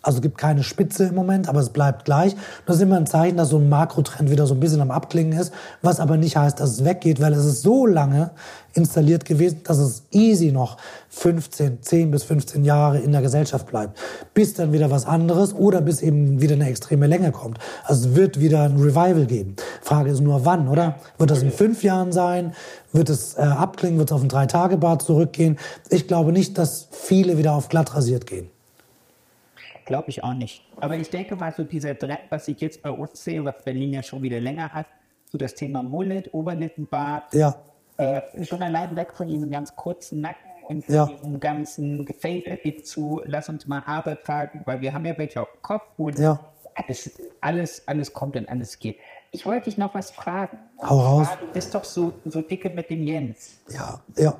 [0.02, 2.36] also es gibt keine Spitze im Moment, aber es bleibt gleich.
[2.65, 5.40] Das ist immer ein Zeichen, dass so ein Makrotrend wieder so ein bisschen am Abklingen
[5.40, 8.32] ist, was aber nicht heißt, dass es weggeht, weil es ist so lange
[8.73, 10.78] installiert gewesen, dass es easy noch
[11.10, 13.99] 15, 10 bis 15 Jahre in der Gesellschaft bleibt,
[14.34, 17.60] bis dann wieder was anderes oder bis eben wieder eine extreme Länge kommt.
[17.84, 19.56] Also es wird wieder ein Revival geben.
[19.82, 20.95] Frage ist nur wann, oder?
[21.18, 22.53] Wird das in fünf Jahren sein?
[22.94, 23.99] Wird es äh, abklingen?
[23.99, 25.57] Wird es auf ein Drei-Tage-Bad zurückgehen?
[25.90, 28.51] Ich glaube nicht, dass viele wieder auf glatt rasiert gehen.
[29.91, 30.63] Glaube ich auch nicht.
[30.77, 33.91] Aber ich denke mal, so dieser Trend, was ich jetzt bei uns sehe, was Berlin
[33.91, 34.85] ja schon wieder länger hat,
[35.30, 37.55] so das Thema Mullet, Oberlippenbart, ja.
[37.97, 41.07] äh, schon allein weg von diesem ganz kurzen Nacken und ja.
[41.07, 45.51] diesem ganzen Gefäde zu, lass uns mal Haare tragen, weil wir haben ja welche auf
[45.51, 46.39] dem Kopf und ja.
[46.76, 47.11] alles,
[47.41, 48.97] alles, alles kommt und alles geht.
[49.31, 50.57] Ich wollte dich noch was fragen.
[50.81, 51.27] Hau raus.
[51.39, 53.59] Du bist doch so, so dicke mit dem Jens.
[53.69, 54.35] Ja, ja.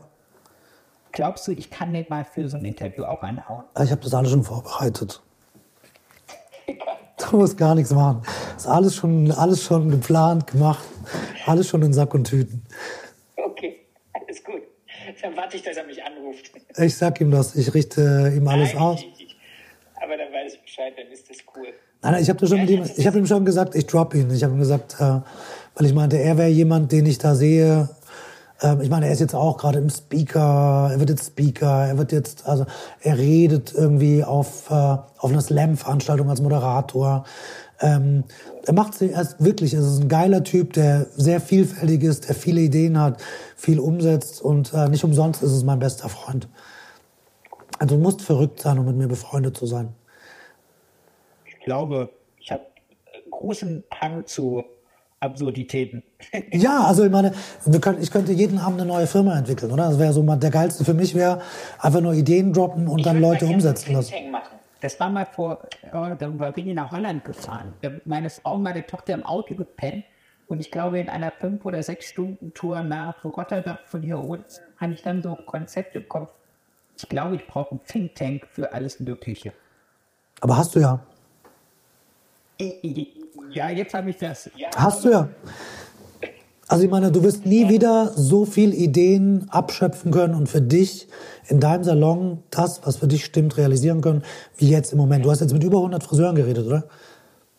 [1.13, 3.63] Glaubst du, ich kann den mal für so ein Interview auch einhauen?
[3.81, 5.21] Ich habe das alles schon vorbereitet.
[7.31, 8.22] Du musst gar nichts machen.
[8.53, 10.84] Das ist alles schon, alles schon geplant, gemacht.
[11.45, 12.64] Alles schon in Sack und Tüten.
[13.35, 13.80] Okay,
[14.14, 14.61] alles gut.
[15.22, 16.52] Dann warte ich, dass er mich anruft.
[16.77, 17.56] Ich sag ihm das.
[17.56, 19.02] Ich richte ihm alles Nein, aus.
[19.18, 19.35] Ich,
[19.95, 21.68] aber dann weiß ich Bescheid, dann ist das cool.
[22.02, 24.31] Nein, ich habe ja, ihm, ich hab ihm schon gesagt, ich drop ihn.
[24.31, 25.22] Ich habe ihm gesagt, äh,
[25.76, 27.89] weil ich meinte, er wäre jemand, den ich da sehe,
[28.81, 32.11] ich meine, er ist jetzt auch gerade im Speaker, er wird jetzt Speaker, er wird
[32.11, 32.65] jetzt, also
[33.01, 37.25] er redet irgendwie auf, äh, auf einer Slam-Veranstaltung als Moderator.
[37.79, 38.23] Ähm,
[38.65, 42.35] er macht sich erst wirklich, er ist ein geiler Typ, der sehr vielfältig ist, der
[42.35, 43.21] viele Ideen hat,
[43.55, 46.47] viel umsetzt und äh, nicht umsonst ist es mein bester Freund.
[47.79, 49.95] Also du musst verrückt sein, um mit mir befreundet zu sein.
[51.45, 52.61] Ich glaube, ich habe
[53.31, 54.63] großen Hang zu
[55.22, 56.02] Absurditäten.
[56.52, 57.31] ja, also ich meine,
[57.80, 59.89] können, ich könnte jeden Abend eine neue Firma entwickeln, oder?
[59.89, 61.41] Das wäre so mal der geilste für mich wäre
[61.80, 64.14] einfach nur Ideen droppen und ich dann Leute umsetzen lassen.
[64.81, 65.60] Das war mal vor,
[65.93, 67.73] oh, da bin ich nach Holland gefahren.
[68.03, 70.06] Meine Frau und meine Tochter im Auto gepennt
[70.48, 74.45] Und ich glaube, in einer fünf oder sechs Stunden Tour nach Rotterdam von hier unten
[74.77, 76.34] hatte ich dann so ein Konzept im Kopf.
[76.98, 79.53] Ich glaube, ich brauche einen Think Tank für alles Mögliche.
[80.41, 80.99] Aber hast du ja.
[83.53, 84.49] Ja, jetzt habe ich das.
[84.55, 84.69] Ja.
[84.75, 85.29] Hast du ja.
[86.67, 91.09] Also ich meine, du wirst nie wieder so viel Ideen abschöpfen können und für dich
[91.49, 94.23] in deinem Salon das, was für dich stimmt, realisieren können,
[94.55, 95.25] wie jetzt im Moment.
[95.25, 96.85] Du hast jetzt mit über 100 Friseuren geredet, oder?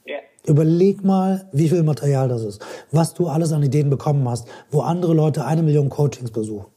[0.07, 0.17] Ja.
[0.47, 4.81] Überleg mal, wie viel Material das ist, was du alles an Ideen bekommen hast, wo
[4.81, 6.73] andere Leute eine Million Coachings besuchen.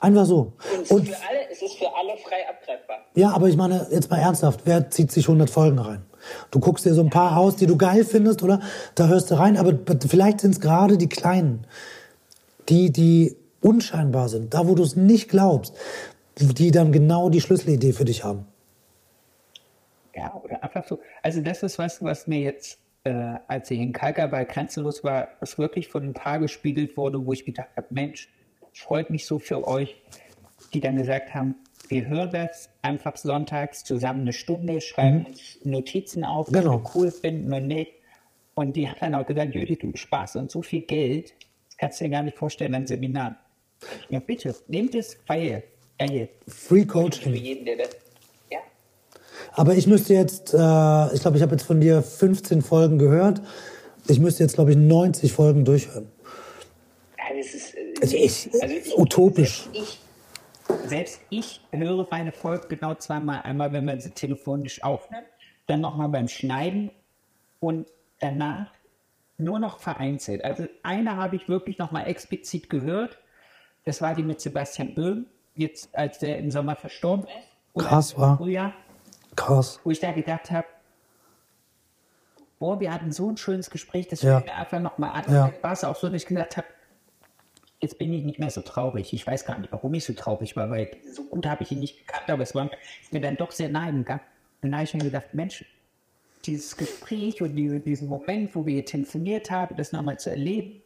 [0.00, 0.52] Einfach so.
[0.78, 2.98] Und, und für alle, es ist für alle frei abgreifbar.
[3.14, 6.06] Ja, aber ich meine, jetzt mal ernsthaft, wer zieht sich 100 Folgen rein?
[6.50, 8.60] Du guckst dir so ein paar aus, die du geil findest, oder?
[8.94, 9.74] Da hörst du rein, aber
[10.08, 11.66] vielleicht sind es gerade die Kleinen,
[12.68, 15.74] die, die unscheinbar sind, da wo du es nicht glaubst,
[16.38, 18.46] die dann genau die Schlüsselidee für dich haben.
[20.14, 20.98] Ja, oder einfach so.
[21.22, 25.28] Also das ist was, was mir jetzt, äh, als ich in Kalka bei Grenzenlos war,
[25.40, 28.28] was wirklich von ein paar gespiegelt wurde, wo ich gedacht habe, Mensch,
[28.72, 30.00] freut mich so für euch,
[30.72, 31.54] die dann gesagt haben,
[31.88, 35.26] wir hören das einfach sonntags zusammen eine Stunde, schreiben
[35.64, 35.70] mhm.
[35.70, 36.60] Notizen auf, genau.
[36.60, 37.92] die wir cool finden und nicht.
[38.54, 41.34] Und die hat dann auch gesagt, Judith, du Spaß und so viel Geld,
[41.66, 43.36] das kannst du dir gar nicht vorstellen, ein Seminar.
[44.08, 45.62] Ja, bitte, nehmt es feil.
[46.46, 47.32] Free Coaching.
[47.32, 47.90] Für jeden, der das
[48.50, 48.58] ja.
[49.52, 53.42] Aber ich müsste jetzt, äh, ich glaube, ich habe jetzt von dir 15 Folgen gehört.
[54.06, 56.08] Ich müsste jetzt, glaube ich, 90 Folgen durchhören.
[57.16, 59.68] Ja, das ist, äh, also ich, also ich, utopisch.
[59.72, 59.98] Ich,
[60.86, 63.42] selbst ich höre meine Folge genau zweimal.
[63.42, 65.26] Einmal, wenn man sie telefonisch aufnimmt,
[65.66, 66.90] dann nochmal beim Schneiden
[67.60, 67.88] und
[68.20, 68.72] danach
[69.36, 70.44] nur noch vereinzelt.
[70.44, 73.18] Also eine habe ich wirklich nochmal explizit gehört.
[73.84, 77.86] Das war die mit Sebastian Böhm, jetzt als der im Sommer verstorben ist.
[77.86, 78.36] Krass war.
[78.38, 78.72] Frühjahr,
[79.38, 79.78] Krass.
[79.84, 80.66] Wo ich da gedacht habe,
[82.58, 84.44] boah, wir hatten so ein schönes Gespräch, das ja.
[84.44, 85.32] wir einfach nochmal an.
[85.32, 85.52] Ja.
[85.62, 86.66] War es auch so, dass ich gesagt habe,
[87.80, 89.12] jetzt bin ich nicht mehr so traurig.
[89.12, 91.80] Ich weiß gar nicht, warum ich so traurig war, weil so gut habe ich ihn
[91.80, 92.70] nicht gekannt, aber es war
[93.10, 94.20] mir dann doch sehr nahe gegangen.
[94.62, 95.64] Und da habe ich mir gedacht, Mensch,
[96.44, 100.82] dieses Gespräch und diese, diesen Moment, wo wir telefoniert haben, das nochmal zu erleben.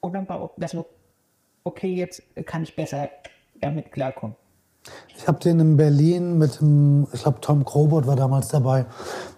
[0.00, 0.86] Und dann war das so,
[1.64, 3.10] okay, jetzt kann ich besser
[3.60, 4.36] damit klarkommen.
[5.16, 8.86] Ich habe den in Berlin mit dem, ich glaube Tom Krobot war damals dabei.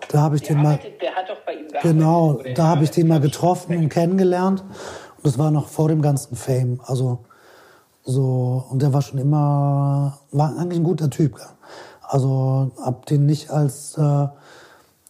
[0.09, 0.99] Da habe ich der den arbeitet, mal.
[1.01, 1.83] Der hat doch bei ihm gearbeitet.
[1.83, 4.63] Genau, da habe ich den mal getroffen und kennengelernt.
[5.23, 6.81] Das war noch vor dem ganzen Fame.
[6.85, 7.19] Also
[8.05, 11.39] so, und der war schon immer, war eigentlich ein guter Typ.
[12.03, 14.29] Also hab den nicht als äh,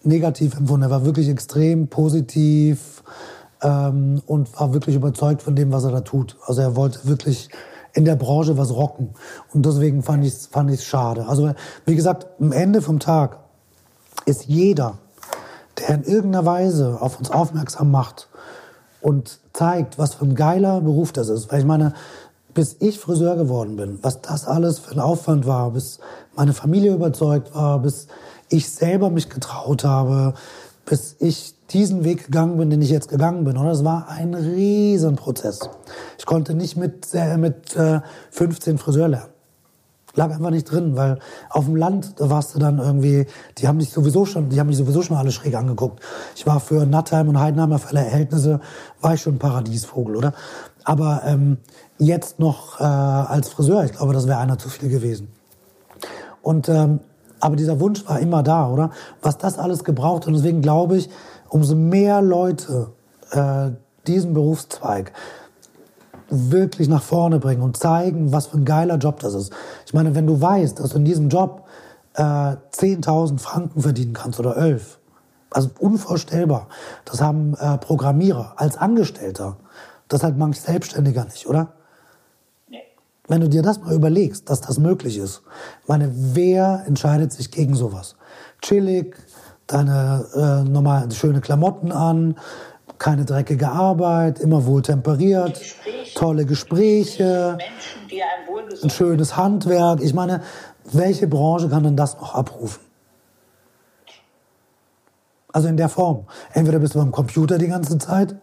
[0.03, 0.83] negativ empfunden.
[0.83, 3.03] Er war wirklich extrem positiv
[3.63, 6.37] ähm, und war wirklich überzeugt von dem, was er da tut.
[6.45, 7.49] Also er wollte wirklich
[7.93, 9.11] in der Branche was rocken.
[9.55, 11.27] Und deswegen fand ich es fand ich's schade.
[11.27, 11.53] Also
[11.87, 13.39] wie gesagt, am Ende vom Tag
[14.27, 14.99] ist jeder,
[15.79, 18.29] der in irgendeiner Weise auf uns aufmerksam macht,
[19.01, 21.53] und zeigt, was für ein geiler Beruf das ist.
[21.53, 21.93] Weil ich meine,
[22.55, 25.99] bis ich Friseur geworden bin, was das alles für ein Aufwand war, bis
[26.35, 28.07] meine Familie überzeugt war, bis
[28.49, 30.33] ich selber mich getraut habe,
[30.87, 33.59] bis ich diesen Weg gegangen bin, den ich jetzt gegangen bin.
[33.59, 35.69] Und das war ein Riesenprozess.
[36.19, 38.01] Ich konnte nicht mit, äh, mit äh,
[38.31, 39.40] 15 Friseur lernen
[40.15, 41.19] lag einfach nicht drin, weil
[41.49, 43.27] auf dem Land, da warst du dann irgendwie,
[43.59, 46.01] die haben dich sowieso schon, die haben mich sowieso schon alle schräg angeguckt.
[46.35, 48.61] Ich war für Nattheim und Heidenheimer Verhältnisse,
[49.01, 50.33] war ich schon Paradiesvogel, oder?
[50.85, 51.59] Aber ähm,
[51.99, 55.29] jetzt noch äh, als Friseur, ich glaube, das wäre einer zu viel gewesen.
[56.43, 57.01] Und ähm,
[57.41, 58.91] aber dieser Wunsch war immer da, oder?
[59.23, 61.09] Was das alles gebraucht und deswegen glaube ich,
[61.49, 62.93] umso mehr Leute
[63.33, 63.71] äh,
[64.07, 65.13] diesen Berufszweig
[66.31, 69.53] wirklich nach vorne bringen und zeigen, was für ein geiler Job das ist.
[69.91, 71.67] Ich meine, wenn du weißt, dass du in diesem Job
[72.15, 75.01] äh, 10.000 Franken verdienen kannst oder 11,
[75.51, 76.69] also unvorstellbar.
[77.05, 79.57] Das haben äh, Programmierer als Angestellter.
[80.07, 81.73] Das hat manch Selbstständiger nicht, oder?
[82.69, 82.85] Nee.
[83.27, 85.43] Wenn du dir das mal überlegst, dass das möglich ist.
[85.83, 88.15] Ich meine, wer entscheidet sich gegen sowas?
[88.63, 89.17] Chillig,
[89.67, 92.37] deine äh, normal schöne Klamotten an,
[93.01, 96.15] keine dreckige Arbeit, immer wohl temperiert, Gespräche.
[96.15, 100.03] tolle Gespräche, Menschen, ein schönes Handwerk.
[100.03, 100.43] Ich meine,
[100.93, 102.83] welche Branche kann denn das noch abrufen?
[105.51, 106.27] Also in der Form.
[106.53, 108.37] Entweder bist du am Computer die ganze Zeit,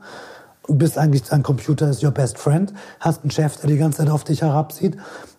[0.68, 4.10] bist eigentlich, dein Computer ist your best friend, hast einen Chef, der die ganze Zeit
[4.10, 4.98] auf dich herabsieht,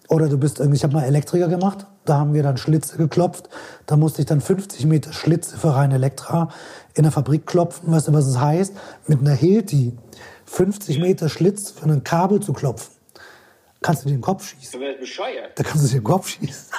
[0.08, 3.50] oder du bist irgendwie, ich habe mal Elektriker gemacht, da haben wir dann Schlitze geklopft.
[3.84, 6.48] Da musste ich dann 50 Meter Schlitze für rein Elektra
[6.94, 7.92] in der Fabrik klopfen.
[7.92, 8.72] Weißt du, was es heißt?
[9.06, 9.92] Mit einer Hilti
[10.46, 12.94] 50 Meter Schlitz für ein Kabel zu klopfen.
[13.82, 14.80] kannst du dir den Kopf schießen.
[15.54, 16.72] Da kannst du dir den Kopf schießen.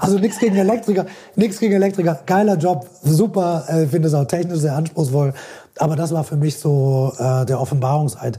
[0.00, 2.22] Also nichts gegen Elektriker, nichts gegen Elektriker.
[2.24, 5.34] Geiler Job, super, äh, finde es auch technisch sehr anspruchsvoll.
[5.76, 8.38] Aber das war für mich so äh, der Offenbarungseid.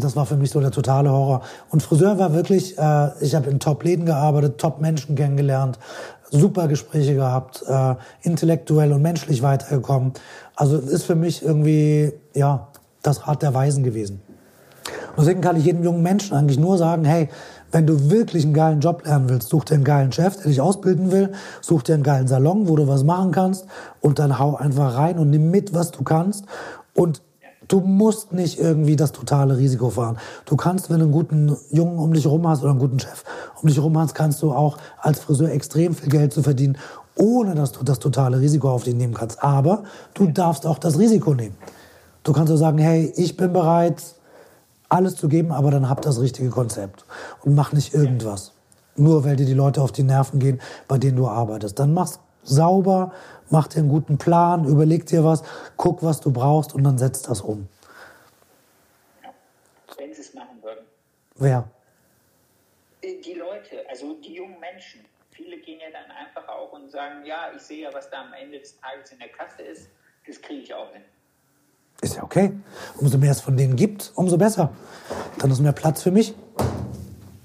[0.00, 1.42] Das war für mich so der totale Horror.
[1.70, 5.78] Und Friseur war wirklich, äh, ich habe in Top-Läden gearbeitet, Top-Menschen kennengelernt,
[6.30, 10.12] super Gespräche gehabt, äh, intellektuell und menschlich weitergekommen.
[10.56, 12.68] Also ist für mich irgendwie, ja,
[13.02, 14.20] das Rad der Weisen gewesen.
[15.16, 17.28] Und deswegen kann ich jedem jungen Menschen eigentlich nur sagen, hey,
[17.70, 20.60] wenn du wirklich einen geilen Job lernen willst, such dir einen geilen Chef, der dich
[20.60, 23.66] ausbilden will, such dir einen geilen Salon, wo du was machen kannst
[24.00, 26.44] und dann hau einfach rein und nimm mit, was du kannst
[26.94, 27.22] und
[27.68, 30.18] Du musst nicht irgendwie das totale Risiko fahren.
[30.44, 33.24] Du kannst, wenn du einen guten Jungen um dich herum hast oder einen guten Chef
[33.60, 36.76] um dich herum hast, kannst du auch als Friseur extrem viel Geld zu verdienen,
[37.16, 39.42] ohne dass du das totale Risiko auf dich nehmen kannst.
[39.42, 39.84] Aber
[40.14, 41.56] du darfst auch das Risiko nehmen.
[42.22, 44.02] Du kannst so sagen, hey, ich bin bereit,
[44.88, 47.04] alles zu geben, aber dann hab das richtige Konzept
[47.42, 48.52] und mach nicht irgendwas.
[48.96, 51.78] Nur weil dir die Leute auf die Nerven gehen, bei denen du arbeitest.
[51.78, 53.12] Dann mach's sauber,
[53.50, 55.42] mach dir einen guten Plan, überleg dir was,
[55.76, 57.68] guck, was du brauchst und dann setz das um.
[59.96, 60.84] Wenn sie es machen würden.
[61.36, 61.68] Wer?
[63.02, 65.04] Die Leute, also die jungen Menschen.
[65.30, 68.32] Viele gehen ja dann einfach auch und sagen, ja, ich sehe ja, was da am
[68.32, 69.88] Ende des Tages in der Kasse ist,
[70.26, 71.02] das kriege ich auch hin.
[72.00, 72.52] Ist ja okay.
[72.98, 74.72] Umso mehr es von denen gibt, umso besser.
[75.38, 76.34] Dann ist mehr Platz für mich.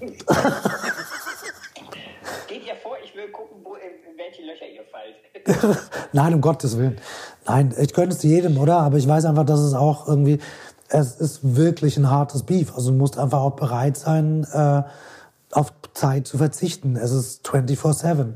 [2.46, 5.78] Geht ja vor, ich will gucken, wo, in welche Löcher ihr fallt.
[6.12, 6.98] Nein, um Gottes Willen.
[7.46, 8.78] Nein, ich könnte es jedem, oder?
[8.78, 10.38] Aber ich weiß einfach, dass es auch irgendwie,
[10.88, 12.74] es ist wirklich ein hartes Beef.
[12.74, 14.82] Also du musst einfach auch bereit sein, äh,
[15.52, 16.96] auf Zeit zu verzichten.
[16.96, 18.34] Es ist 24-7.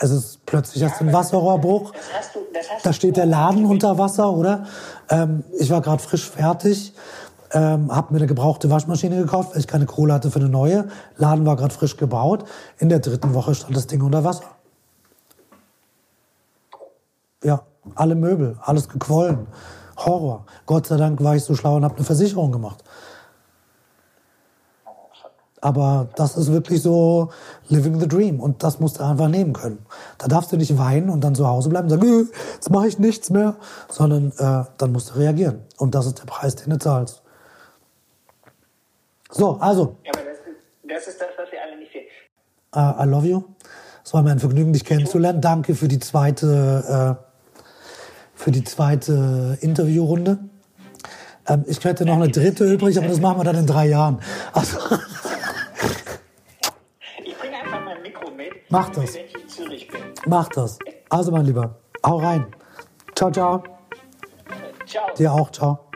[0.00, 1.92] Es ist plötzlich hast du einen Wasserrohrbruch.
[1.92, 4.64] Das hast du, das hast Da steht der Laden unter Wasser, oder?
[5.10, 6.94] Ähm, ich war gerade frisch fertig,
[7.52, 10.88] ähm, habe mir eine gebrauchte Waschmaschine gekauft, weil ich keine Kohle hatte für eine neue.
[11.16, 12.44] Laden war gerade frisch gebaut.
[12.78, 14.44] In der dritten Woche stand das Ding unter Wasser.
[17.44, 17.62] Ja,
[17.94, 19.46] alle Möbel, alles gequollen.
[19.96, 20.44] Horror.
[20.66, 22.82] Gott sei Dank war ich so schlau und habe eine Versicherung gemacht.
[25.60, 27.30] Aber das ist wirklich so
[27.68, 28.38] living the dream.
[28.38, 29.84] Und das musst du einfach nehmen können.
[30.18, 32.86] Da darfst du nicht weinen und dann zu Hause bleiben und sagen, "Nö, jetzt mache
[32.86, 33.56] ich nichts mehr.
[33.88, 35.62] Sondern äh, dann musst du reagieren.
[35.76, 37.22] Und das ist der Preis, den du zahlst.
[39.30, 40.46] So, also, Ja, aber das ist,
[40.88, 42.06] das ist das, was wir alle nicht sehen.
[42.74, 43.42] äh, I love you.
[44.04, 45.40] Es war mir ein Vergnügen, dich kennenzulernen.
[45.40, 47.27] Danke für die zweite, äh,
[48.38, 50.38] für die zweite Interviewrunde.
[51.46, 54.20] Ähm, ich hätte noch eine dritte übrig, aber das machen wir dann in drei Jahren.
[54.52, 54.78] Also,
[57.24, 59.14] Ich bringe einfach mein Mikro mit, Mach das.
[59.14, 60.00] wenn ich in Zürich bin.
[60.26, 60.78] mach das.
[61.10, 62.46] Also, mein Lieber, hau rein.
[63.14, 63.62] Ciao, ciao.
[64.86, 65.14] Ciao.
[65.18, 65.87] Dir auch, ciao.